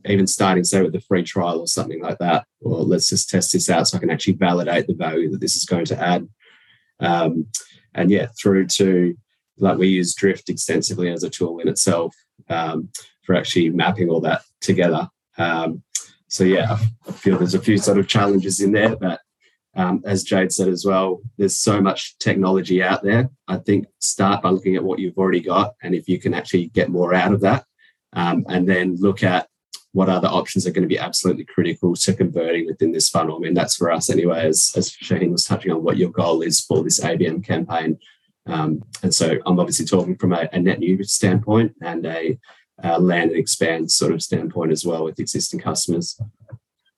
even 0.07 0.27
starting, 0.27 0.65
say, 0.65 0.81
with 0.83 0.95
a 0.95 1.01
free 1.01 1.23
trial 1.23 1.61
or 1.61 1.67
something 1.67 2.01
like 2.01 2.19
that, 2.19 2.47
or 2.63 2.79
let's 2.79 3.11
just 3.11 3.29
test 3.29 3.53
this 3.53 3.69
out 3.69 3.87
so 3.87 3.97
I 3.97 4.01
can 4.01 4.11
actually 4.11 4.35
validate 4.35 4.87
the 4.87 4.95
value 4.95 5.31
that 5.31 5.41
this 5.41 5.57
is 5.57 5.67
going 5.67 5.85
to 5.87 6.01
add. 6.01 6.27
Um, 7.01 7.47
and 7.95 8.11
yeah, 8.11 8.29
through 8.41 8.69
to 8.69 9.15
like 9.59 9.79
we 9.79 9.89
use 9.89 10.15
Drift 10.15 10.49
extensively 10.49 11.11
as 11.11 11.23
a 11.23 11.31
tool 11.31 11.59
in 11.59 11.69
itself 11.69 12.15
um, 12.49 12.89
for 13.23 13.35
actually 13.35 13.71
mapping 13.71 14.09
all 14.09 14.21
that 14.23 14.43
together. 14.61 15.09
Um, 15.37 15.83
so 16.31 16.45
yeah, 16.45 16.79
I 17.09 17.13
feel 17.13 17.39
there's 17.39 17.55
a 17.55 17.61
few 17.61 17.77
sort 17.77 17.99
of 17.99 18.07
challenges 18.07 18.61
in 18.61 18.71
there, 18.71 18.95
but 18.95 19.21
um, 19.75 20.01
as 20.05 20.23
Jade 20.23 20.53
said 20.53 20.69
as 20.69 20.85
well, 20.85 21.21
there's 21.37 21.59
so 21.59 21.81
much 21.81 22.17
technology 22.19 22.83
out 22.83 23.03
there. 23.03 23.31
I 23.49 23.57
think 23.57 23.87
start 23.99 24.41
by 24.41 24.51
looking 24.51 24.77
at 24.77 24.85
what 24.85 25.01
you've 25.01 25.19
already 25.19 25.41
got, 25.41 25.75
and 25.83 25.93
if 25.93 26.09
you 26.09 26.21
can 26.21 26.33
actually 26.33 26.69
get 26.69 26.89
more 26.89 27.15
out 27.15 27.33
of 27.33 27.41
that, 27.41 27.65
um, 28.13 28.45
and 28.49 28.69
then 28.69 28.97
look 29.01 29.25
at 29.25 29.49
what 29.93 30.09
other 30.09 30.29
options 30.29 30.69
are 30.69 30.71
going 30.71 30.83
to 30.83 30.89
be 30.89 31.01
absolutely 31.01 31.45
critical 31.45 31.97
to 31.97 32.15
converting 32.15 32.67
within 32.67 32.93
this 32.93 33.09
funnel. 33.09 33.37
I 33.37 33.41
mean, 33.41 33.55
that's 33.55 33.75
for 33.75 33.91
us 33.91 34.09
anyway, 34.09 34.47
as, 34.47 34.73
as 34.77 34.91
Shaheen 34.91 35.33
was 35.33 35.45
touching 35.45 35.73
on 35.73 35.83
what 35.83 35.97
your 35.97 36.11
goal 36.11 36.43
is 36.43 36.61
for 36.61 36.85
this 36.85 37.01
ABM 37.01 37.45
campaign. 37.45 37.99
Um, 38.47 38.85
and 39.03 39.13
so 39.13 39.39
I'm 39.45 39.59
obviously 39.59 39.87
talking 39.87 40.17
from 40.17 40.33
a, 40.33 40.49
a 40.53 40.61
net 40.61 40.79
new 40.79 41.03
standpoint 41.03 41.75
and 41.83 42.07
a 42.07 42.39
uh, 42.85 42.99
land 42.99 43.31
and 43.31 43.39
expand 43.39 43.91
sort 43.91 44.13
of 44.13 44.23
standpoint 44.23 44.73
as 44.73 44.85
well 44.85 45.05
with 45.05 45.19
existing 45.19 45.61
customers. 45.61 46.21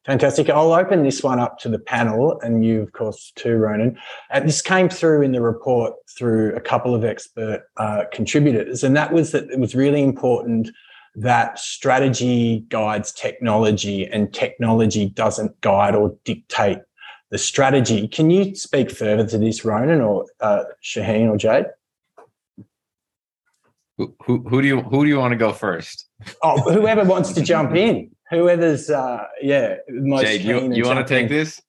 Fantastic. 0.04 0.50
I'll 0.50 0.72
open 0.72 1.04
this 1.04 1.22
one 1.22 1.38
up 1.38 1.58
to 1.60 1.68
the 1.68 1.78
panel 1.78 2.40
and 2.40 2.64
you, 2.64 2.82
of 2.82 2.92
course, 2.92 3.32
too, 3.36 3.54
Ronan. 3.54 3.96
Uh, 4.32 4.40
this 4.40 4.60
came 4.60 4.88
through 4.88 5.22
in 5.22 5.30
the 5.30 5.40
report 5.40 5.94
through 6.18 6.56
a 6.56 6.60
couple 6.60 6.92
of 6.92 7.04
expert 7.04 7.62
uh, 7.76 8.04
contributors, 8.12 8.82
and 8.82 8.96
that 8.96 9.12
was 9.12 9.30
that 9.30 9.48
it 9.50 9.60
was 9.60 9.76
really 9.76 10.02
important 10.02 10.70
that 11.14 11.58
strategy 11.58 12.64
guides 12.68 13.12
technology 13.12 14.06
and 14.06 14.32
technology 14.32 15.08
doesn't 15.10 15.60
guide 15.60 15.94
or 15.94 16.16
dictate 16.24 16.78
the 17.30 17.38
strategy. 17.38 18.08
Can 18.08 18.30
you 18.30 18.54
speak 18.56 18.90
further 18.90 19.26
to 19.28 19.38
this, 19.38 19.64
Ronan 19.64 20.00
or 20.00 20.26
uh, 20.40 20.64
Shaheen 20.82 21.30
or 21.30 21.36
Jade? 21.36 21.66
Who, 23.98 24.14
who, 24.24 24.38
who 24.48 24.62
do 24.62 24.68
you 24.68 24.80
who 24.80 25.04
do 25.04 25.08
you 25.08 25.18
want 25.18 25.32
to 25.32 25.36
go 25.36 25.52
first? 25.52 26.08
Oh, 26.42 26.58
whoever 26.72 27.04
wants 27.04 27.32
to 27.32 27.42
jump 27.42 27.74
in. 27.74 28.10
Whoever's 28.30 28.88
uh, 28.88 29.24
yeah 29.42 29.76
most. 29.88 30.24
Jade, 30.24 30.42
you, 30.42 30.72
you 30.72 30.84
want 30.84 31.06
to 31.06 31.14
take 31.14 31.24
in. 31.24 31.28
this? 31.28 31.60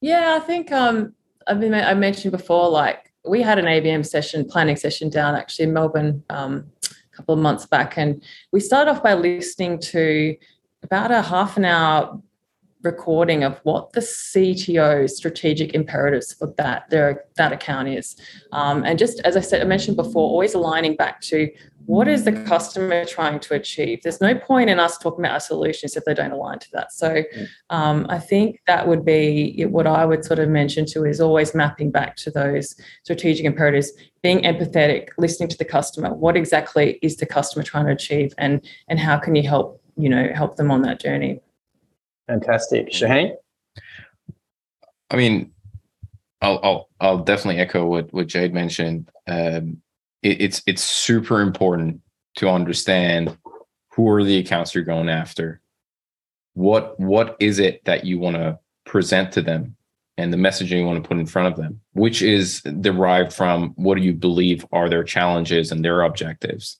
Yeah, 0.00 0.36
I 0.36 0.40
think 0.40 0.72
um, 0.72 1.14
I 1.46 1.54
mean 1.54 1.72
I 1.72 1.94
mentioned 1.94 2.32
before, 2.32 2.68
like 2.68 3.12
we 3.26 3.42
had 3.42 3.58
an 3.58 3.66
ABM 3.66 4.04
session, 4.04 4.44
planning 4.44 4.76
session 4.76 5.08
down 5.08 5.34
actually 5.34 5.66
in 5.66 5.72
Melbourne 5.72 6.22
um, 6.30 6.70
a 6.84 7.16
couple 7.16 7.34
of 7.34 7.40
months 7.40 7.66
back. 7.66 7.96
And 7.96 8.22
we 8.52 8.60
started 8.60 8.90
off 8.90 9.02
by 9.02 9.14
listening 9.14 9.78
to 9.80 10.36
about 10.82 11.10
a 11.10 11.22
half 11.22 11.56
an 11.56 11.64
hour 11.64 12.20
recording 12.84 13.42
of 13.42 13.58
what 13.64 13.92
the 13.92 14.00
CTO 14.00 15.08
strategic 15.10 15.74
imperatives 15.74 16.32
for 16.32 16.52
that 16.58 16.88
their 16.90 17.24
that 17.36 17.52
account 17.52 17.88
is, 17.88 18.16
um, 18.52 18.84
and 18.84 18.98
just 18.98 19.20
as 19.20 19.36
I 19.36 19.40
said, 19.40 19.62
I 19.62 19.64
mentioned 19.64 19.96
before, 19.96 20.28
always 20.28 20.54
aligning 20.54 20.94
back 20.96 21.20
to 21.22 21.50
what 21.86 22.08
is 22.08 22.24
the 22.24 22.32
customer 22.32 23.04
trying 23.04 23.38
to 23.38 23.54
achieve. 23.54 24.02
There's 24.02 24.20
no 24.20 24.34
point 24.34 24.70
in 24.70 24.78
us 24.78 24.96
talking 24.96 25.20
about 25.20 25.34
our 25.34 25.40
solutions 25.40 25.96
if 25.96 26.04
they 26.04 26.14
don't 26.14 26.32
align 26.32 26.58
to 26.60 26.70
that. 26.72 26.92
So, 26.92 27.22
um, 27.70 28.06
I 28.08 28.18
think 28.18 28.60
that 28.66 28.88
would 28.88 29.04
be 29.04 29.64
what 29.68 29.86
I 29.86 30.04
would 30.04 30.24
sort 30.24 30.38
of 30.38 30.48
mention 30.48 30.86
to 30.86 31.04
is 31.04 31.20
always 31.20 31.54
mapping 31.54 31.90
back 31.90 32.16
to 32.16 32.30
those 32.30 32.74
strategic 33.02 33.44
imperatives, 33.44 33.92
being 34.22 34.42
empathetic, 34.42 35.08
listening 35.18 35.48
to 35.50 35.58
the 35.58 35.64
customer. 35.64 36.14
What 36.14 36.36
exactly 36.36 36.98
is 37.02 37.16
the 37.16 37.26
customer 37.26 37.62
trying 37.62 37.86
to 37.86 37.92
achieve, 37.92 38.32
and 38.38 38.64
and 38.88 38.98
how 38.98 39.18
can 39.18 39.34
you 39.34 39.46
help 39.46 39.80
you 39.96 40.08
know 40.08 40.30
help 40.34 40.56
them 40.56 40.70
on 40.70 40.82
that 40.82 41.00
journey? 41.00 41.40
Fantastic. 42.26 42.90
Shaheen? 42.90 43.34
I 45.10 45.16
mean, 45.16 45.52
I'll, 46.40 46.60
I'll, 46.62 46.88
I'll 47.00 47.18
definitely 47.18 47.60
echo 47.60 47.86
what, 47.86 48.12
what 48.12 48.26
Jade 48.26 48.54
mentioned. 48.54 49.10
Um, 49.26 49.82
it, 50.22 50.40
it's, 50.40 50.62
it's 50.66 50.82
super 50.82 51.40
important 51.40 52.00
to 52.36 52.48
understand 52.48 53.36
who 53.92 54.08
are 54.08 54.24
the 54.24 54.38
accounts 54.38 54.74
you're 54.74 54.84
going 54.84 55.08
after. 55.08 55.60
What, 56.54 56.98
what 56.98 57.36
is 57.40 57.58
it 57.58 57.84
that 57.84 58.04
you 58.04 58.18
want 58.18 58.36
to 58.36 58.58
present 58.84 59.32
to 59.32 59.42
them 59.42 59.76
and 60.16 60.32
the 60.32 60.36
messaging 60.36 60.78
you 60.78 60.86
want 60.86 61.02
to 61.02 61.08
put 61.08 61.18
in 61.18 61.26
front 61.26 61.48
of 61.48 61.56
them, 61.56 61.80
which 61.92 62.22
is 62.22 62.60
derived 62.80 63.32
from 63.32 63.70
what 63.76 63.96
do 63.96 64.02
you 64.02 64.12
believe 64.12 64.64
are 64.72 64.88
their 64.88 65.02
challenges 65.02 65.72
and 65.72 65.84
their 65.84 66.02
objectives. 66.02 66.78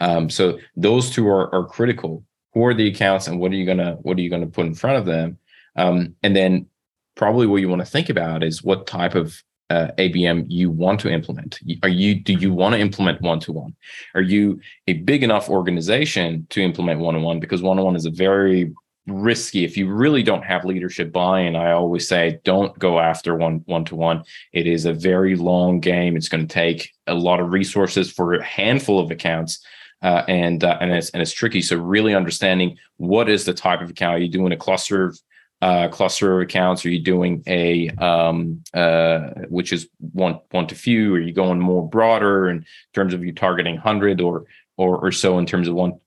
Um, 0.00 0.28
so 0.28 0.58
those 0.76 1.10
two 1.10 1.26
are, 1.26 1.54
are 1.54 1.64
critical 1.64 2.24
who 2.54 2.64
are 2.64 2.74
the 2.74 2.88
accounts 2.88 3.26
and 3.26 3.38
what 3.38 3.52
are 3.52 3.56
you 3.56 3.66
gonna 3.66 3.96
what 4.02 4.16
are 4.16 4.22
you 4.22 4.30
gonna 4.30 4.46
put 4.46 4.66
in 4.66 4.74
front 4.74 4.96
of 4.96 5.04
them 5.04 5.38
um, 5.76 6.14
and 6.22 6.34
then 6.34 6.66
probably 7.16 7.46
what 7.46 7.60
you 7.60 7.68
want 7.68 7.80
to 7.80 7.86
think 7.86 8.08
about 8.08 8.42
is 8.42 8.62
what 8.62 8.86
type 8.86 9.14
of 9.14 9.42
uh, 9.70 9.88
ABM 9.98 10.46
you 10.48 10.70
want 10.70 11.00
to 11.00 11.10
implement. 11.10 11.58
Are 11.82 11.88
you 11.88 12.14
do 12.14 12.34
you 12.34 12.52
want 12.52 12.74
to 12.74 12.80
implement 12.80 13.22
one 13.22 13.40
to 13.40 13.52
one? 13.52 13.74
Are 14.14 14.20
you 14.20 14.60
a 14.86 14.94
big 14.94 15.22
enough 15.22 15.48
organization 15.48 16.46
to 16.50 16.60
implement 16.60 17.00
one 17.00 17.16
on 17.16 17.22
one? 17.22 17.40
Because 17.40 17.62
one 17.62 17.78
on 17.78 17.84
one 17.84 17.96
is 17.96 18.06
a 18.06 18.10
very 18.10 18.72
risky. 19.06 19.64
If 19.64 19.76
you 19.76 19.90
really 19.90 20.22
don't 20.22 20.44
have 20.44 20.64
leadership 20.64 21.12
buy-in, 21.12 21.56
I 21.56 21.72
always 21.72 22.06
say 22.06 22.40
don't 22.44 22.78
go 22.78 23.00
after 23.00 23.36
one 23.36 23.62
one 23.66 23.84
to 23.86 23.96
one. 23.96 24.24
It 24.52 24.66
is 24.66 24.84
a 24.84 24.92
very 24.92 25.34
long 25.34 25.80
game. 25.80 26.16
It's 26.16 26.28
going 26.28 26.46
to 26.46 26.52
take 26.54 26.90
a 27.06 27.14
lot 27.14 27.40
of 27.40 27.50
resources 27.50 28.12
for 28.12 28.34
a 28.34 28.44
handful 28.44 28.98
of 28.98 29.10
accounts 29.10 29.64
uh, 30.04 30.22
and 30.28 30.62
uh, 30.62 30.78
and 30.80 30.92
it's 30.92 31.10
and 31.10 31.22
it's 31.22 31.32
tricky. 31.32 31.62
So 31.62 31.76
really 31.76 32.14
understanding 32.14 32.78
what 32.98 33.28
is 33.28 33.44
the 33.44 33.54
type 33.54 33.80
of 33.80 33.90
account. 33.90 34.16
Are 34.16 34.18
you 34.18 34.28
doing 34.28 34.52
a 34.52 34.56
cluster 34.56 35.06
of 35.06 35.18
uh, 35.62 35.88
cluster 35.88 36.36
of 36.36 36.42
accounts? 36.42 36.84
Are 36.84 36.90
you 36.90 37.00
doing 37.00 37.42
a 37.46 37.88
um, 37.90 38.62
uh, 38.74 39.30
which 39.48 39.72
is 39.72 39.88
one 39.98 40.40
one 40.50 40.66
to 40.68 40.74
few? 40.74 41.14
Are 41.14 41.20
you 41.20 41.32
going 41.32 41.58
more 41.58 41.88
broader 41.88 42.48
in 42.48 42.66
terms 42.92 43.14
of 43.14 43.24
you 43.24 43.32
targeting 43.32 43.76
hundred 43.76 44.20
or 44.20 44.44
or, 44.76 44.98
or 44.98 45.10
so 45.10 45.38
in 45.38 45.46
terms 45.46 45.68
of 45.68 45.74
one 45.74 46.00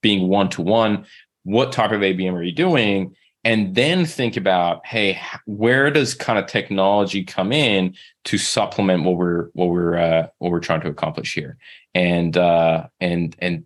being 0.00 0.28
one 0.28 0.48
to 0.50 0.62
one. 0.62 1.06
What 1.42 1.72
type 1.72 1.92
of 1.92 2.00
ABM 2.00 2.32
are 2.32 2.42
you 2.42 2.52
doing? 2.52 3.14
And 3.44 3.74
then 3.74 4.06
think 4.06 4.36
about, 4.36 4.86
hey, 4.86 5.20
where 5.44 5.90
does 5.90 6.14
kind 6.14 6.38
of 6.38 6.46
technology 6.46 7.24
come 7.24 7.52
in 7.52 7.94
to 8.24 8.38
supplement 8.38 9.04
what 9.04 9.16
we're 9.16 9.48
what 9.52 9.68
we're 9.68 9.96
uh, 9.96 10.28
what 10.38 10.50
we're 10.50 10.60
trying 10.60 10.80
to 10.80 10.88
accomplish 10.88 11.34
here? 11.34 11.58
And 11.94 12.36
uh, 12.36 12.86
and 13.00 13.36
and 13.40 13.64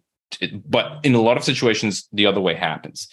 but 0.67 0.99
in 1.05 1.15
a 1.15 1.21
lot 1.21 1.37
of 1.37 1.45
situations, 1.45 2.09
the 2.13 2.27
other 2.27 2.41
way 2.41 2.55
happens. 2.55 3.09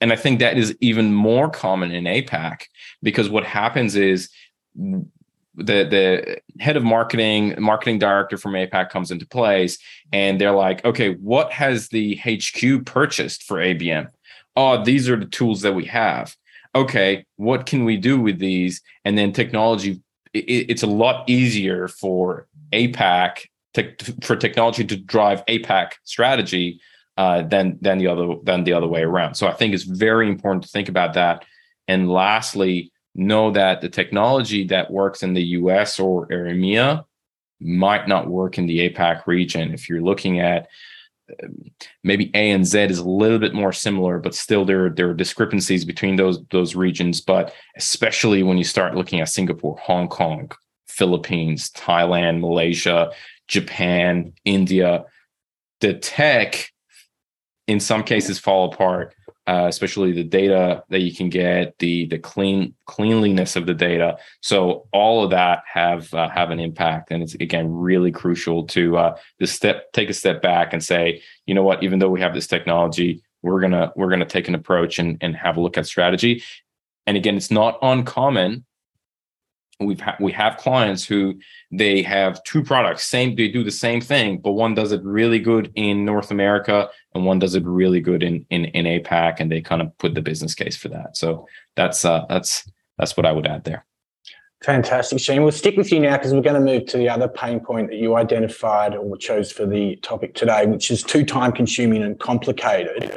And 0.00 0.12
I 0.12 0.16
think 0.16 0.40
that 0.40 0.58
is 0.58 0.76
even 0.80 1.14
more 1.14 1.48
common 1.48 1.92
in 1.92 2.04
APAC 2.04 2.64
because 3.02 3.30
what 3.30 3.44
happens 3.44 3.94
is 3.94 4.28
the 4.74 5.84
the 5.84 6.40
head 6.60 6.76
of 6.76 6.82
marketing, 6.82 7.54
marketing 7.58 7.98
director 7.98 8.36
from 8.36 8.54
APAC 8.54 8.90
comes 8.90 9.10
into 9.10 9.26
place, 9.26 9.78
and 10.12 10.40
they're 10.40 10.50
like, 10.50 10.84
okay, 10.84 11.14
what 11.14 11.52
has 11.52 11.88
the 11.88 12.16
HQ 12.16 12.84
purchased 12.86 13.44
for 13.44 13.58
ABM? 13.58 14.08
Oh, 14.56 14.82
these 14.82 15.08
are 15.08 15.16
the 15.16 15.26
tools 15.26 15.62
that 15.62 15.74
we 15.74 15.86
have. 15.86 16.36
Okay, 16.74 17.24
what 17.36 17.66
can 17.66 17.84
we 17.84 17.96
do 17.96 18.20
with 18.20 18.38
these? 18.38 18.80
And 19.04 19.16
then 19.16 19.32
technology, 19.32 20.02
it, 20.32 20.70
it's 20.70 20.82
a 20.82 20.86
lot 20.86 21.28
easier 21.28 21.88
for 21.88 22.46
APAC 22.72 23.46
te- 23.74 23.96
for 24.22 24.36
technology 24.36 24.84
to 24.84 24.96
drive 24.96 25.44
APAC 25.46 25.92
strategy 26.04 26.80
uh, 27.16 27.42
than 27.42 27.78
than 27.80 27.98
the 27.98 28.06
other 28.06 28.36
than 28.42 28.64
the 28.64 28.72
other 28.72 28.88
way 28.88 29.02
around. 29.02 29.34
So 29.34 29.46
I 29.46 29.52
think 29.52 29.74
it's 29.74 29.84
very 29.84 30.28
important 30.28 30.64
to 30.64 30.70
think 30.70 30.88
about 30.88 31.14
that. 31.14 31.44
And 31.88 32.10
lastly, 32.10 32.92
know 33.14 33.50
that 33.50 33.80
the 33.80 33.88
technology 33.88 34.64
that 34.68 34.90
works 34.90 35.22
in 35.22 35.34
the 35.34 35.42
US 35.42 36.00
or 36.00 36.26
EMEA 36.28 37.04
might 37.60 38.08
not 38.08 38.28
work 38.28 38.58
in 38.58 38.66
the 38.66 38.88
APAC 38.88 39.26
region. 39.26 39.72
If 39.72 39.88
you're 39.88 40.02
looking 40.02 40.40
at 40.40 40.68
maybe 42.02 42.30
A 42.34 42.50
and 42.50 42.66
Z 42.66 42.78
is 42.84 42.98
a 42.98 43.08
little 43.08 43.38
bit 43.38 43.54
more 43.54 43.72
similar, 43.72 44.18
but 44.18 44.34
still 44.34 44.64
there, 44.64 44.90
there 44.90 45.10
are 45.10 45.14
discrepancies 45.14 45.84
between 45.84 46.16
those 46.16 46.42
those 46.50 46.74
regions. 46.74 47.20
But 47.20 47.54
especially 47.76 48.42
when 48.42 48.58
you 48.58 48.64
start 48.64 48.94
looking 48.94 49.20
at 49.20 49.28
Singapore, 49.28 49.76
Hong 49.78 50.08
Kong, 50.08 50.50
Philippines, 50.88 51.70
Thailand, 51.70 52.40
Malaysia, 52.40 53.12
Japan, 53.48 54.32
India, 54.44 55.04
the 55.80 55.94
tech 55.94 56.70
in 57.66 57.80
some 57.80 58.02
cases 58.02 58.38
fall 58.38 58.72
apart, 58.72 59.14
uh, 59.46 59.66
especially 59.68 60.12
the 60.12 60.24
data 60.24 60.84
that 60.88 61.00
you 61.00 61.14
can 61.14 61.28
get, 61.28 61.78
the 61.78 62.06
the 62.06 62.18
clean 62.18 62.74
cleanliness 62.86 63.56
of 63.56 63.66
the 63.66 63.74
data. 63.74 64.16
So 64.40 64.86
all 64.92 65.24
of 65.24 65.30
that 65.30 65.64
have 65.72 66.12
uh, 66.14 66.28
have 66.28 66.50
an 66.50 66.60
impact, 66.60 67.10
and 67.10 67.22
it's 67.22 67.34
again 67.34 67.72
really 67.72 68.12
crucial 68.12 68.66
to 68.68 68.96
uh, 68.96 69.16
to 69.40 69.46
step 69.46 69.92
take 69.92 70.10
a 70.10 70.14
step 70.14 70.42
back 70.42 70.72
and 70.72 70.82
say, 70.82 71.22
you 71.46 71.54
know 71.54 71.64
what, 71.64 71.82
even 71.82 71.98
though 71.98 72.10
we 72.10 72.20
have 72.20 72.34
this 72.34 72.46
technology, 72.46 73.22
we're 73.42 73.60
gonna 73.60 73.92
we're 73.96 74.10
gonna 74.10 74.24
take 74.24 74.46
an 74.46 74.54
approach 74.54 74.98
and 74.98 75.18
and 75.20 75.34
have 75.36 75.56
a 75.56 75.60
look 75.60 75.76
at 75.76 75.86
strategy. 75.86 76.42
And 77.06 77.16
again, 77.16 77.36
it's 77.36 77.50
not 77.50 77.78
uncommon 77.82 78.64
we've 79.80 80.00
ha- 80.00 80.16
we 80.20 80.32
have 80.32 80.56
clients 80.56 81.04
who 81.04 81.34
they 81.70 82.02
have 82.02 82.42
two 82.44 82.62
products 82.62 83.04
same 83.04 83.34
they 83.34 83.48
do 83.48 83.64
the 83.64 83.70
same 83.70 84.00
thing 84.00 84.38
but 84.38 84.52
one 84.52 84.74
does 84.74 84.92
it 84.92 85.02
really 85.02 85.38
good 85.38 85.72
in 85.74 86.04
north 86.04 86.30
america 86.30 86.88
and 87.14 87.24
one 87.24 87.38
does 87.38 87.54
it 87.54 87.64
really 87.64 88.00
good 88.00 88.22
in 88.22 88.44
in, 88.50 88.66
in 88.66 88.84
apac 88.84 89.36
and 89.38 89.50
they 89.50 89.60
kind 89.60 89.82
of 89.82 89.96
put 89.98 90.14
the 90.14 90.22
business 90.22 90.54
case 90.54 90.76
for 90.76 90.88
that 90.88 91.16
so 91.16 91.46
that's 91.74 92.04
uh 92.04 92.24
that's 92.28 92.70
that's 92.98 93.16
what 93.16 93.26
i 93.26 93.32
would 93.32 93.46
add 93.46 93.64
there 93.64 93.84
Fantastic, 94.62 95.18
Shaheen. 95.18 95.42
We'll 95.42 95.50
stick 95.50 95.76
with 95.76 95.90
you 95.90 95.98
now 95.98 96.16
because 96.16 96.32
we're 96.32 96.40
going 96.40 96.54
to 96.54 96.60
move 96.60 96.86
to 96.86 96.96
the 96.96 97.08
other 97.08 97.26
pain 97.26 97.58
point 97.58 97.88
that 97.88 97.96
you 97.96 98.14
identified 98.14 98.94
or 98.94 99.16
chose 99.16 99.50
for 99.50 99.66
the 99.66 99.96
topic 99.96 100.36
today, 100.36 100.66
which 100.66 100.88
is 100.92 101.02
too 101.02 101.24
time 101.24 101.50
consuming 101.50 102.04
and 102.04 102.18
complicated. 102.20 103.16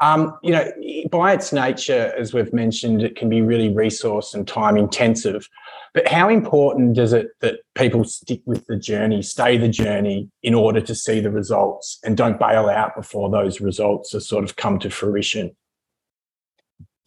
Um, 0.00 0.36
you 0.42 0.50
know, 0.50 0.68
by 1.10 1.32
its 1.32 1.52
nature, 1.52 2.12
as 2.18 2.34
we've 2.34 2.52
mentioned, 2.52 3.02
it 3.02 3.14
can 3.14 3.28
be 3.28 3.40
really 3.40 3.68
resource 3.72 4.34
and 4.34 4.48
time 4.48 4.76
intensive. 4.76 5.48
But 5.92 6.06
how 6.06 6.28
important 6.28 6.96
is 6.98 7.12
it 7.12 7.28
that 7.40 7.60
people 7.74 8.04
stick 8.04 8.40
with 8.46 8.66
the 8.66 8.76
journey, 8.76 9.22
stay 9.22 9.56
the 9.56 9.68
journey 9.68 10.28
in 10.42 10.54
order 10.54 10.80
to 10.80 10.94
see 10.94 11.20
the 11.20 11.30
results 11.30 11.98
and 12.04 12.16
don't 12.16 12.38
bail 12.38 12.68
out 12.68 12.94
before 12.94 13.28
those 13.28 13.60
results 13.60 14.14
are 14.14 14.20
sort 14.20 14.44
of 14.44 14.56
come 14.56 14.78
to 14.80 14.90
fruition? 14.90 15.56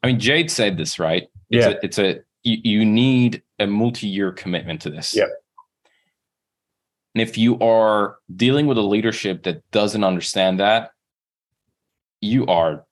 I 0.02 0.08
mean, 0.08 0.20
Jade 0.20 0.52
said 0.52 0.78
this, 0.78 1.00
right? 1.00 1.28
It's 1.50 1.66
yeah. 1.66 1.72
A, 1.72 1.80
it's 1.82 2.00
a, 2.00 2.20
you, 2.44 2.58
you 2.64 2.86
need 2.86 3.42
a 3.60 3.68
multi 3.68 4.08
year 4.08 4.34
commitment 4.34 4.82
to 4.82 4.90
this. 4.90 5.16
Yeah. 5.16 5.28
And 7.16 7.22
if 7.22 7.38
you 7.38 7.60
are 7.60 8.18
dealing 8.36 8.68
with 8.68 8.78
a 8.78 8.82
leadership 8.82 9.44
that 9.44 9.62
doesn't 9.72 10.04
understand 10.04 10.60
that, 10.60 10.92
you 12.20 12.46
are 12.48 12.86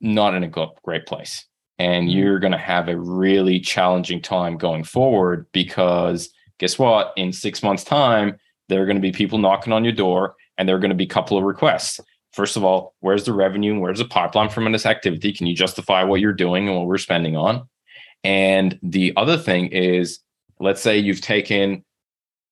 not 0.00 0.34
in 0.34 0.44
a 0.44 0.48
great 0.82 1.06
place 1.06 1.46
and 1.82 2.08
mm-hmm. 2.08 2.16
you're 2.16 2.38
going 2.38 2.52
to 2.52 2.58
have 2.58 2.88
a 2.88 2.96
really 2.96 3.58
challenging 3.58 4.22
time 4.22 4.56
going 4.56 4.84
forward 4.84 5.46
because 5.52 6.30
guess 6.58 6.78
what? 6.78 7.12
In 7.16 7.32
six 7.32 7.62
months 7.62 7.82
time 7.82 8.38
there 8.68 8.80
are 8.82 8.86
going 8.86 8.96
to 8.96 9.02
be 9.02 9.12
people 9.12 9.38
knocking 9.38 9.72
on 9.72 9.84
your 9.84 9.92
door 9.92 10.36
and 10.56 10.68
there 10.68 10.76
are 10.76 10.78
going 10.78 10.90
to 10.90 10.96
be 10.96 11.04
a 11.04 11.08
couple 11.08 11.36
of 11.36 11.42
requests. 11.44 11.98
First 12.32 12.56
of 12.56 12.62
all 12.62 12.94
where's 13.00 13.24
the 13.24 13.32
revenue? 13.32 13.78
Where's 13.78 13.98
the 13.98 14.04
pipeline 14.04 14.48
from 14.48 14.70
this 14.70 14.86
activity? 14.86 15.32
Can 15.32 15.46
you 15.46 15.56
justify 15.56 16.04
what 16.04 16.20
you're 16.20 16.32
doing 16.32 16.68
and 16.68 16.76
what 16.76 16.86
we're 16.86 16.98
spending 16.98 17.36
on? 17.36 17.68
And 18.22 18.78
the 18.82 19.12
other 19.16 19.36
thing 19.36 19.66
is 19.66 20.20
let's 20.60 20.80
say 20.80 20.98
you've 20.98 21.20
taken 21.20 21.84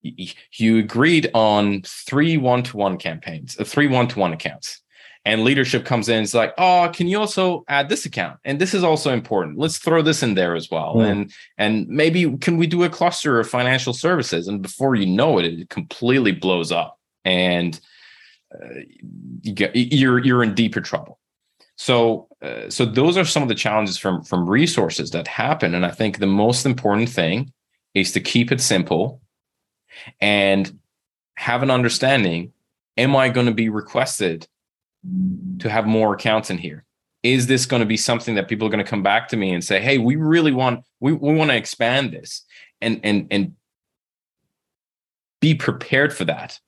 you 0.02 0.78
agreed 0.78 1.30
on 1.34 1.82
three 1.82 2.38
one-to-one 2.38 2.96
campaigns 2.96 3.54
uh, 3.60 3.64
three 3.64 3.86
one-to-one 3.86 4.32
accounts 4.32 4.80
and 5.24 5.44
leadership 5.44 5.84
comes 5.84 6.08
in 6.08 6.22
it's 6.22 6.34
like 6.34 6.54
oh 6.58 6.90
can 6.92 7.06
you 7.06 7.18
also 7.18 7.64
add 7.68 7.88
this 7.88 8.06
account? 8.06 8.38
And 8.44 8.58
this 8.58 8.74
is 8.74 8.82
also 8.82 9.12
important. 9.12 9.58
Let's 9.58 9.78
throw 9.78 10.02
this 10.02 10.22
in 10.22 10.34
there 10.34 10.54
as 10.54 10.70
well. 10.70 10.96
Mm. 10.96 11.10
and 11.10 11.32
and 11.58 11.88
maybe 11.88 12.36
can 12.38 12.56
we 12.56 12.66
do 12.66 12.84
a 12.84 12.88
cluster 12.88 13.38
of 13.38 13.48
financial 13.48 13.92
services? 13.92 14.48
And 14.48 14.62
before 14.62 14.94
you 14.94 15.06
know 15.06 15.38
it 15.38 15.44
it 15.44 15.70
completely 15.70 16.32
blows 16.32 16.72
up 16.72 16.98
and 17.24 17.78
uh, 18.54 18.80
you 19.42 19.52
get, 19.52 19.74
you're 19.74 20.18
you're 20.18 20.42
in 20.42 20.54
deeper 20.54 20.80
trouble. 20.80 21.18
So 21.76 22.28
uh, 22.42 22.68
so 22.70 22.84
those 22.84 23.16
are 23.16 23.24
some 23.24 23.42
of 23.42 23.48
the 23.48 23.54
challenges 23.54 23.98
from 23.98 24.22
from 24.22 24.48
resources 24.48 25.10
that 25.10 25.28
happen. 25.28 25.74
And 25.74 25.84
i 25.84 25.90
think 25.90 26.18
the 26.18 26.26
most 26.26 26.66
important 26.66 27.08
thing 27.08 27.52
is 27.94 28.12
to 28.12 28.20
keep 28.20 28.52
it 28.52 28.60
simple 28.60 29.20
and 30.20 30.78
have 31.34 31.62
an 31.62 31.70
understanding. 31.70 32.52
Am 32.96 33.16
i 33.16 33.28
going 33.28 33.46
to 33.46 33.54
be 33.54 33.68
requested 33.68 34.46
to 35.58 35.68
have 35.68 35.86
more 35.86 36.14
accounts 36.14 36.50
in 36.50 36.58
here? 36.58 36.84
Is 37.22 37.46
this 37.46 37.66
going 37.66 37.80
to 37.80 37.86
be 37.86 37.96
something 37.96 38.34
that 38.34 38.48
people 38.48 38.66
are 38.66 38.70
going 38.70 38.84
to 38.84 38.90
come 38.90 39.02
back 39.02 39.28
to 39.28 39.36
me 39.36 39.52
and 39.52 39.62
say, 39.62 39.80
"Hey, 39.80 39.98
we 39.98 40.16
really 40.16 40.52
want 40.52 40.84
we, 41.00 41.12
we 41.12 41.34
want 41.34 41.50
to 41.50 41.56
expand 41.56 42.12
this," 42.12 42.44
and 42.80 43.00
and 43.04 43.26
and 43.30 43.54
be 45.40 45.54
prepared 45.54 46.12
for 46.12 46.24
that. 46.26 46.58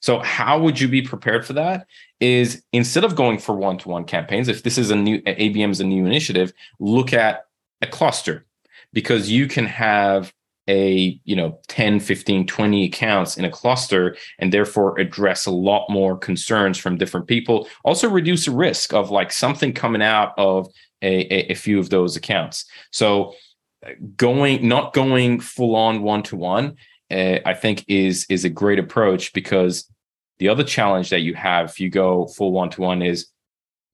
So, 0.00 0.20
how 0.20 0.60
would 0.60 0.80
you 0.80 0.88
be 0.88 1.02
prepared 1.02 1.46
for 1.46 1.54
that? 1.54 1.86
Is 2.20 2.62
instead 2.72 3.04
of 3.04 3.16
going 3.16 3.38
for 3.38 3.54
one-to-one 3.54 4.04
campaigns, 4.04 4.48
if 4.48 4.62
this 4.62 4.78
is 4.78 4.90
a 4.90 4.96
new 4.96 5.20
ABM 5.22 5.70
is 5.70 5.80
a 5.80 5.84
new 5.84 6.06
initiative, 6.06 6.52
look 6.78 7.12
at 7.12 7.46
a 7.80 7.86
cluster 7.86 8.46
because 8.92 9.30
you 9.30 9.48
can 9.48 9.66
have 9.66 10.32
a 10.72 11.20
you 11.24 11.36
know 11.36 11.58
10 11.68 12.00
15 12.00 12.46
20 12.46 12.84
accounts 12.86 13.36
in 13.36 13.44
a 13.44 13.50
cluster 13.50 14.16
and 14.38 14.52
therefore 14.52 14.98
address 14.98 15.44
a 15.44 15.50
lot 15.50 15.86
more 15.90 16.16
concerns 16.16 16.78
from 16.78 16.96
different 16.96 17.26
people. 17.26 17.68
Also 17.84 18.08
reduce 18.08 18.46
the 18.46 18.50
risk 18.50 18.94
of 18.94 19.10
like 19.10 19.30
something 19.30 19.74
coming 19.74 20.02
out 20.02 20.32
of 20.38 20.66
a, 21.02 21.52
a, 21.52 21.54
few 21.54 21.78
of 21.78 21.90
those 21.90 22.16
accounts. 22.16 22.64
So 22.92 23.34
going 24.16 24.66
not 24.66 24.94
going 24.94 25.40
full 25.40 25.76
on 25.76 26.02
one 26.02 26.22
to 26.22 26.36
one 26.36 26.76
i 27.10 27.52
think 27.52 27.84
is 27.88 28.24
is 28.30 28.44
a 28.44 28.48
great 28.48 28.78
approach 28.78 29.32
because 29.32 29.90
the 30.38 30.48
other 30.48 30.64
challenge 30.64 31.10
that 31.10 31.20
you 31.20 31.34
have 31.34 31.70
if 31.70 31.80
you 31.80 31.90
go 31.90 32.26
full 32.28 32.52
one 32.52 32.70
to 32.70 32.80
one 32.80 33.02
is 33.02 33.26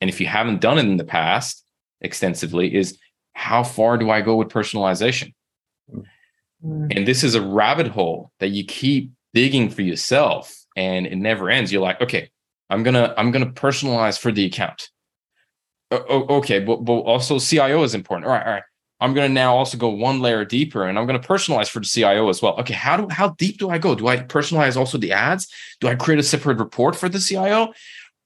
and 0.00 0.10
if 0.10 0.20
you 0.20 0.26
haven't 0.26 0.60
done 0.60 0.78
it 0.78 0.84
in 0.84 0.98
the 0.98 1.04
past 1.04 1.64
extensively 2.02 2.74
is 2.74 2.98
how 3.32 3.62
far 3.62 3.96
do 3.96 4.10
i 4.10 4.20
go 4.20 4.36
with 4.36 4.48
personalization 4.48 5.32
Mm. 6.64 6.96
And 6.96 7.08
this 7.08 7.22
is 7.22 7.34
a 7.34 7.42
rabbit 7.42 7.88
hole 7.88 8.32
that 8.40 8.48
you 8.48 8.64
keep 8.64 9.12
digging 9.34 9.70
for 9.70 9.82
yourself 9.82 10.54
and 10.76 11.06
it 11.06 11.16
never 11.16 11.50
ends. 11.50 11.72
You're 11.72 11.82
like, 11.82 12.00
okay, 12.00 12.30
I'm 12.70 12.82
gonna 12.82 13.14
I'm 13.16 13.30
gonna 13.30 13.50
personalize 13.50 14.18
for 14.18 14.32
the 14.32 14.44
account. 14.44 14.90
okay, 15.92 16.60
but, 16.60 16.84
but 16.84 16.92
also 16.92 17.38
CIO 17.38 17.82
is 17.82 17.94
important. 17.94 18.26
All 18.26 18.32
right, 18.32 18.46
all 18.46 18.52
right. 18.52 18.62
I'm 19.00 19.14
gonna 19.14 19.28
now 19.28 19.54
also 19.56 19.78
go 19.78 19.88
one 19.88 20.20
layer 20.20 20.44
deeper 20.44 20.84
and 20.84 20.98
I'm 20.98 21.06
gonna 21.06 21.20
personalize 21.20 21.68
for 21.68 21.80
the 21.80 21.86
CIO 21.86 22.28
as 22.28 22.42
well. 22.42 22.58
Okay, 22.60 22.74
how 22.74 22.96
do 22.96 23.08
how 23.08 23.30
deep 23.30 23.58
do 23.58 23.70
I 23.70 23.78
go? 23.78 23.94
Do 23.94 24.08
I 24.08 24.16
personalize 24.16 24.76
also 24.76 24.98
the 24.98 25.12
ads? 25.12 25.48
Do 25.80 25.88
I 25.88 25.94
create 25.94 26.18
a 26.18 26.24
separate 26.24 26.58
report 26.58 26.96
for 26.96 27.08
the 27.08 27.20
CIO? 27.20 27.72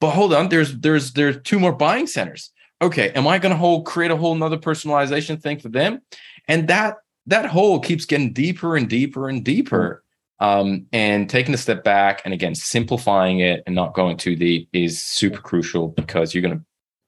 But 0.01 0.11
hold 0.11 0.33
on, 0.33 0.49
there's 0.49 0.77
there's 0.79 1.13
there's 1.13 1.41
two 1.43 1.59
more 1.59 1.73
buying 1.73 2.07
centers. 2.07 2.51
Okay, 2.81 3.11
am 3.11 3.27
I 3.27 3.37
gonna 3.37 3.55
hold 3.55 3.85
create 3.85 4.11
a 4.11 4.17
whole 4.17 4.35
nother 4.35 4.57
personalization 4.57 5.41
thing 5.41 5.59
for 5.59 5.69
them? 5.69 6.01
And 6.47 6.67
that 6.67 6.97
that 7.27 7.45
hole 7.45 7.79
keeps 7.79 8.05
getting 8.05 8.33
deeper 8.33 8.75
and 8.75 8.89
deeper 8.89 9.29
and 9.29 9.43
deeper 9.43 10.03
Um, 10.39 10.87
and 10.91 11.29
taking 11.29 11.53
a 11.53 11.57
step 11.57 11.83
back 11.83 12.21
and 12.25 12.33
again 12.33 12.55
simplifying 12.55 13.39
it 13.39 13.63
and 13.65 13.75
not 13.75 13.93
going 13.93 14.17
too 14.17 14.35
deep 14.35 14.67
is 14.73 15.01
super 15.01 15.39
crucial 15.39 15.89
because 15.89 16.33
you're 16.33 16.41
going 16.41 16.57
to 16.59 16.65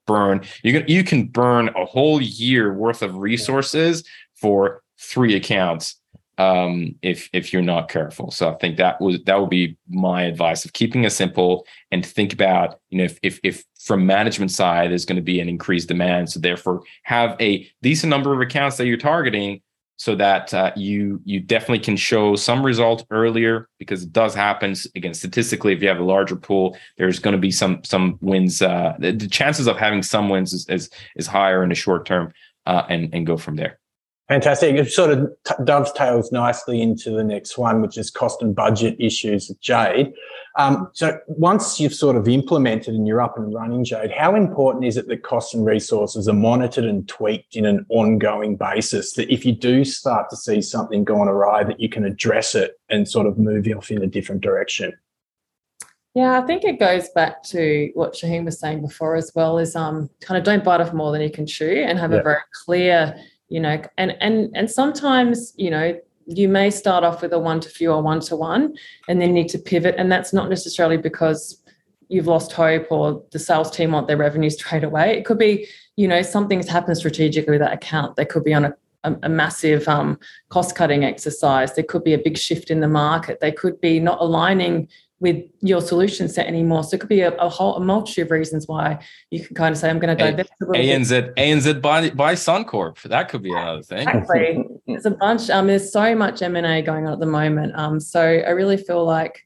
burn 0.08 0.42
you 0.64 0.72
can 0.72 0.88
you 0.88 1.04
can 1.04 1.28
burn 1.28 1.70
a 1.70 1.86
whole 1.86 2.22
year 2.22 2.74
worth 2.74 3.02
of 3.02 3.18
resources 3.18 4.04
for 4.36 4.84
three 5.00 5.36
accounts 5.36 6.00
um, 6.38 6.96
if 7.02 7.30
if 7.34 7.52
you're 7.52 7.62
not 7.62 7.90
careful. 7.90 8.30
So 8.32 8.50
I 8.52 8.56
think 8.56 8.78
that 8.78 9.00
was 9.00 9.24
that 9.26 9.40
would 9.40 9.50
be 9.50 9.78
my 9.90 10.24
advice 10.24 10.66
of 10.66 10.74
keeping 10.74 11.04
it 11.06 11.12
simple 11.12 11.66
and 11.92 12.06
think 12.06 12.34
about 12.34 12.80
you 12.90 12.98
know 12.98 13.06
if 13.06 13.20
if, 13.24 13.40
if 13.44 13.64
from 13.80 14.06
management 14.06 14.52
side 14.52 14.92
there's 14.92 15.06
going 15.06 15.16
to 15.16 15.22
be 15.22 15.40
an 15.40 15.50
increased 15.50 15.88
demand, 15.88 16.30
so 16.30 16.40
therefore 16.40 16.84
have 17.04 17.36
a 17.40 17.68
decent 17.82 18.10
number 18.10 18.34
of 18.34 18.42
accounts 18.42 18.78
that 18.78 18.86
you're 18.88 18.98
targeting 18.98 19.62
so 19.98 20.16
that 20.16 20.54
uh, 20.54 20.72
you 20.76 21.22
you 21.24 21.40
definitely 21.40 21.80
can 21.80 21.96
show 21.96 22.36
some 22.36 22.66
result 22.66 23.06
earlier 23.12 23.70
because 23.80 24.04
it 24.04 24.12
does 24.12 24.36
happen 24.36 24.76
again 24.96 25.14
statistically 25.14 25.74
if 25.74 25.82
you 25.82 25.88
have 25.88 26.00
a 26.00 26.04
larger 26.04 26.36
pool 26.36 26.78
there's 26.98 27.20
going 27.20 27.36
to 27.36 27.40
be 27.40 27.52
some 27.52 27.84
some 27.84 28.18
wins 28.22 28.62
uh, 28.62 28.94
the, 29.00 29.12
the, 29.12 29.28
chances 29.28 29.68
of 29.68 29.78
having 29.78 30.04
some 30.04 30.30
wins 30.30 30.54
is 30.54 30.68
is, 30.70 30.90
is 31.16 31.28
higher 31.28 31.64
in 31.64 31.70
the 31.70 31.76
short 31.76 32.06
term 32.06 32.32
uh, 32.66 32.84
and 32.90 33.14
and 33.14 33.26
go 33.26 33.38
from 33.38 33.56
there 33.56 33.80
Fantastic. 34.28 34.76
It 34.76 34.92
sort 34.92 35.12
of 35.12 35.30
t- 35.48 35.54
dovetails 35.64 36.32
nicely 36.32 36.82
into 36.82 37.12
the 37.12 37.24
next 37.24 37.60
one, 37.60 37.80
which 37.82 37.96
is 37.96 38.10
cost 38.10 38.42
and 38.42 38.56
budget 38.56 38.96
issues 39.00 39.50
with 39.50 39.62
Jade. 39.62 40.14
Um, 40.58 40.90
so 40.94 41.20
once 41.28 41.80
you've 41.80 41.94
sort 41.94 42.16
of 42.16 42.30
implemented 42.30 42.94
and 42.94 43.06
you're 43.06 43.22
up 43.22 43.38
and 43.38 43.54
running, 43.54 43.84
Jade, 43.84 44.12
how 44.12 44.36
important 44.36 44.86
is 44.86 44.96
it 44.96 45.08
that 45.10 45.22
costs 45.22 45.54
and 45.54 45.66
resources 45.66 46.30
are 46.30 46.34
monitored 46.34 46.86
and 46.86 47.08
tweaked 47.10 47.58
in 47.58 47.66
an 47.66 47.86
ongoing 47.90 48.56
basis? 48.56 49.14
That 49.14 49.32
if 49.32 49.46
you 49.46 49.52
do 49.52 49.84
start 49.84 50.30
to 50.30 50.38
see 50.38 50.62
something 50.62 51.04
going 51.04 51.28
awry, 51.28 51.66
that 51.66 51.80
you 51.80 51.90
can 51.90 52.06
address 52.06 52.56
it 52.56 52.80
and 52.90 53.08
sort 53.08 53.28
of 53.28 53.38
move 53.38 53.68
off 53.76 53.92
in 53.92 54.02
a 54.02 54.08
different 54.08 54.42
direction. 54.42 54.94
Yeah, 56.14 56.40
I 56.42 56.46
think 56.46 56.64
it 56.64 56.80
goes 56.80 57.10
back 57.10 57.44
to 57.44 57.92
what 57.94 58.14
Shaheen 58.14 58.46
was 58.46 58.58
saying 58.58 58.82
before 58.82 59.18
as 59.18 59.34
well. 59.36 59.58
Is 59.58 59.76
um 59.76 60.10
kind 60.22 60.38
of 60.38 60.46
don't 60.46 60.64
bite 60.64 60.80
off 60.80 60.94
more 60.94 61.12
than 61.12 61.22
you 61.22 61.30
can 61.30 61.46
chew, 61.46 61.84
and 61.86 62.00
have 62.00 62.14
a 62.14 62.22
very 62.24 62.40
clear 62.64 63.14
you 63.50 63.60
know 63.60 63.82
and 63.98 64.16
and 64.22 64.50
and 64.56 64.70
sometimes 64.70 65.54
you 65.58 65.70
know 65.70 66.00
you 66.26 66.48
may 66.48 66.70
start 66.70 67.04
off 67.04 67.22
with 67.22 67.34
a 67.34 67.40
one 67.40 67.60
to 67.60 67.70
few 67.70 67.92
or 67.92 68.02
one 68.02 68.20
to 68.20 68.36
one 68.36 68.76
and 69.08 69.22
then 69.22 69.34
need 69.34 69.50
to 69.50 69.60
pivot. 69.60 69.96
And 69.98 70.12
that's 70.12 70.34
not 70.34 70.50
necessarily 70.50 70.98
because 70.98 71.62
you've 72.08 72.28
lost 72.28 72.52
hope 72.52 72.88
or 72.92 73.24
the 73.32 73.40
sales 73.40 73.72
team 73.72 73.92
want 73.92 74.08
their 74.08 74.18
revenue 74.18 74.50
straight 74.50 74.84
away. 74.84 75.18
It 75.18 75.26
could 75.26 75.38
be 75.38 75.68
you 75.96 76.08
know 76.08 76.22
something's 76.22 76.68
happened 76.68 76.98
strategically 76.98 77.52
with 77.52 77.62
that 77.62 77.74
account. 77.74 78.16
They 78.16 78.26
could 78.26 78.44
be 78.44 78.54
on 78.54 78.66
a, 78.66 78.74
a, 79.04 79.16
a 79.24 79.30
massive 79.30 79.88
um, 79.88 80.20
cost 80.50 80.76
cutting 80.76 81.04
exercise. 81.04 81.74
There 81.74 81.84
could 81.84 82.04
be 82.04 82.14
a 82.14 82.20
big 82.20 82.38
shift 82.38 82.70
in 82.70 82.82
the 82.82 82.88
market. 82.88 83.40
They 83.40 83.52
could 83.52 83.80
be 83.80 84.00
not 84.00 84.20
aligning 84.20 84.90
with 85.20 85.44
your 85.62 85.82
solution 85.82 86.28
set 86.28 86.48
anymore. 86.48 86.84
So 86.84 86.96
it 86.96 87.00
could 87.00 87.10
be 87.10 87.22
a, 87.22 87.32
a 87.38 87.50
whole 87.50 87.76
a 87.76 87.80
multitude 87.80 88.26
of 88.26 88.32
reasons 88.32 88.68
why 88.68 89.00
you 89.32 89.44
can 89.44 89.56
kind 89.56 89.72
of 89.72 89.80
say, 89.80 89.90
I'm 89.90 90.00
going 90.00 90.16
to 90.16 90.24
divest 90.24 90.52
a, 90.62 90.66
ANZ, 90.66 91.10
bit. 91.10 91.36
ANZ 91.36 91.82
by, 91.82 92.10
by 92.10 92.34
Suncorp. 92.34 93.02
That 93.04 93.30
could 93.30 93.42
be 93.42 93.52
another 93.52 93.82
thing. 93.82 94.08
Exactly. 94.08 94.66
There's 94.88 95.06
a 95.06 95.12
bunch. 95.12 95.50
Um, 95.50 95.68
there's 95.68 95.92
so 95.92 96.16
much 96.16 96.42
M&A 96.42 96.82
going 96.82 97.08
on 97.08 97.14
at 97.14 97.20
the 97.20 97.26
moment. 97.26 97.74
Um, 97.76 98.00
so 98.00 98.22
I 98.22 98.52
really 98.52 98.78
feel 98.78 99.04
like 99.04 99.42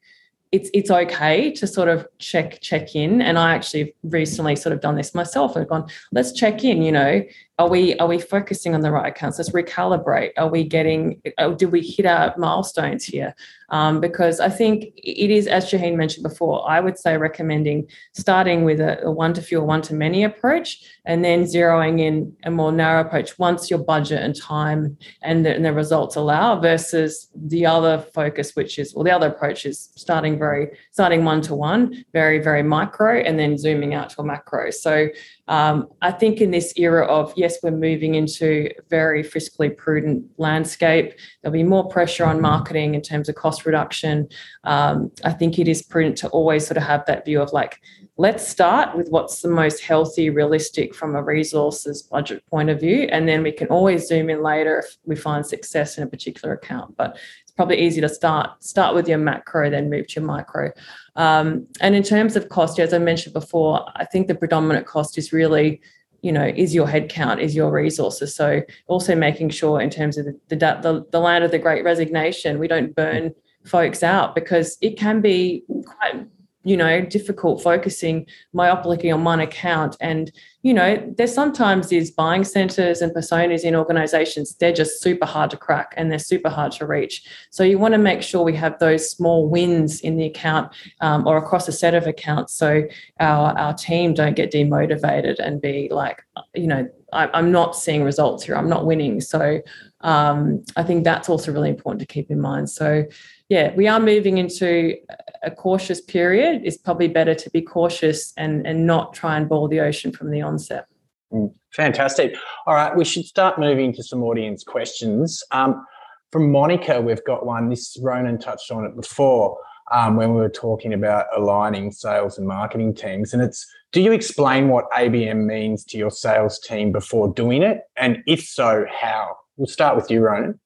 it's 0.52 0.70
it's 0.74 0.90
okay 0.90 1.52
to 1.52 1.68
sort 1.68 1.88
of 1.88 2.08
check 2.18 2.60
check 2.60 2.96
in 2.96 3.22
and 3.22 3.38
i 3.38 3.54
actually 3.54 3.94
recently 4.04 4.56
sort 4.56 4.74
of 4.74 4.82
done 4.82 4.96
this 4.96 5.14
myself 5.14 5.56
and 5.56 5.68
gone 5.68 5.88
let's 6.12 6.32
check 6.32 6.64
in 6.64 6.82
you 6.82 6.92
know 6.92 7.22
are 7.60 7.68
we 7.68 7.96
are 7.98 8.08
we 8.08 8.18
focusing 8.18 8.74
on 8.74 8.82
the 8.82 8.92
right 8.92 9.10
accounts? 9.10 9.38
Let's 9.38 9.52
recalibrate. 9.52 10.32
Are 10.38 10.48
we 10.48 10.64
getting 10.64 11.22
uh, 11.38 11.50
did 11.50 11.72
we 11.72 11.82
hit 11.82 12.06
our 12.06 12.34
milestones 12.38 13.06
here? 13.06 13.36
Um, 13.72 14.00
because 14.02 14.40
i 14.40 14.50
think 14.50 14.86
it 14.98 15.30
is 15.30 15.46
as 15.46 15.66
shaheen 15.66 15.96
mentioned 15.96 16.24
before 16.24 16.68
i 16.68 16.80
would 16.80 16.98
say 16.98 17.18
recommending 17.18 17.88
starting 18.14 18.64
with 18.64 18.80
a, 18.80 19.00
a 19.04 19.12
one 19.12 19.32
to 19.36 19.44
few 19.44 19.60
or 19.60 19.64
one 19.64 19.84
to 19.84 19.94
many 19.94 20.24
approach 20.24 20.84
and 21.06 21.24
then 21.24 21.44
zeroing 21.44 22.00
in 22.00 22.36
a 22.46 22.50
more 22.50 22.72
narrow 22.72 23.02
approach 23.02 23.38
once 23.38 23.70
your 23.70 23.78
budget 23.78 24.24
and 24.24 24.36
time 24.36 24.98
and 25.22 25.46
the, 25.46 25.54
and 25.54 25.64
the 25.64 25.72
results 25.72 26.16
allow 26.16 26.60
versus 26.60 27.28
the 27.36 27.64
other 27.64 28.00
focus 28.16 28.56
which 28.56 28.80
is 28.80 28.96
well 28.96 29.04
the 29.04 29.12
other 29.12 29.28
approach 29.28 29.68
is 29.68 29.90
starting 29.96 30.36
very 30.36 30.70
starting 30.90 31.24
one 31.24 31.40
to 31.40 31.54
one 31.54 32.04
very 32.12 32.40
very 32.40 32.64
micro 32.64 33.20
and 33.20 33.38
then 33.38 33.56
zooming 33.56 33.94
out 33.94 34.10
to 34.10 34.20
a 34.22 34.26
macro. 34.26 34.72
So 34.72 35.10
um, 35.50 35.88
I 36.04 36.12
think 36.12 36.42
in 36.42 36.52
this 36.52 36.74
era 36.78 37.08
of, 37.08 37.34
yes, 37.36 37.58
we're 37.64 37.72
moving 37.72 38.14
into 38.14 38.70
very 38.88 39.24
fiscally 39.24 39.76
prudent 39.76 40.24
landscape, 40.38 41.14
there'll 41.42 41.54
be 41.54 41.64
more 41.64 41.90
pressure 41.90 42.24
on 42.24 42.40
marketing 42.40 42.94
in 42.94 43.02
terms 43.02 43.30
of 43.30 43.36
cost 43.36 43.66
reduction. 43.66 44.30
Um, 44.64 45.12
I 45.24 45.32
think 45.34 45.58
it 45.58 45.68
is 45.68 45.82
prudent 45.82 46.20
to 46.20 46.30
always 46.30 46.68
sort 46.68 46.78
of 46.78 46.84
have 46.84 47.04
that 47.08 47.26
view 47.26 47.42
of 47.42 47.52
like, 47.52 47.82
let's 48.18 48.48
start 48.48 48.96
with 48.96 49.10
what's 49.10 49.42
the 49.42 49.50
most 49.50 49.82
healthy, 49.82 50.30
realistic 50.30 50.94
from 50.94 51.16
a 51.16 51.24
resources 51.24 52.04
budget 52.04 52.46
point 52.46 52.70
of 52.70 52.80
view. 52.80 53.08
And 53.12 53.28
then 53.28 53.42
we 53.42 53.52
can 53.52 53.70
always 53.70 54.08
zoom 54.08 54.30
in 54.30 54.44
later 54.44 54.80
if 54.80 54.98
we 55.04 55.16
find 55.16 55.44
success 55.44 55.98
in 55.98 56.04
a 56.04 56.08
particular 56.08 56.54
account. 56.54 56.96
But 56.96 57.18
probably 57.60 57.78
easy 57.78 58.00
to 58.00 58.08
start 58.08 58.64
start 58.64 58.96
with 58.96 59.06
your 59.06 59.18
macro, 59.18 59.70
then 59.70 59.90
move 59.90 60.08
to 60.08 60.22
your 60.22 60.26
micro. 60.26 60.72
Um, 61.18 61.68
and 61.82 61.94
in 61.94 62.04
terms 62.04 62.38
of 62.38 62.48
cost, 62.48 62.80
as 62.80 62.94
I 62.94 63.00
mentioned 63.00 63.34
before, 63.34 63.86
I 63.98 64.06
think 64.06 64.30
the 64.30 64.36
predominant 64.36 64.86
cost 64.86 65.18
is 65.18 65.34
really, 65.34 65.82
you 66.22 66.32
know, 66.32 66.46
is 66.56 66.74
your 66.74 66.88
headcount, 66.88 67.42
is 67.42 67.54
your 67.54 67.70
resources. 67.70 68.34
So 68.34 68.62
also 68.88 69.14
making 69.14 69.50
sure 69.50 69.82
in 69.82 69.90
terms 69.90 70.18
of 70.18 70.28
the, 70.48 70.56
the, 70.56 71.06
the 71.12 71.20
land 71.20 71.44
of 71.44 71.52
the 71.52 71.60
great 71.60 71.84
resignation, 71.84 72.60
we 72.60 72.70
don't 72.70 72.96
burn 72.96 73.34
folks 73.66 74.04
out 74.04 74.36
because 74.36 74.78
it 74.80 74.98
can 74.98 75.20
be 75.20 75.66
quite 75.86 76.28
you 76.70 76.78
know 76.78 77.02
difficult 77.02 77.64
focusing 77.64 78.28
myopically 78.54 79.12
on 79.12 79.24
one 79.24 79.40
account. 79.40 79.98
And 80.00 80.32
you 80.62 80.74
know 80.74 80.90
there's 81.18 81.34
sometimes 81.34 81.88
these 81.88 82.12
buying 82.12 82.44
centers 82.44 83.02
and 83.02 83.12
personas 83.12 83.64
in 83.64 83.76
organizations 83.76 84.56
they're 84.56 84.74
just 84.74 85.02
super 85.02 85.26
hard 85.26 85.50
to 85.52 85.58
crack 85.58 85.94
and 85.98 86.12
they're 86.12 86.20
super 86.20 86.50
hard 86.50 86.72
to 86.74 86.86
reach. 86.86 87.24
So 87.50 87.64
you 87.64 87.80
want 87.80 87.94
to 87.96 87.98
make 87.98 88.22
sure 88.22 88.44
we 88.44 88.56
have 88.58 88.78
those 88.78 89.10
small 89.10 89.50
wins 89.50 90.02
in 90.02 90.16
the 90.18 90.26
account 90.26 90.72
um, 91.02 91.26
or 91.26 91.38
across 91.38 91.68
a 91.68 91.72
set 91.72 91.96
of 91.96 92.06
accounts 92.06 92.54
so 92.54 92.84
our 93.20 93.58
our 93.58 93.74
team 93.74 94.14
don't 94.14 94.36
get 94.36 94.52
demotivated 94.52 95.40
and 95.40 95.60
be 95.62 95.88
like 95.90 96.24
you 96.54 96.68
know 96.68 96.88
I, 97.12 97.30
i'm 97.34 97.52
not 97.52 97.76
seeing 97.76 98.04
results 98.04 98.44
here 98.44 98.56
i'm 98.56 98.70
not 98.70 98.86
winning. 98.86 99.22
So 99.22 99.62
um, 100.02 100.64
i 100.76 100.84
think 100.84 101.04
that's 101.04 101.30
also 101.30 101.52
really 101.52 101.70
important 101.70 102.02
to 102.02 102.14
keep 102.16 102.30
in 102.30 102.40
mind. 102.40 102.70
So 102.70 103.06
yeah, 103.50 103.74
we 103.76 103.88
are 103.88 104.00
moving 104.00 104.38
into 104.38 104.96
a 105.44 105.50
cautious 105.50 106.00
period. 106.00 106.62
It's 106.64 106.78
probably 106.78 107.08
better 107.08 107.34
to 107.34 107.50
be 107.50 107.62
cautious 107.62 108.32
and, 108.38 108.66
and 108.66 108.86
not 108.86 109.14
try 109.14 109.38
and 109.38 109.50
boil 109.50 109.68
the 109.68 109.80
ocean 109.80 110.12
from 110.12 110.30
the 110.30 110.42
onset. 110.42 110.86
Mm, 111.34 111.54
fantastic. 111.72 112.36
All 112.68 112.76
right, 112.76 112.96
we 112.96 113.04
should 113.04 113.26
start 113.26 113.60
moving 113.60 113.92
to 113.94 114.04
some 114.04 114.24
audience 114.24 114.64
questions. 114.64 115.44
Um, 115.52 115.86
from 116.32 116.52
Monica, 116.52 117.02
we've 117.02 117.24
got 117.26 117.46
one. 117.46 117.70
This 117.70 117.98
Ronan 118.02 118.38
touched 118.38 118.72
on 118.72 118.86
it 118.86 118.96
before 118.96 119.58
um, 119.92 120.16
when 120.16 120.36
we 120.36 120.42
were 120.42 120.50
talking 120.50 120.94
about 120.94 121.26
aligning 121.36 121.92
sales 121.92 122.38
and 122.38 122.48
marketing 122.48 122.94
teams. 122.94 123.34
And 123.34 123.42
it's 123.42 123.66
do 123.92 124.02
you 124.02 124.12
explain 124.12 124.68
what 124.70 124.86
ABM 124.92 125.46
means 125.46 125.84
to 125.86 125.98
your 125.98 126.12
sales 126.12 126.60
team 126.60 126.92
before 126.92 127.34
doing 127.34 127.64
it? 127.64 127.82
And 127.98 128.20
if 128.28 128.44
so, 128.44 128.86
how? 128.92 129.36
We'll 129.58 129.66
start 129.66 129.96
with 129.96 130.12
you, 130.12 130.22
Ronan. 130.22 130.60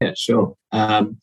Yeah, 0.00 0.12
sure. 0.16 0.54
Um, 0.70 1.18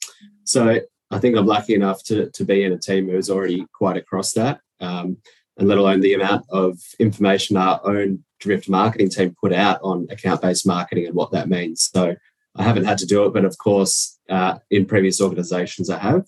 so 0.48 0.80
I 1.12 1.20
think 1.20 1.38
I'm 1.38 1.46
lucky 1.46 1.74
enough 1.74 2.04
to, 2.06 2.30
to 2.30 2.46
be 2.46 2.64
in 2.64 2.74
a 2.74 2.78
team 2.78 3.10
who's 3.10 3.30
already 3.30 3.66
quite 3.74 3.98
across 3.98 4.34
that. 4.34 4.60
Um, 4.80 5.18
and 5.58 5.68
let 5.68 5.78
alone 5.78 6.02
the 6.02 6.14
amount 6.14 6.46
of 6.50 6.78
information 7.00 7.58
our 7.58 7.82
own 7.84 8.24
drift 8.40 8.70
marketing 8.70 9.10
team 9.10 9.36
put 9.42 9.52
out 9.52 9.80
on 9.82 10.08
account 10.12 10.42
based 10.42 10.68
marketing 10.68 11.08
and 11.08 11.16
what 11.16 11.32
that 11.32 11.50
means. 11.50 11.90
So 11.92 12.16
I 12.56 12.64
haven't 12.64 12.86
had 12.86 13.00
to 13.00 13.06
do 13.06 13.26
it, 13.26 13.34
but 13.34 13.46
of 13.46 13.58
course, 13.58 14.20
uh, 14.30 14.60
in 14.70 14.86
previous 14.86 15.20
organizations, 15.22 15.90
I 15.90 15.98
have. 16.00 16.28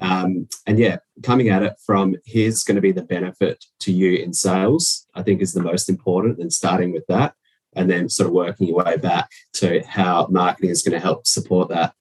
Um, 0.00 0.48
and 0.66 0.78
yeah, 0.78 0.96
coming 1.22 1.50
at 1.50 1.62
it 1.62 1.74
from 1.86 2.16
here's 2.24 2.64
going 2.64 2.74
to 2.74 2.80
be 2.80 2.90
the 2.90 3.02
benefit 3.02 3.64
to 3.80 3.92
you 3.92 4.14
in 4.16 4.32
sales, 4.32 5.06
I 5.14 5.22
think 5.22 5.40
is 5.40 5.52
the 5.52 5.62
most 5.62 5.88
important, 5.88 6.38
and 6.40 6.52
starting 6.52 6.92
with 6.92 7.06
that, 7.06 7.34
and 7.76 7.88
then 7.88 8.08
sort 8.08 8.28
of 8.28 8.34
working 8.34 8.66
your 8.66 8.82
way 8.84 8.96
back 8.96 9.30
to 9.54 9.84
how 9.86 10.26
marketing 10.30 10.70
is 10.70 10.82
going 10.82 10.94
to 10.94 11.04
help 11.04 11.28
support 11.28 11.68
that 11.68 11.94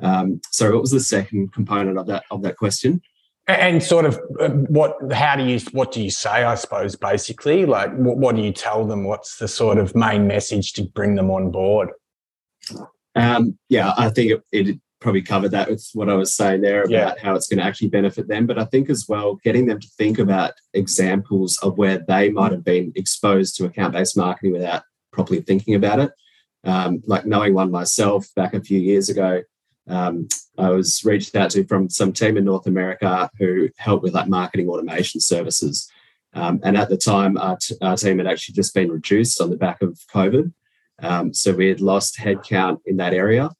um, 0.00 0.40
so, 0.50 0.72
what 0.72 0.82
was 0.82 0.90
the 0.90 1.00
second 1.00 1.52
component 1.52 1.98
of 1.98 2.06
that 2.06 2.24
of 2.30 2.42
that 2.42 2.56
question? 2.56 3.00
And 3.48 3.82
sort 3.82 4.04
of 4.04 4.18
uh, 4.40 4.48
what? 4.48 4.96
How 5.12 5.36
do 5.36 5.44
you? 5.44 5.60
What 5.72 5.92
do 5.92 6.02
you 6.02 6.10
say? 6.10 6.44
I 6.44 6.54
suppose 6.56 6.96
basically, 6.96 7.64
like 7.64 7.94
what, 7.94 8.18
what 8.18 8.36
do 8.36 8.42
you 8.42 8.52
tell 8.52 8.84
them? 8.84 9.04
What's 9.04 9.38
the 9.38 9.48
sort 9.48 9.78
of 9.78 9.94
main 9.94 10.26
message 10.26 10.72
to 10.74 10.82
bring 10.82 11.14
them 11.14 11.30
on 11.30 11.50
board? 11.50 11.90
Um, 13.14 13.58
yeah, 13.68 13.92
I 13.96 14.10
think 14.10 14.32
it, 14.32 14.42
it, 14.52 14.80
probably 14.98 15.22
covered 15.22 15.50
that 15.50 15.68
with 15.68 15.88
what 15.92 16.08
I 16.08 16.14
was 16.14 16.34
saying 16.34 16.62
there 16.62 16.82
about 16.82 16.90
yeah. 16.90 17.14
how 17.22 17.34
it's 17.34 17.46
going 17.46 17.58
to 17.58 17.64
actually 17.64 17.88
benefit 17.88 18.28
them. 18.28 18.46
But 18.46 18.58
I 18.58 18.64
think 18.64 18.90
as 18.90 19.06
well, 19.08 19.38
getting 19.44 19.66
them 19.66 19.78
to 19.78 19.88
think 19.96 20.18
about 20.18 20.54
examples 20.74 21.58
of 21.58 21.78
where 21.78 21.98
they 21.98 22.30
might 22.30 22.50
have 22.50 22.64
been 22.64 22.92
exposed 22.96 23.56
to 23.56 23.66
account 23.66 23.92
based 23.92 24.16
marketing 24.16 24.52
without 24.52 24.82
properly 25.12 25.42
thinking 25.42 25.74
about 25.74 26.00
it. 26.00 26.10
Um, 26.64 27.02
like 27.06 27.26
knowing 27.26 27.54
one 27.54 27.70
myself 27.70 28.26
back 28.34 28.54
a 28.54 28.60
few 28.60 28.80
years 28.80 29.08
ago, 29.08 29.42
um, 29.88 30.28
I 30.58 30.70
was 30.70 31.04
reached 31.04 31.34
out 31.36 31.50
to 31.50 31.64
from 31.64 31.90
some 31.90 32.12
team 32.12 32.36
in 32.36 32.44
North 32.44 32.66
America 32.66 33.30
who 33.38 33.68
helped 33.76 34.02
with 34.02 34.14
like 34.14 34.28
marketing 34.28 34.68
automation 34.68 35.20
services. 35.20 35.90
Um, 36.34 36.60
and 36.64 36.76
at 36.76 36.88
the 36.88 36.96
time, 36.96 37.38
our, 37.38 37.56
t- 37.56 37.76
our, 37.80 37.96
team 37.96 38.18
had 38.18 38.26
actually 38.26 38.54
just 38.54 38.74
been 38.74 38.90
reduced 38.90 39.40
on 39.40 39.50
the 39.50 39.56
back 39.56 39.80
of 39.80 39.98
COVID. 40.12 40.52
Um, 41.02 41.32
so 41.32 41.54
we 41.54 41.68
had 41.68 41.80
lost 41.80 42.18
headcount 42.18 42.80
in 42.84 42.96
that 42.98 43.14
area. 43.14 43.50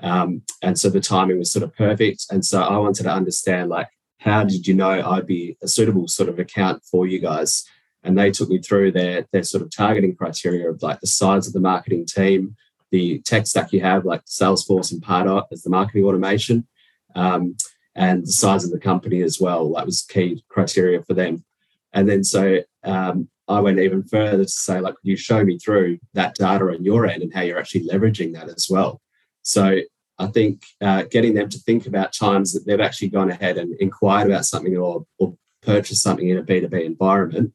Um, 0.00 0.42
and 0.62 0.78
so 0.78 0.90
the 0.90 1.00
timing 1.00 1.38
was 1.38 1.50
sort 1.50 1.62
of 1.62 1.74
perfect. 1.74 2.26
And 2.30 2.44
so 2.44 2.60
I 2.60 2.76
wanted 2.76 3.04
to 3.04 3.12
understand 3.12 3.70
like, 3.70 3.88
how 4.18 4.44
did 4.44 4.66
you 4.66 4.74
know 4.74 4.90
I'd 4.90 5.26
be 5.26 5.56
a 5.62 5.68
suitable 5.68 6.08
sort 6.08 6.28
of 6.28 6.38
account 6.38 6.82
for 6.90 7.06
you 7.06 7.20
guys? 7.20 7.64
And 8.02 8.18
they 8.18 8.30
took 8.30 8.48
me 8.48 8.58
through 8.58 8.92
their, 8.92 9.26
their 9.32 9.42
sort 9.42 9.62
of 9.62 9.70
targeting 9.74 10.14
criteria 10.14 10.68
of 10.68 10.82
like 10.82 11.00
the 11.00 11.06
size 11.06 11.46
of 11.46 11.52
the 11.52 11.60
marketing 11.60 12.06
team, 12.06 12.56
the 12.90 13.20
tech 13.20 13.46
stack 13.46 13.72
you 13.72 13.80
have, 13.80 14.04
like 14.04 14.24
Salesforce 14.24 14.92
and 14.92 15.02
Pardot 15.02 15.46
as 15.52 15.62
the 15.62 15.70
marketing 15.70 16.04
automation, 16.04 16.66
um, 17.14 17.56
and 17.94 18.22
the 18.22 18.32
size 18.32 18.64
of 18.64 18.70
the 18.70 18.78
company 18.78 19.22
as 19.22 19.40
well. 19.40 19.72
That 19.72 19.86
was 19.86 20.02
key 20.02 20.44
criteria 20.48 21.02
for 21.02 21.14
them. 21.14 21.44
And 21.92 22.08
then 22.08 22.24
so 22.24 22.60
um, 22.84 23.28
I 23.48 23.60
went 23.60 23.78
even 23.78 24.02
further 24.02 24.44
to 24.44 24.50
say, 24.50 24.80
like, 24.80 24.94
you 25.02 25.16
show 25.16 25.44
me 25.44 25.58
through 25.58 25.98
that 26.14 26.34
data 26.34 26.64
on 26.64 26.84
your 26.84 27.06
end 27.06 27.22
and 27.22 27.32
how 27.32 27.42
you're 27.42 27.58
actually 27.58 27.88
leveraging 27.88 28.34
that 28.34 28.48
as 28.48 28.66
well? 28.68 29.00
So 29.42 29.80
I 30.18 30.26
think 30.26 30.62
uh, 30.80 31.04
getting 31.10 31.34
them 31.34 31.48
to 31.48 31.58
think 31.58 31.86
about 31.86 32.12
times 32.12 32.52
that 32.52 32.66
they've 32.66 32.80
actually 32.80 33.08
gone 33.08 33.30
ahead 33.30 33.58
and 33.58 33.74
inquired 33.80 34.28
about 34.28 34.46
something 34.46 34.76
or, 34.76 35.06
or 35.18 35.36
purchased 35.62 36.02
something 36.02 36.28
in 36.28 36.38
a 36.38 36.42
B2B 36.42 36.84
environment, 36.84 37.52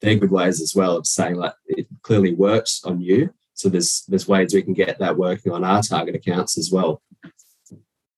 they're 0.00 0.16
good 0.16 0.30
ways 0.30 0.60
as 0.60 0.74
well 0.74 0.96
of 0.96 1.06
saying 1.06 1.36
like 1.36 1.54
it 1.66 1.86
clearly 2.02 2.34
works 2.34 2.82
on 2.84 3.00
you. 3.00 3.32
So 3.62 3.68
there's 3.68 4.02
there's 4.08 4.26
ways 4.26 4.52
we 4.52 4.62
can 4.62 4.72
get 4.72 4.98
that 4.98 5.16
working 5.16 5.52
on 5.52 5.62
our 5.62 5.82
target 5.82 6.16
accounts 6.16 6.58
as 6.58 6.72
well. 6.72 7.00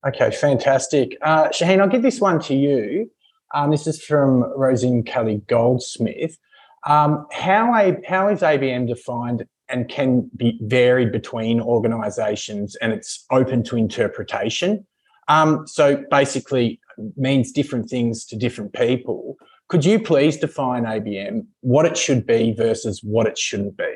Okay, 0.06 0.30
fantastic. 0.30 1.18
Uh, 1.20 1.48
Shaheen, 1.48 1.80
I'll 1.80 1.88
give 1.88 2.00
this 2.00 2.18
one 2.18 2.40
to 2.40 2.54
you. 2.54 3.10
Um, 3.54 3.70
this 3.70 3.86
is 3.86 4.02
from 4.02 4.42
Rosine 4.56 5.02
Kelly 5.02 5.42
Goldsmith. 5.46 6.38
Um, 6.86 7.26
how, 7.30 7.74
a, 7.74 7.96
how 8.06 8.28
is 8.28 8.40
ABM 8.40 8.88
defined 8.88 9.44
and 9.68 9.86
can 9.86 10.30
be 10.34 10.58
varied 10.62 11.12
between 11.12 11.60
organisations 11.60 12.74
and 12.76 12.92
it's 12.92 13.26
open 13.30 13.62
to 13.64 13.76
interpretation? 13.76 14.86
Um, 15.28 15.66
so 15.66 16.04
basically 16.10 16.80
means 17.16 17.52
different 17.52 17.90
things 17.90 18.24
to 18.26 18.36
different 18.36 18.72
people. 18.72 19.36
Could 19.68 19.84
you 19.84 20.00
please 20.00 20.38
define 20.38 20.84
ABM, 20.84 21.46
what 21.60 21.84
it 21.84 21.98
should 21.98 22.26
be 22.26 22.54
versus 22.54 23.00
what 23.02 23.26
it 23.26 23.36
shouldn't 23.36 23.76
be? 23.76 23.94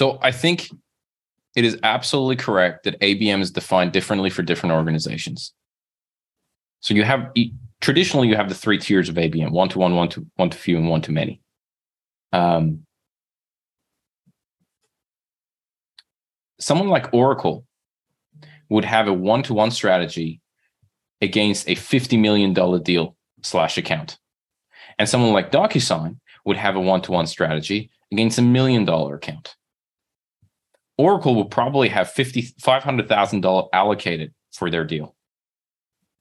So 0.00 0.18
I 0.22 0.32
think 0.32 0.70
it 1.54 1.66
is 1.66 1.78
absolutely 1.82 2.36
correct 2.36 2.84
that 2.84 2.98
ABM 3.00 3.42
is 3.42 3.50
defined 3.50 3.92
differently 3.92 4.30
for 4.30 4.42
different 4.42 4.74
organizations. 4.74 5.52
So 6.80 6.94
you 6.94 7.04
have 7.04 7.30
traditionally 7.82 8.28
you 8.28 8.34
have 8.34 8.48
the 8.48 8.54
three 8.54 8.78
tiers 8.78 9.10
of 9.10 9.16
ABM: 9.16 9.50
one 9.50 9.68
to 9.68 9.78
one, 9.78 9.94
one 9.94 10.08
to 10.08 10.26
one 10.36 10.48
to 10.48 10.56
few, 10.56 10.78
and 10.78 10.88
one 10.88 11.02
to 11.02 11.12
many. 11.12 11.42
Um, 12.32 12.86
someone 16.58 16.88
like 16.88 17.12
Oracle 17.12 17.66
would 18.70 18.86
have 18.86 19.06
a 19.06 19.12
one 19.12 19.42
to 19.42 19.52
one 19.52 19.70
strategy 19.70 20.40
against 21.20 21.68
a 21.68 21.74
fifty 21.74 22.16
million 22.16 22.54
dollar 22.54 22.78
deal 22.78 23.16
slash 23.42 23.76
account, 23.76 24.18
and 24.98 25.06
someone 25.06 25.34
like 25.34 25.52
DocuSign 25.52 26.16
would 26.46 26.56
have 26.56 26.74
a 26.74 26.80
one 26.80 27.02
to 27.02 27.12
one 27.12 27.26
strategy 27.26 27.90
against 28.10 28.38
a 28.38 28.42
million 28.42 28.86
dollar 28.86 29.16
account. 29.16 29.56
Oracle 31.00 31.34
will 31.34 31.46
probably 31.46 31.88
have 31.88 32.10
fifty 32.10 32.42
five 32.60 32.82
hundred 32.82 33.08
thousand 33.08 33.40
dollar 33.40 33.68
allocated 33.72 34.34
for 34.52 34.70
their 34.70 34.84
deal. 34.84 35.16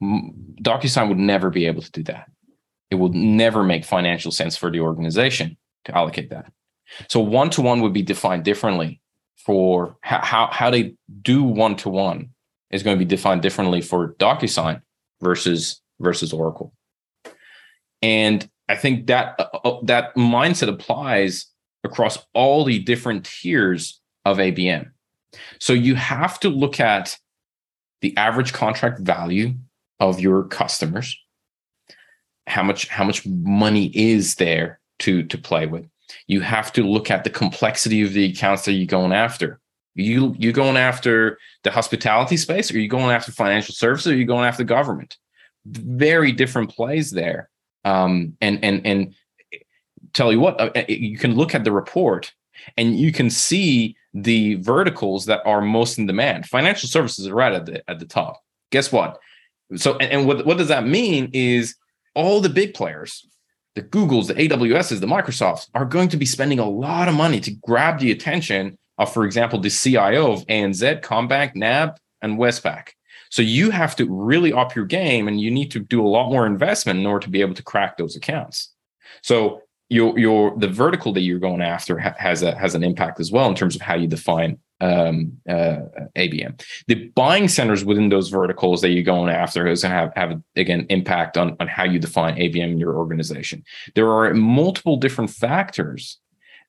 DocuSign 0.02 1.10
would 1.10 1.18
never 1.18 1.50
be 1.50 1.66
able 1.66 1.82
to 1.82 1.92
do 1.92 2.04
that. 2.04 2.30
It 2.90 2.96
would 2.96 3.14
never 3.14 3.64
make 3.64 3.84
financial 3.84 4.32
sense 4.32 4.56
for 4.56 4.72
the 4.72 4.80
organization 4.80 5.58
to 5.84 5.96
allocate 5.96 6.30
that. 6.30 6.52
So 7.10 7.20
one 7.20 7.50
to 7.52 7.62
one 7.62 7.82
would 7.82 7.92
be 7.92 8.02
defined 8.02 8.46
differently 8.46 9.02
for 9.36 9.98
how 10.02 10.48
how 10.50 10.70
they 10.70 10.96
do 11.22 11.44
one 11.44 11.76
to 11.78 11.90
one 11.90 12.30
is 12.72 12.82
going 12.82 12.98
to 12.98 13.06
be 13.06 13.16
defined 13.16 13.42
differently 13.42 13.82
for 13.82 14.14
DocuSign 14.14 14.82
versus 15.22 15.82
versus 16.00 16.32
Oracle. 16.32 16.74
And 18.02 18.50
I 18.70 18.76
think 18.76 19.08
that 19.08 19.36
uh, 19.40 19.58
uh 19.66 19.80
that 19.84 20.16
mindset 20.16 20.70
applies 20.70 21.48
across 21.84 22.18
all 22.34 22.64
the 22.64 22.80
different 22.80 23.26
tiers 23.26 23.99
of 24.26 24.38
ABM. 24.38 24.92
So 25.60 25.74
you 25.74 25.96
have 25.96 26.40
to 26.42 26.50
look 26.50 26.80
at 26.80 27.18
the 28.02 28.16
average 28.18 28.54
contract 28.54 29.00
value 29.00 29.54
of 30.00 30.20
your 30.20 30.44
customers. 30.46 31.18
How 32.48 32.64
much 32.64 32.88
how 32.88 33.04
much 33.04 33.26
money 33.28 33.92
is 33.94 34.36
there 34.36 34.80
to 35.00 35.24
to 35.24 35.38
play 35.38 35.68
with? 35.68 35.88
You 36.28 36.42
have 36.42 36.74
to 36.74 36.84
look 36.84 37.12
at 37.12 37.24
the 37.24 37.30
complexity 37.30 38.02
of 38.02 38.14
the 38.14 38.26
accounts 38.26 38.66
that 38.66 38.74
you're 38.74 38.88
going 38.88 39.12
after. 39.12 39.60
You 39.96 40.36
you 40.40 40.52
going 40.52 40.78
after 40.78 41.38
the 41.64 41.72
hospitality 41.72 42.38
space, 42.38 42.74
or 42.74 42.80
you 42.80 42.88
going 42.88 43.12
after 43.12 43.32
financial 43.32 43.76
services, 43.76 44.12
or 44.12 44.16
you 44.16 44.26
going 44.26 44.46
after 44.46 44.64
government? 44.64 45.18
Very 45.66 46.32
different 46.32 46.72
plays 46.72 47.12
there. 47.12 47.50
Um, 47.86 48.36
and 48.42 48.64
and 48.64 48.86
and 48.86 49.14
tell 50.14 50.32
you 50.32 50.40
what, 50.40 50.60
uh, 50.60 50.84
you 50.88 51.18
can 51.18 51.36
look 51.36 51.54
at 51.54 51.64
the 51.64 51.72
report 51.72 52.34
and 52.78 52.97
you 52.99 53.12
can 53.12 53.30
see 53.30 53.95
the 54.14 54.55
verticals 54.55 55.26
that 55.26 55.41
are 55.45 55.62
most 55.62 55.97
in 55.97 56.05
demand. 56.05 56.45
Financial 56.45 56.89
services 56.89 57.28
are 57.28 57.36
right 57.36 57.53
at 57.53 57.66
the 57.66 57.89
at 57.89 57.99
the 57.99 58.05
top. 58.05 58.41
Guess 58.72 58.91
what? 58.91 59.20
So 59.76 59.97
and, 59.97 60.12
and 60.12 60.28
what, 60.28 60.45
what 60.45 60.57
does 60.57 60.70
that 60.70 60.86
mean 60.86 61.30
is 61.34 61.76
all 62.16 62.41
the 62.41 62.49
big 62.49 62.74
players, 62.74 63.28
the 63.76 63.82
Googles, 63.82 64.28
the 64.28 64.34
AWSs, 64.34 64.99
the 64.99 65.07
Microsofts 65.07 65.68
are 65.74 65.86
going 65.86 66.10
to 66.10 66.18
be 66.18 66.26
spending 66.26 66.60
a 66.60 66.70
lot 66.70 67.07
of 67.07 67.14
money 67.14 67.39
to 67.41 67.51
grab 67.51 67.99
the 67.99 68.12
attention 68.12 68.78
of, 68.97 69.14
for 69.14 69.26
example, 69.26 69.60
the 69.60 69.70
CIO 69.70 70.32
of 70.32 70.45
ANZ, 70.47 71.01
CommBank, 71.01 71.55
NAB, 71.55 71.97
and 72.22 72.38
Westpac. 72.38 72.89
So 73.30 73.41
you 73.41 73.70
have 73.70 73.95
to 73.97 74.05
really 74.10 74.51
up 74.51 74.76
your 74.76 74.86
game 74.86 75.28
and 75.28 75.39
you 75.39 75.51
need 75.51 75.72
to 75.72 75.80
do 75.80 76.05
a 76.05 76.10
lot 76.10 76.32
more 76.32 76.47
investment 76.47 76.99
in 76.99 77.05
order 77.05 77.24
to 77.26 77.30
be 77.30 77.41
able 77.41 77.53
to 77.53 77.64
crack 77.64 77.97
those 77.97 78.16
accounts. 78.16 78.74
So 79.22 79.62
your 79.90 80.18
your 80.18 80.56
the 80.58 80.68
vertical 80.68 81.12
that 81.14 81.22
you're 81.22 81.40
going 81.40 81.62
after 81.62 82.00
ha- 82.00 82.16
has 82.18 82.44
a 82.44 82.56
has 82.58 82.76
an 82.76 82.84
impact 82.84 83.20
as 83.20 83.32
well 83.32 83.50
in 83.50 83.56
terms 83.56 83.76
of 83.76 83.82
how 83.82 83.96
you 83.96 84.08
define 84.08 84.60
um, 84.82 85.34
uh, 85.50 85.80
ABM. 86.16 86.62
The 86.88 87.10
buying 87.16 87.48
centers 87.48 87.84
within 87.84 88.10
those 88.10 88.30
verticals 88.30 88.82
that 88.82 88.92
you're 88.92 89.04
going 89.04 89.30
after 89.30 89.68
is 89.68 89.82
going 89.82 89.92
to 89.92 89.98
have, 89.98 90.14
have 90.16 90.42
again 90.56 90.86
impact 90.90 91.38
on, 91.38 91.58
on 91.60 91.68
how 91.68 91.84
you 91.84 92.00
define 92.00 92.36
ABM 92.36 92.72
in 92.72 92.78
your 92.78 92.96
organization. 92.96 93.64
There 93.96 94.10
are 94.12 94.34
multiple 94.34 94.98
different 94.98 95.32
factors 95.32 96.20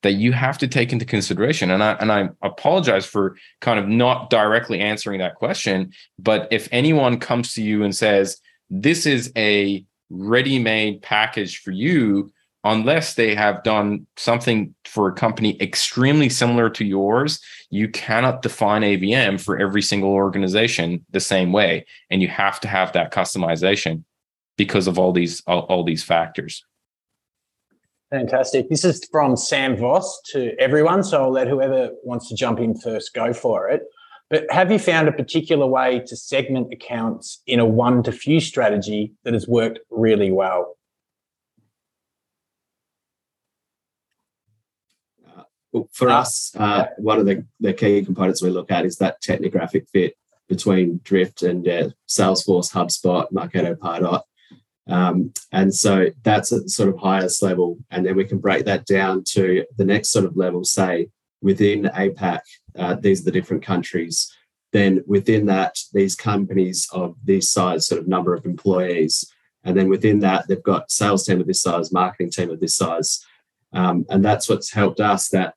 that 0.02 0.12
you 0.12 0.32
have 0.32 0.56
to 0.58 0.66
take 0.66 0.92
into 0.92 1.04
consideration. 1.04 1.70
And 1.70 1.82
I 1.82 1.92
and 1.92 2.10
I 2.10 2.30
apologize 2.42 3.04
for 3.04 3.36
kind 3.60 3.78
of 3.78 3.86
not 3.86 4.30
directly 4.30 4.80
answering 4.80 5.20
that 5.20 5.34
question. 5.34 5.92
But 6.18 6.48
if 6.50 6.68
anyone 6.72 7.18
comes 7.18 7.52
to 7.54 7.62
you 7.62 7.84
and 7.84 7.94
says, 7.94 8.40
this 8.70 9.04
is 9.04 9.30
a 9.36 9.84
ready-made 10.08 11.02
package 11.02 11.60
for 11.60 11.70
you 11.70 12.32
unless 12.64 13.14
they 13.14 13.34
have 13.34 13.62
done 13.62 14.06
something 14.16 14.74
for 14.84 15.08
a 15.08 15.12
company 15.12 15.60
extremely 15.60 16.28
similar 16.28 16.68
to 16.70 16.84
yours, 16.84 17.40
you 17.70 17.88
cannot 17.88 18.42
define 18.42 18.82
ABM 18.82 19.40
for 19.40 19.58
every 19.58 19.82
single 19.82 20.10
organization 20.10 21.04
the 21.10 21.20
same 21.20 21.52
way. 21.52 21.86
And 22.10 22.20
you 22.20 22.28
have 22.28 22.60
to 22.60 22.68
have 22.68 22.92
that 22.92 23.12
customization 23.12 24.04
because 24.56 24.86
of 24.86 24.98
all 24.98 25.12
these 25.12 25.42
all, 25.46 25.60
all 25.60 25.84
these 25.84 26.04
factors. 26.04 26.64
Fantastic. 28.10 28.68
This 28.68 28.84
is 28.84 29.06
from 29.10 29.36
Sam 29.36 29.76
Voss 29.76 30.20
to 30.32 30.54
everyone. 30.58 31.04
So 31.04 31.22
I'll 31.22 31.30
let 31.30 31.46
whoever 31.46 31.90
wants 32.02 32.28
to 32.28 32.34
jump 32.34 32.58
in 32.58 32.76
first 32.76 33.14
go 33.14 33.32
for 33.32 33.68
it. 33.68 33.82
But 34.28 34.46
have 34.50 34.70
you 34.70 34.78
found 34.78 35.08
a 35.08 35.12
particular 35.12 35.66
way 35.66 36.02
to 36.06 36.16
segment 36.16 36.72
accounts 36.72 37.40
in 37.46 37.58
a 37.58 37.64
one 37.64 38.02
to 38.04 38.12
few 38.12 38.40
strategy 38.40 39.12
that 39.24 39.32
has 39.32 39.48
worked 39.48 39.78
really 39.90 40.30
well? 40.30 40.76
For 45.92 46.08
us, 46.08 46.52
uh, 46.56 46.86
one 46.98 47.18
of 47.18 47.26
the, 47.26 47.44
the 47.60 47.72
key 47.72 48.04
components 48.04 48.42
we 48.42 48.50
look 48.50 48.70
at 48.70 48.84
is 48.84 48.96
that 48.96 49.22
technographic 49.22 49.88
fit 49.88 50.14
between 50.48 51.00
Drift 51.04 51.42
and 51.42 51.66
uh, 51.68 51.90
Salesforce, 52.08 52.72
HubSpot, 52.72 53.30
Marketo, 53.32 53.76
Pardot. 53.76 54.22
Um, 54.88 55.32
and 55.52 55.72
so 55.72 56.10
that's 56.24 56.52
at 56.52 56.64
the 56.64 56.68
sort 56.68 56.88
of 56.88 56.98
highest 56.98 57.42
level. 57.42 57.78
And 57.90 58.04
then 58.04 58.16
we 58.16 58.24
can 58.24 58.38
break 58.38 58.64
that 58.64 58.84
down 58.84 59.22
to 59.28 59.64
the 59.76 59.84
next 59.84 60.08
sort 60.08 60.24
of 60.24 60.36
level, 60.36 60.64
say 60.64 61.08
within 61.40 61.84
APAC, 61.84 62.40
uh, 62.76 62.96
these 62.96 63.20
are 63.20 63.24
the 63.24 63.30
different 63.30 63.62
countries. 63.62 64.34
Then 64.72 65.02
within 65.06 65.46
that, 65.46 65.78
these 65.92 66.14
companies 66.14 66.88
of 66.92 67.16
this 67.24 67.50
size, 67.50 67.86
sort 67.86 68.00
of 68.00 68.08
number 68.08 68.34
of 68.34 68.44
employees. 68.44 69.24
And 69.64 69.76
then 69.76 69.88
within 69.88 70.20
that, 70.20 70.48
they've 70.48 70.62
got 70.62 70.90
sales 70.90 71.24
team 71.24 71.40
of 71.40 71.46
this 71.46 71.62
size, 71.62 71.92
marketing 71.92 72.30
team 72.30 72.50
of 72.50 72.60
this 72.60 72.76
size. 72.76 73.24
Um, 73.72 74.04
and 74.10 74.24
that's 74.24 74.48
what's 74.48 74.72
helped 74.72 75.00
us 75.00 75.28
that 75.28 75.54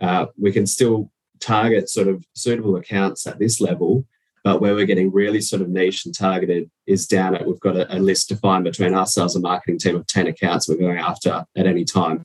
uh, 0.00 0.26
we 0.38 0.52
can 0.52 0.66
still 0.66 1.10
target 1.40 1.88
sort 1.88 2.08
of 2.08 2.24
suitable 2.34 2.76
accounts 2.76 3.26
at 3.26 3.38
this 3.38 3.60
level. 3.60 4.06
But 4.44 4.60
where 4.60 4.74
we're 4.74 4.86
getting 4.86 5.10
really 5.10 5.40
sort 5.40 5.60
of 5.60 5.68
niche 5.68 6.06
and 6.06 6.14
targeted 6.14 6.70
is 6.86 7.06
down 7.08 7.34
at 7.34 7.46
we've 7.46 7.58
got 7.58 7.76
a, 7.76 7.96
a 7.96 7.98
list 7.98 8.28
defined 8.28 8.62
between 8.62 8.94
ourselves 8.94 9.34
and 9.34 9.42
marketing 9.42 9.78
team 9.78 9.96
of 9.96 10.06
10 10.06 10.28
accounts 10.28 10.68
we're 10.68 10.76
going 10.76 10.98
after 10.98 11.44
at 11.56 11.66
any 11.66 11.84
time. 11.84 12.22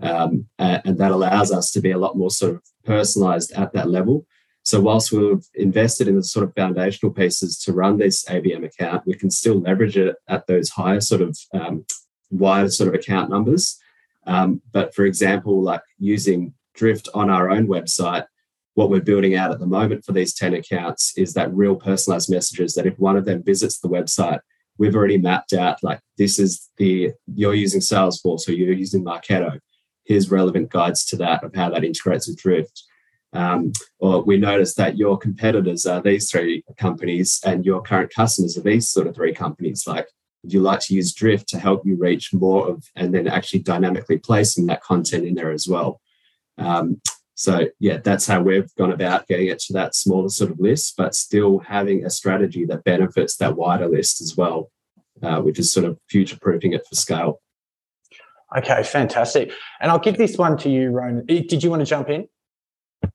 Um, 0.00 0.46
and, 0.58 0.82
and 0.84 0.98
that 0.98 1.10
allows 1.10 1.50
us 1.50 1.72
to 1.72 1.80
be 1.80 1.90
a 1.90 1.98
lot 1.98 2.16
more 2.16 2.30
sort 2.30 2.54
of 2.54 2.62
personalized 2.84 3.52
at 3.52 3.72
that 3.72 3.90
level. 3.90 4.24
So 4.62 4.80
whilst 4.80 5.10
we've 5.10 5.44
invested 5.54 6.08
in 6.08 6.16
the 6.16 6.22
sort 6.22 6.44
of 6.44 6.54
foundational 6.54 7.12
pieces 7.12 7.58
to 7.60 7.72
run 7.72 7.98
this 7.98 8.24
ABM 8.26 8.64
account, 8.64 9.06
we 9.06 9.14
can 9.14 9.30
still 9.30 9.58
leverage 9.58 9.96
it 9.96 10.14
at 10.28 10.46
those 10.46 10.68
higher 10.68 11.00
sort 11.00 11.22
of 11.22 11.38
um, 11.54 11.86
wider 12.30 12.68
sort 12.68 12.88
of 12.88 12.94
account 12.94 13.30
numbers. 13.30 13.78
Um, 14.26 14.60
but 14.70 14.94
for 14.94 15.06
example, 15.06 15.62
like 15.62 15.80
using 15.98 16.52
Drift 16.78 17.08
on 17.12 17.28
our 17.28 17.50
own 17.50 17.66
website, 17.66 18.26
what 18.74 18.90
we're 18.90 19.00
building 19.00 19.34
out 19.34 19.50
at 19.50 19.58
the 19.58 19.66
moment 19.66 20.04
for 20.04 20.12
these 20.12 20.32
10 20.34 20.54
accounts 20.54 21.12
is 21.16 21.34
that 21.34 21.52
real 21.52 21.74
personalized 21.74 22.30
messages 22.30 22.74
that 22.74 22.86
if 22.86 22.96
one 22.98 23.16
of 23.16 23.24
them 23.24 23.42
visits 23.42 23.80
the 23.80 23.88
website, 23.88 24.38
we've 24.78 24.94
already 24.94 25.18
mapped 25.18 25.52
out 25.52 25.82
like 25.82 25.98
this 26.16 26.38
is 26.38 26.70
the 26.76 27.10
you're 27.34 27.54
using 27.54 27.80
Salesforce 27.80 28.48
or 28.48 28.52
you're 28.52 28.72
using 28.72 29.04
Marketo. 29.04 29.58
Here's 30.04 30.30
relevant 30.30 30.70
guides 30.70 31.04
to 31.06 31.16
that 31.16 31.42
of 31.42 31.52
how 31.56 31.70
that 31.70 31.84
integrates 31.84 32.28
with 32.28 32.38
Drift. 32.38 32.84
Um, 33.32 33.72
or 33.98 34.22
we 34.22 34.38
notice 34.38 34.74
that 34.76 34.96
your 34.96 35.18
competitors 35.18 35.84
are 35.84 36.00
these 36.00 36.30
three 36.30 36.62
companies 36.76 37.40
and 37.44 37.66
your 37.66 37.82
current 37.82 38.14
customers 38.14 38.56
are 38.56 38.62
these 38.62 38.88
sort 38.88 39.08
of 39.08 39.16
three 39.16 39.34
companies. 39.34 39.88
Like, 39.88 40.06
would 40.42 40.52
you 40.52 40.60
like 40.60 40.80
to 40.80 40.94
use 40.94 41.12
Drift 41.12 41.48
to 41.48 41.58
help 41.58 41.84
you 41.84 41.96
reach 41.96 42.32
more 42.32 42.68
of, 42.68 42.84
and 42.94 43.12
then 43.12 43.26
actually 43.26 43.58
dynamically 43.58 44.18
placing 44.18 44.66
that 44.66 44.82
content 44.82 45.26
in 45.26 45.34
there 45.34 45.50
as 45.50 45.66
well? 45.66 46.00
Um, 46.58 47.00
so 47.34 47.68
yeah, 47.78 47.98
that's 47.98 48.26
how 48.26 48.40
we've 48.42 48.74
gone 48.74 48.90
about 48.90 49.28
getting 49.28 49.46
it 49.46 49.60
to 49.60 49.72
that 49.74 49.94
smaller 49.94 50.28
sort 50.28 50.50
of 50.50 50.58
list, 50.58 50.94
but 50.96 51.14
still 51.14 51.60
having 51.60 52.04
a 52.04 52.10
strategy 52.10 52.64
that 52.64 52.82
benefits 52.82 53.36
that 53.36 53.56
wider 53.56 53.88
list 53.88 54.20
as 54.20 54.36
well, 54.36 54.70
uh, 55.22 55.40
which 55.40 55.58
is 55.58 55.72
sort 55.72 55.86
of 55.86 55.98
future 56.10 56.36
proofing 56.40 56.72
it 56.72 56.84
for 56.88 56.96
scale. 56.96 57.40
Okay, 58.56 58.82
fantastic. 58.82 59.52
And 59.80 59.90
I'll 59.90 59.98
give 59.98 60.16
this 60.16 60.36
one 60.36 60.56
to 60.58 60.68
you, 60.68 60.90
Ronan. 60.90 61.26
Did 61.26 61.62
you 61.62 61.70
want 61.70 61.80
to 61.80 61.86
jump 61.86 62.08
in? 62.08 62.26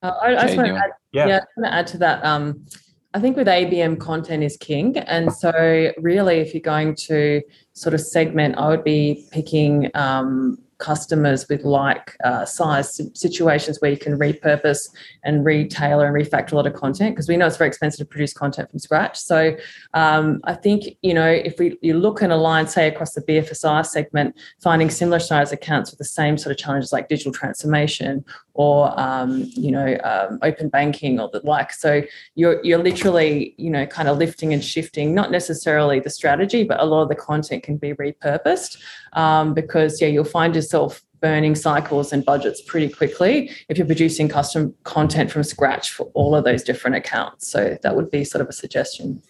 Uh, 0.02 0.14
I, 0.22 0.36
I 0.36 0.42
just 0.44 0.58
want 0.58 0.70
to 0.70 0.76
add, 0.76 0.92
yeah. 1.12 1.28
yeah, 1.28 1.38
I 1.38 1.60
want 1.60 1.72
to 1.72 1.74
add 1.74 1.88
to 1.88 1.98
that. 1.98 2.24
Um, 2.24 2.66
I 3.14 3.20
think 3.20 3.36
with 3.36 3.48
ABM, 3.48 4.00
content 4.00 4.44
is 4.44 4.58
king. 4.58 4.98
And 4.98 5.32
so, 5.34 5.92
really, 5.98 6.38
if 6.38 6.54
you're 6.54 6.62
going 6.62 6.96
to 7.08 7.42
sort 7.74 7.94
of 7.94 8.02
segment, 8.02 8.58
I 8.58 8.70
would 8.70 8.84
be 8.84 9.28
picking 9.32 9.92
um, 9.96 10.60
customers 10.84 11.48
with 11.48 11.64
like 11.64 12.18
uh, 12.26 12.44
size 12.44 13.00
situations 13.14 13.80
where 13.80 13.90
you 13.90 13.98
can 13.98 14.20
repurpose 14.20 14.90
and 15.24 15.46
retailer 15.46 16.06
and 16.06 16.16
refactor 16.16 16.52
a 16.52 16.56
lot 16.56 16.68
of 16.68 16.74
content 16.74 17.16
because 17.16 17.30
we 17.30 17.38
know 17.38 17.48
it's 17.48 17.56
very 17.56 17.70
expensive 17.70 18.00
to 18.00 18.06
produce 18.06 18.34
content 18.34 18.70
from 18.70 18.80
scratch. 18.80 19.18
So 19.18 19.56
um, 19.94 20.42
I 20.44 20.56
think 20.56 20.98
you 21.02 21.14
know 21.14 21.30
if 21.50 21.58
we 21.58 21.78
you 21.82 21.98
look 21.98 22.22
and 22.22 22.34
align, 22.34 22.68
say 22.68 22.90
across 22.90 23.14
the 23.14 23.22
BFSI 23.22 23.86
segment, 23.86 24.36
finding 24.62 24.90
similar 24.90 25.20
size 25.20 25.54
accounts 25.54 25.90
with 25.90 26.00
the 26.00 26.12
same 26.20 26.38
sort 26.38 26.52
of 26.52 26.58
challenges 26.58 26.92
like 26.92 27.08
digital 27.08 27.32
transformation 27.32 28.26
or 28.54 28.98
um, 29.00 29.50
you 29.54 29.72
know 29.72 29.98
um, 30.04 30.40
open 30.42 30.70
banking 30.70 31.20
or 31.20 31.30
the 31.32 31.42
like. 31.44 31.74
So 31.74 32.04
you're 32.36 32.64
you're 32.64 32.84
literally 32.84 33.56
you 33.58 33.70
know 33.70 33.86
kind 33.86 34.08
of 34.08 34.18
lifting 34.18 34.54
and 34.54 34.64
shifting, 34.64 35.14
not 35.14 35.32
necessarily 35.32 36.00
the 36.00 36.10
strategy, 36.10 36.64
but 36.64 36.80
a 36.80 36.86
lot 36.86 37.04
of 37.04 37.10
the 37.10 37.16
content 37.16 37.64
can 37.64 37.78
be 37.78 37.94
repurposed 37.94 38.78
um, 39.14 39.54
because 39.54 40.02
yeah, 40.02 40.08
you'll 40.08 40.24
find 40.24 40.56
yourself 40.56 41.04
burning 41.24 41.56
cycles 41.56 42.12
and 42.12 42.26
budgets 42.26 42.62
pretty 42.62 42.90
quickly 42.90 43.50
if 43.70 43.78
you're 43.78 43.88
producing 43.88 44.28
custom 44.28 44.76
content 44.84 45.32
from 45.32 45.42
scratch 45.42 45.92
for 45.92 46.12
all 46.14 46.36
of 46.36 46.44
those 46.44 46.64
different 46.64 46.98
accounts. 46.98 47.50
So 47.50 47.78
that 47.82 47.96
would 47.96 48.12
be 48.12 48.26
sort 48.26 48.42
of 48.42 48.50
a 48.50 48.52
suggestion. 48.52 49.22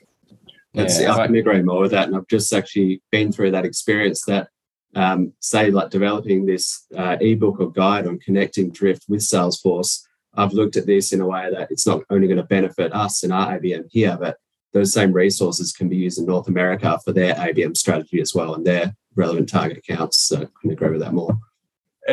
That's, 0.73 0.99
yeah, 0.99 1.13
I 1.13 1.27
can 1.27 1.35
agree 1.35 1.61
more 1.61 1.81
with 1.81 1.91
that. 1.91 2.07
And 2.07 2.17
I've 2.17 2.27
just 2.27 2.51
actually 2.51 3.03
been 3.11 3.31
through 3.31 3.51
that 3.51 3.63
experience 3.63 4.25
that, 4.25 4.47
um, 4.95 5.33
say, 5.39 5.71
like 5.71 5.89
developing 5.89 6.45
this 6.45 6.85
uh, 6.95 7.17
ebook 7.19 7.59
or 7.59 7.71
guide 7.71 8.07
on 8.07 8.19
connecting 8.19 8.71
Drift 8.71 9.05
with 9.07 9.21
Salesforce. 9.21 10.03
I've 10.35 10.53
looked 10.53 10.77
at 10.77 10.85
this 10.85 11.13
in 11.13 11.21
a 11.21 11.27
way 11.27 11.49
that 11.51 11.69
it's 11.71 11.85
not 11.85 12.03
only 12.09 12.27
going 12.27 12.37
to 12.37 12.43
benefit 12.43 12.93
us 12.93 13.23
and 13.23 13.31
our 13.31 13.59
ABM 13.59 13.85
here, 13.91 14.17
but 14.19 14.37
those 14.73 14.91
same 14.91 15.13
resources 15.13 15.71
can 15.71 15.87
be 15.87 15.97
used 15.97 16.17
in 16.17 16.25
North 16.25 16.47
America 16.47 16.99
for 17.05 17.13
their 17.13 17.35
ABM 17.35 17.77
strategy 17.77 18.19
as 18.19 18.33
well 18.33 18.55
and 18.55 18.65
their 18.65 18.95
relevant 19.15 19.49
target 19.49 19.77
accounts. 19.77 20.19
So 20.19 20.41
I 20.41 20.47
can 20.61 20.71
agree 20.71 20.89
with 20.89 21.01
that 21.01 21.13
more. 21.13 21.39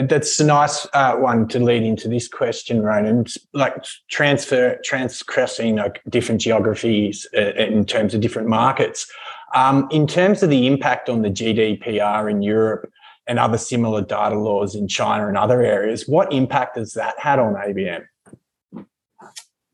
That's 0.03 0.39
a 0.39 0.45
nice 0.45 0.87
uh, 0.93 1.17
one 1.17 1.49
to 1.49 1.59
lead 1.59 1.83
into 1.83 2.09
this 2.09 2.29
question, 2.29 2.81
Ronan. 2.81 3.27
Like 3.53 3.85
transfer, 4.09 4.79
transcrossing 4.89 5.79
like 5.79 6.01
different 6.09 6.41
geographies 6.41 7.27
uh, 7.37 7.55
in 7.55 7.85
terms 7.87 8.15
of 8.15 8.21
different 8.21 8.49
markets. 8.49 9.11
Um, 9.55 9.89
in 9.91 10.07
terms 10.07 10.43
of 10.43 10.51
the 10.51 10.67
impact 10.67 11.09
on 11.09 11.23
the 11.23 11.31
GDPR 11.31 12.31
in 12.31 12.43
Europe 12.43 12.91
and 13.27 13.39
other 13.39 13.59
similar 13.59 14.03
data 14.03 14.39
laws 14.39 14.75
in 14.75 14.89
China 14.89 15.29
and 15.29 15.37
other 15.37 15.63
areas, 15.63 16.07
what 16.07 16.33
impact 16.33 16.77
has 16.77 16.93
that 16.95 17.19
had 17.19 17.39
on 17.39 17.55
ABM? 17.55 18.05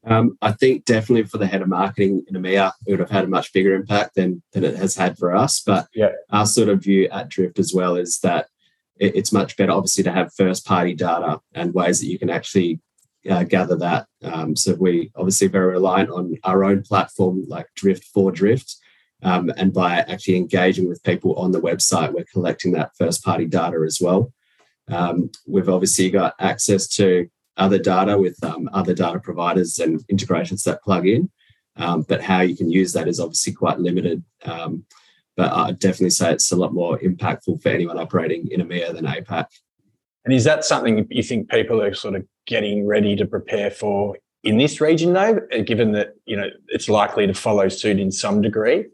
Um, 0.06 0.38
I 0.40 0.52
think 0.52 0.84
definitely 0.84 1.24
for 1.24 1.38
the 1.38 1.48
head 1.48 1.62
of 1.62 1.68
marketing 1.68 2.24
in 2.28 2.36
EMEA, 2.36 2.72
it 2.86 2.92
would 2.92 3.00
have 3.00 3.10
had 3.10 3.24
a 3.24 3.28
much 3.28 3.52
bigger 3.52 3.74
impact 3.74 4.14
than, 4.14 4.40
than 4.52 4.62
it 4.62 4.76
has 4.76 4.94
had 4.94 5.18
for 5.18 5.34
us. 5.34 5.60
But 5.60 5.88
yeah. 5.94 6.12
our 6.30 6.46
sort 6.46 6.68
of 6.68 6.82
view 6.82 7.08
at 7.10 7.28
Drift 7.28 7.58
as 7.58 7.74
well 7.74 7.96
is 7.96 8.20
that 8.20 8.46
it, 8.98 9.16
it's 9.16 9.32
much 9.32 9.56
better, 9.56 9.72
obviously, 9.72 10.04
to 10.04 10.12
have 10.12 10.32
first 10.32 10.64
party 10.64 10.94
data 10.94 11.40
and 11.54 11.74
ways 11.74 12.00
that 12.00 12.06
you 12.06 12.20
can 12.20 12.30
actually 12.30 12.80
uh, 13.28 13.42
gather 13.42 13.76
that. 13.76 14.06
Um, 14.22 14.54
so 14.54 14.74
we 14.74 15.10
obviously 15.16 15.48
very 15.48 15.72
reliant 15.72 16.10
on 16.10 16.36
our 16.44 16.62
own 16.64 16.82
platform 16.82 17.44
like 17.48 17.66
Drift 17.74 18.04
for 18.04 18.30
Drift. 18.30 18.76
Um, 19.22 19.50
and 19.56 19.72
by 19.72 19.98
actually 19.98 20.36
engaging 20.36 20.88
with 20.88 21.02
people 21.02 21.34
on 21.36 21.52
the 21.52 21.60
website, 21.60 22.12
we're 22.12 22.24
collecting 22.24 22.72
that 22.72 22.96
first 22.96 23.24
party 23.24 23.46
data 23.46 23.82
as 23.86 24.00
well. 24.00 24.32
Um, 24.88 25.30
we've 25.46 25.68
obviously 25.68 26.10
got 26.10 26.34
access 26.38 26.86
to 26.88 27.28
other 27.56 27.78
data 27.78 28.18
with 28.18 28.42
um, 28.44 28.68
other 28.72 28.94
data 28.94 29.18
providers 29.18 29.78
and 29.78 30.04
integrations 30.08 30.62
that 30.64 30.82
plug 30.82 31.06
in. 31.06 31.30
Um, 31.76 32.02
but 32.02 32.22
how 32.22 32.40
you 32.40 32.56
can 32.56 32.70
use 32.70 32.92
that 32.92 33.08
is 33.08 33.20
obviously 33.20 33.52
quite 33.52 33.78
limited. 33.78 34.22
Um, 34.44 34.84
but 35.36 35.52
I'd 35.52 35.78
definitely 35.78 36.10
say 36.10 36.32
it's 36.32 36.52
a 36.52 36.56
lot 36.56 36.72
more 36.72 36.98
impactful 36.98 37.62
for 37.62 37.68
anyone 37.68 37.98
operating 37.98 38.48
in 38.50 38.60
EMEA 38.60 38.94
than 38.94 39.04
APAC. 39.04 39.46
And 40.24 40.34
is 40.34 40.44
that 40.44 40.64
something 40.64 41.06
you 41.10 41.22
think 41.22 41.50
people 41.50 41.80
are 41.80 41.94
sort 41.94 42.14
of 42.14 42.26
getting 42.46 42.86
ready 42.86 43.14
to 43.16 43.26
prepare 43.26 43.70
for 43.70 44.16
in 44.42 44.58
this 44.58 44.80
region, 44.80 45.12
though, 45.12 45.40
given 45.64 45.92
that 45.92 46.14
you 46.24 46.36
know 46.36 46.48
it's 46.68 46.88
likely 46.88 47.26
to 47.26 47.34
follow 47.34 47.68
suit 47.68 48.00
in 48.00 48.10
some 48.10 48.40
degree? 48.40 48.86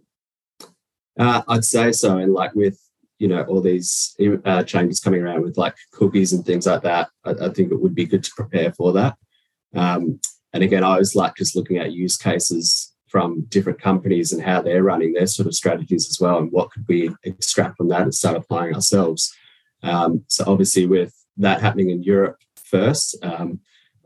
Uh, 1.19 1.43
I'd 1.49 1.65
say 1.65 1.93
so, 1.93 2.19
and 2.19 2.33
like 2.33 2.55
with 2.55 2.79
you 3.19 3.29
know 3.29 3.43
all 3.45 3.61
these 3.61 4.17
uh, 4.45 4.63
changes 4.65 5.01
coming 5.01 5.23
around 5.23 5.43
with 5.43 5.57
like 5.57 5.77
cookies 5.93 6.33
and 6.33 6.45
things 6.45 6.67
like 6.67 6.83
that 6.83 7.09
I, 7.25 7.31
I 7.31 7.49
think 7.51 7.71
it 7.71 7.81
would 7.81 7.95
be 7.95 8.05
good 8.05 8.25
to 8.25 8.31
prepare 8.35 8.73
for 8.73 8.93
that. 8.95 9.17
Um, 9.75 10.21
and 10.53 10.63
again 10.63 10.85
i 10.85 10.99
was 10.99 11.15
like 11.15 11.35
just 11.37 11.57
looking 11.57 11.79
at 11.79 11.93
use 11.93 12.17
cases 12.17 12.93
from 13.09 13.43
different 13.49 13.81
companies 13.81 14.33
and 14.33 14.43
how 14.43 14.63
they're 14.63 14.83
running 14.83 15.13
their 15.13 15.27
sort 15.27 15.47
of 15.47 15.55
strategies 15.55 16.09
as 16.09 16.19
well 16.19 16.39
and 16.39 16.51
what 16.51 16.71
could 16.71 16.85
we 16.89 17.15
extract 17.25 17.77
from 17.77 17.89
that 17.89 18.01
and 18.01 18.15
start 18.15 18.39
applying 18.39 18.75
ourselves. 18.75 19.31
Um, 19.83 20.25
so 20.29 20.45
obviously 20.47 20.87
with 20.87 21.15
that 21.37 21.61
happening 21.61 21.91
in 21.91 22.03
europe 22.03 22.39
first 22.57 23.17
um, 23.23 23.61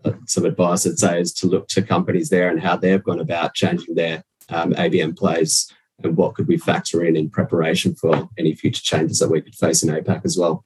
uh, 0.04 0.12
some 0.26 0.44
advice 0.44 0.86
i'd 0.86 0.98
say 0.98 1.20
is 1.20 1.32
to 1.34 1.46
look 1.46 1.68
to 1.68 1.82
companies 1.82 2.28
there 2.30 2.48
and 2.48 2.61
how 2.61 2.76
they've 2.76 3.02
gone 3.02 3.20
about 3.20 3.54
changing 3.54 3.94
their 3.94 4.24
um, 4.48 4.72
abm 4.74 5.16
plays 5.16 5.72
and 6.03 6.16
what 6.16 6.34
could 6.34 6.49
we 6.49 6.59
factor 6.59 7.05
in 7.05 7.16
in 7.16 7.30
preparation 7.30 7.94
for 7.94 8.28
any 8.38 8.55
future 8.55 8.82
changes 8.82 9.18
that 9.18 9.30
we 9.30 9.40
could 9.40 9.55
face 9.55 9.82
in 9.82 9.88
APAC 9.88 10.24
as 10.24 10.36
well. 10.36 10.64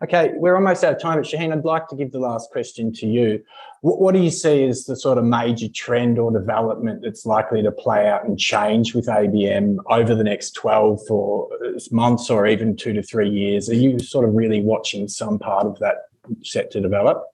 Okay, 0.00 0.30
we're 0.36 0.54
almost 0.54 0.84
out 0.84 0.94
of 0.94 1.02
time, 1.02 1.18
but 1.20 1.26
Shaheen, 1.26 1.52
I'd 1.52 1.64
like 1.64 1.88
to 1.88 1.96
give 1.96 2.12
the 2.12 2.20
last 2.20 2.50
question 2.50 2.92
to 2.94 3.06
you. 3.06 3.42
What, 3.80 4.00
what, 4.00 4.14
do 4.14 4.20
you 4.20 4.30
see 4.30 4.64
as 4.64 4.84
the 4.84 4.94
sort 4.94 5.18
of 5.18 5.24
major 5.24 5.66
trend 5.68 6.20
or 6.20 6.30
development 6.30 7.02
that's 7.02 7.26
likely 7.26 7.62
to 7.62 7.72
play 7.72 8.08
out 8.08 8.24
and 8.24 8.38
change 8.38 8.94
with 8.94 9.06
ABM 9.06 9.78
over 9.90 10.14
the 10.14 10.22
next 10.22 10.52
12 10.52 11.00
or 11.10 11.48
uh, 11.64 11.80
months 11.90 12.30
or 12.30 12.46
even 12.46 12.76
two 12.76 12.92
to 12.92 13.02
three 13.02 13.28
years? 13.28 13.68
Are 13.68 13.74
you 13.74 13.98
sort 13.98 14.28
of 14.28 14.34
really 14.34 14.60
watching 14.60 15.08
some 15.08 15.36
part 15.36 15.66
of 15.66 15.76
that 15.80 15.96
set 16.44 16.70
to 16.72 16.80
develop? 16.80 17.24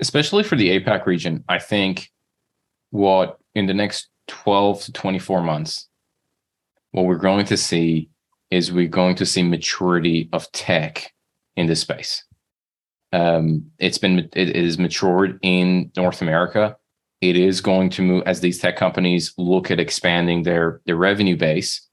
Especially 0.00 0.42
for 0.42 0.56
the 0.56 0.80
APAC 0.80 1.06
region, 1.06 1.44
I 1.48 1.60
think 1.60 2.10
what 2.94 3.38
in 3.56 3.66
the 3.66 3.74
next 3.74 4.06
12 4.28 4.84
to 4.84 4.92
24 4.92 5.42
months, 5.42 5.88
what 6.92 7.06
we're 7.06 7.16
going 7.16 7.44
to 7.46 7.56
see 7.56 8.08
is 8.52 8.70
we're 8.70 8.86
going 8.86 9.16
to 9.16 9.26
see 9.26 9.42
maturity 9.42 10.28
of 10.32 10.50
tech 10.52 11.12
in 11.56 11.66
this 11.66 11.80
space. 11.80 12.22
Um, 13.12 13.72
it's 13.80 13.98
been 13.98 14.28
it 14.32 14.56
is 14.56 14.78
matured 14.78 15.40
in 15.42 15.90
North 15.96 16.22
America. 16.22 16.76
It 17.20 17.36
is 17.36 17.60
going 17.60 17.90
to 17.90 18.02
move 18.02 18.22
as 18.26 18.38
these 18.38 18.60
tech 18.60 18.76
companies 18.76 19.34
look 19.38 19.72
at 19.72 19.80
expanding 19.80 20.44
their 20.44 20.80
their 20.86 20.96
revenue 20.96 21.36
base. 21.36 21.88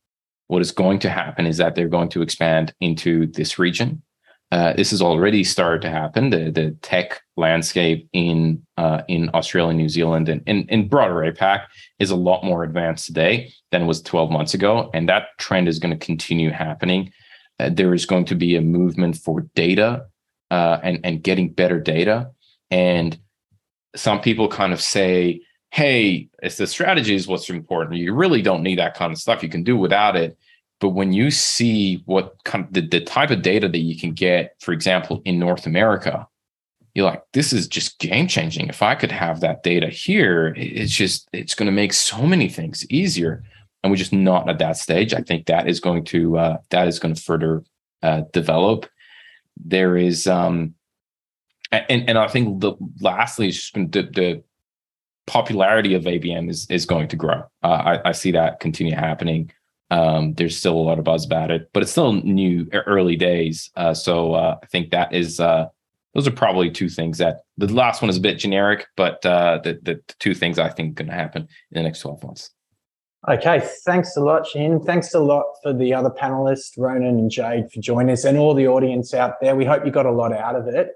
What 0.49 0.61
is 0.61 0.71
going 0.71 0.99
to 0.99 1.09
happen 1.09 1.47
is 1.47 1.57
that 1.57 1.73
they're 1.73 1.87
going 1.87 2.09
to 2.09 2.21
expand 2.21 2.75
into 2.79 3.25
this 3.25 3.57
region. 3.57 4.03
Uh, 4.51 4.73
this 4.73 4.91
has 4.91 5.01
already 5.01 5.43
started 5.43 5.81
to 5.81 5.89
happen. 5.89 6.29
The 6.29 6.51
the 6.51 6.71
tech 6.81 7.21
landscape 7.37 8.09
in 8.11 8.61
uh, 8.77 9.01
in 9.07 9.29
Australia, 9.33 9.73
New 9.73 9.87
Zealand, 9.87 10.27
and 10.27 10.43
in, 10.45 10.89
broader 10.89 11.15
APAC 11.15 11.65
is 11.99 12.11
a 12.11 12.17
lot 12.17 12.43
more 12.43 12.63
advanced 12.63 13.05
today 13.05 13.53
than 13.71 13.83
it 13.83 13.85
was 13.85 14.01
12 14.01 14.29
months 14.29 14.53
ago, 14.53 14.89
and 14.93 15.07
that 15.07 15.27
trend 15.37 15.69
is 15.69 15.79
going 15.79 15.97
to 15.97 16.05
continue 16.05 16.51
happening. 16.51 17.13
Uh, 17.59 17.69
there 17.71 17.93
is 17.93 18.05
going 18.05 18.25
to 18.25 18.35
be 18.35 18.57
a 18.57 18.61
movement 18.61 19.15
for 19.15 19.47
data 19.55 20.05
uh, 20.49 20.79
and 20.83 20.99
and 21.05 21.23
getting 21.23 21.53
better 21.53 21.79
data, 21.79 22.29
and 22.69 23.17
some 23.95 24.19
people 24.19 24.49
kind 24.49 24.73
of 24.73 24.81
say, 24.81 25.39
"Hey, 25.69 26.27
it's 26.43 26.57
the 26.57 26.67
strategy 26.67 27.15
is 27.15 27.25
what's 27.25 27.49
important. 27.49 28.01
You 28.01 28.13
really 28.13 28.41
don't 28.41 28.63
need 28.63 28.79
that 28.79 28.95
kind 28.95 29.13
of 29.13 29.17
stuff. 29.17 29.43
You 29.43 29.49
can 29.49 29.63
do 29.63 29.77
without 29.77 30.17
it." 30.17 30.37
But 30.81 30.89
when 30.89 31.13
you 31.13 31.29
see 31.29 32.01
what 32.05 32.43
kind 32.43 32.65
of 32.65 32.73
the, 32.73 32.81
the 32.81 32.99
type 32.99 33.29
of 33.29 33.43
data 33.43 33.69
that 33.69 33.77
you 33.77 33.97
can 33.97 34.13
get, 34.13 34.55
for 34.59 34.73
example, 34.73 35.21
in 35.23 35.37
North 35.37 35.67
America, 35.67 36.27
you're 36.95 37.05
like, 37.05 37.21
this 37.33 37.53
is 37.53 37.67
just 37.67 37.99
game 37.99 38.27
changing. 38.27 38.67
If 38.67 38.81
I 38.81 38.95
could 38.95 39.11
have 39.11 39.39
that 39.39 39.61
data 39.63 39.87
here, 39.87 40.53
it's 40.57 40.91
just, 40.91 41.29
it's 41.31 41.53
going 41.53 41.67
to 41.67 41.71
make 41.71 41.93
so 41.93 42.23
many 42.23 42.49
things 42.49 42.85
easier. 42.89 43.43
And 43.83 43.91
we're 43.91 43.97
just 43.97 44.11
not 44.11 44.49
at 44.49 44.57
that 44.57 44.75
stage. 44.75 45.13
I 45.13 45.21
think 45.21 45.45
that 45.45 45.69
is 45.69 45.79
going 45.79 46.03
to, 46.05 46.37
uh, 46.37 46.57
that 46.71 46.87
is 46.87 46.99
going 46.99 47.13
to 47.13 47.21
further 47.21 47.63
uh, 48.01 48.23
develop. 48.33 48.87
There 49.63 49.95
is, 49.95 50.25
um, 50.25 50.73
and, 51.71 52.09
and 52.09 52.17
I 52.17 52.27
think 52.27 52.59
the 52.59 52.73
lastly, 52.99 53.49
is 53.49 53.71
the, 53.73 53.83
the 53.85 54.43
popularity 55.27 55.93
of 55.93 56.03
ABM 56.03 56.49
is, 56.49 56.65
is 56.71 56.87
going 56.87 57.07
to 57.09 57.15
grow. 57.15 57.43
Uh, 57.63 57.99
I, 58.03 58.09
I 58.09 58.11
see 58.13 58.31
that 58.31 58.59
continue 58.59 58.95
happening. 58.95 59.51
Um, 59.91 60.33
there's 60.35 60.57
still 60.57 60.73
a 60.73 60.79
lot 60.79 60.97
of 60.99 61.03
buzz 61.03 61.25
about 61.25 61.51
it, 61.51 61.69
but 61.73 61.83
it's 61.83 61.91
still 61.91 62.13
new, 62.13 62.67
early 62.73 63.17
days. 63.17 63.69
Uh, 63.75 63.93
so 63.93 64.33
uh, 64.33 64.57
I 64.63 64.65
think 64.67 64.89
that 64.91 65.13
is 65.13 65.39
uh, 65.39 65.67
those 66.13 66.27
are 66.27 66.31
probably 66.31 66.71
two 66.71 66.87
things 66.87 67.17
that 67.17 67.41
the 67.57 67.71
last 67.71 68.01
one 68.01 68.09
is 68.09 68.17
a 68.17 68.21
bit 68.21 68.39
generic, 68.39 68.87
but 68.95 69.23
uh, 69.25 69.59
the, 69.63 69.79
the, 69.83 70.01
two 70.19 70.33
things 70.33 70.57
I 70.57 70.69
think 70.69 70.95
going 70.95 71.09
to 71.09 71.13
happen 71.13 71.43
in 71.43 71.75
the 71.75 71.83
next 71.83 71.99
12 71.99 72.23
months. 72.23 72.51
Okay, 73.29 73.61
thanks 73.85 74.15
a 74.15 74.21
lot, 74.21 74.47
Shaheen. 74.47 74.83
Thanks 74.83 75.13
a 75.13 75.19
lot 75.19 75.43
for 75.61 75.73
the 75.73 75.93
other 75.93 76.09
panelists, 76.09 76.71
Ronan 76.77 77.19
and 77.19 77.29
Jade, 77.29 77.69
for 77.71 77.79
joining 77.81 78.13
us, 78.13 78.23
and 78.23 78.37
all 78.37 78.53
the 78.53 78.67
audience 78.67 79.13
out 79.13 79.35
there. 79.41 79.55
We 79.55 79.65
hope 79.65 79.85
you 79.85 79.91
got 79.91 80.05
a 80.05 80.11
lot 80.11 80.33
out 80.33 80.55
of 80.55 80.67
it. 80.67 80.89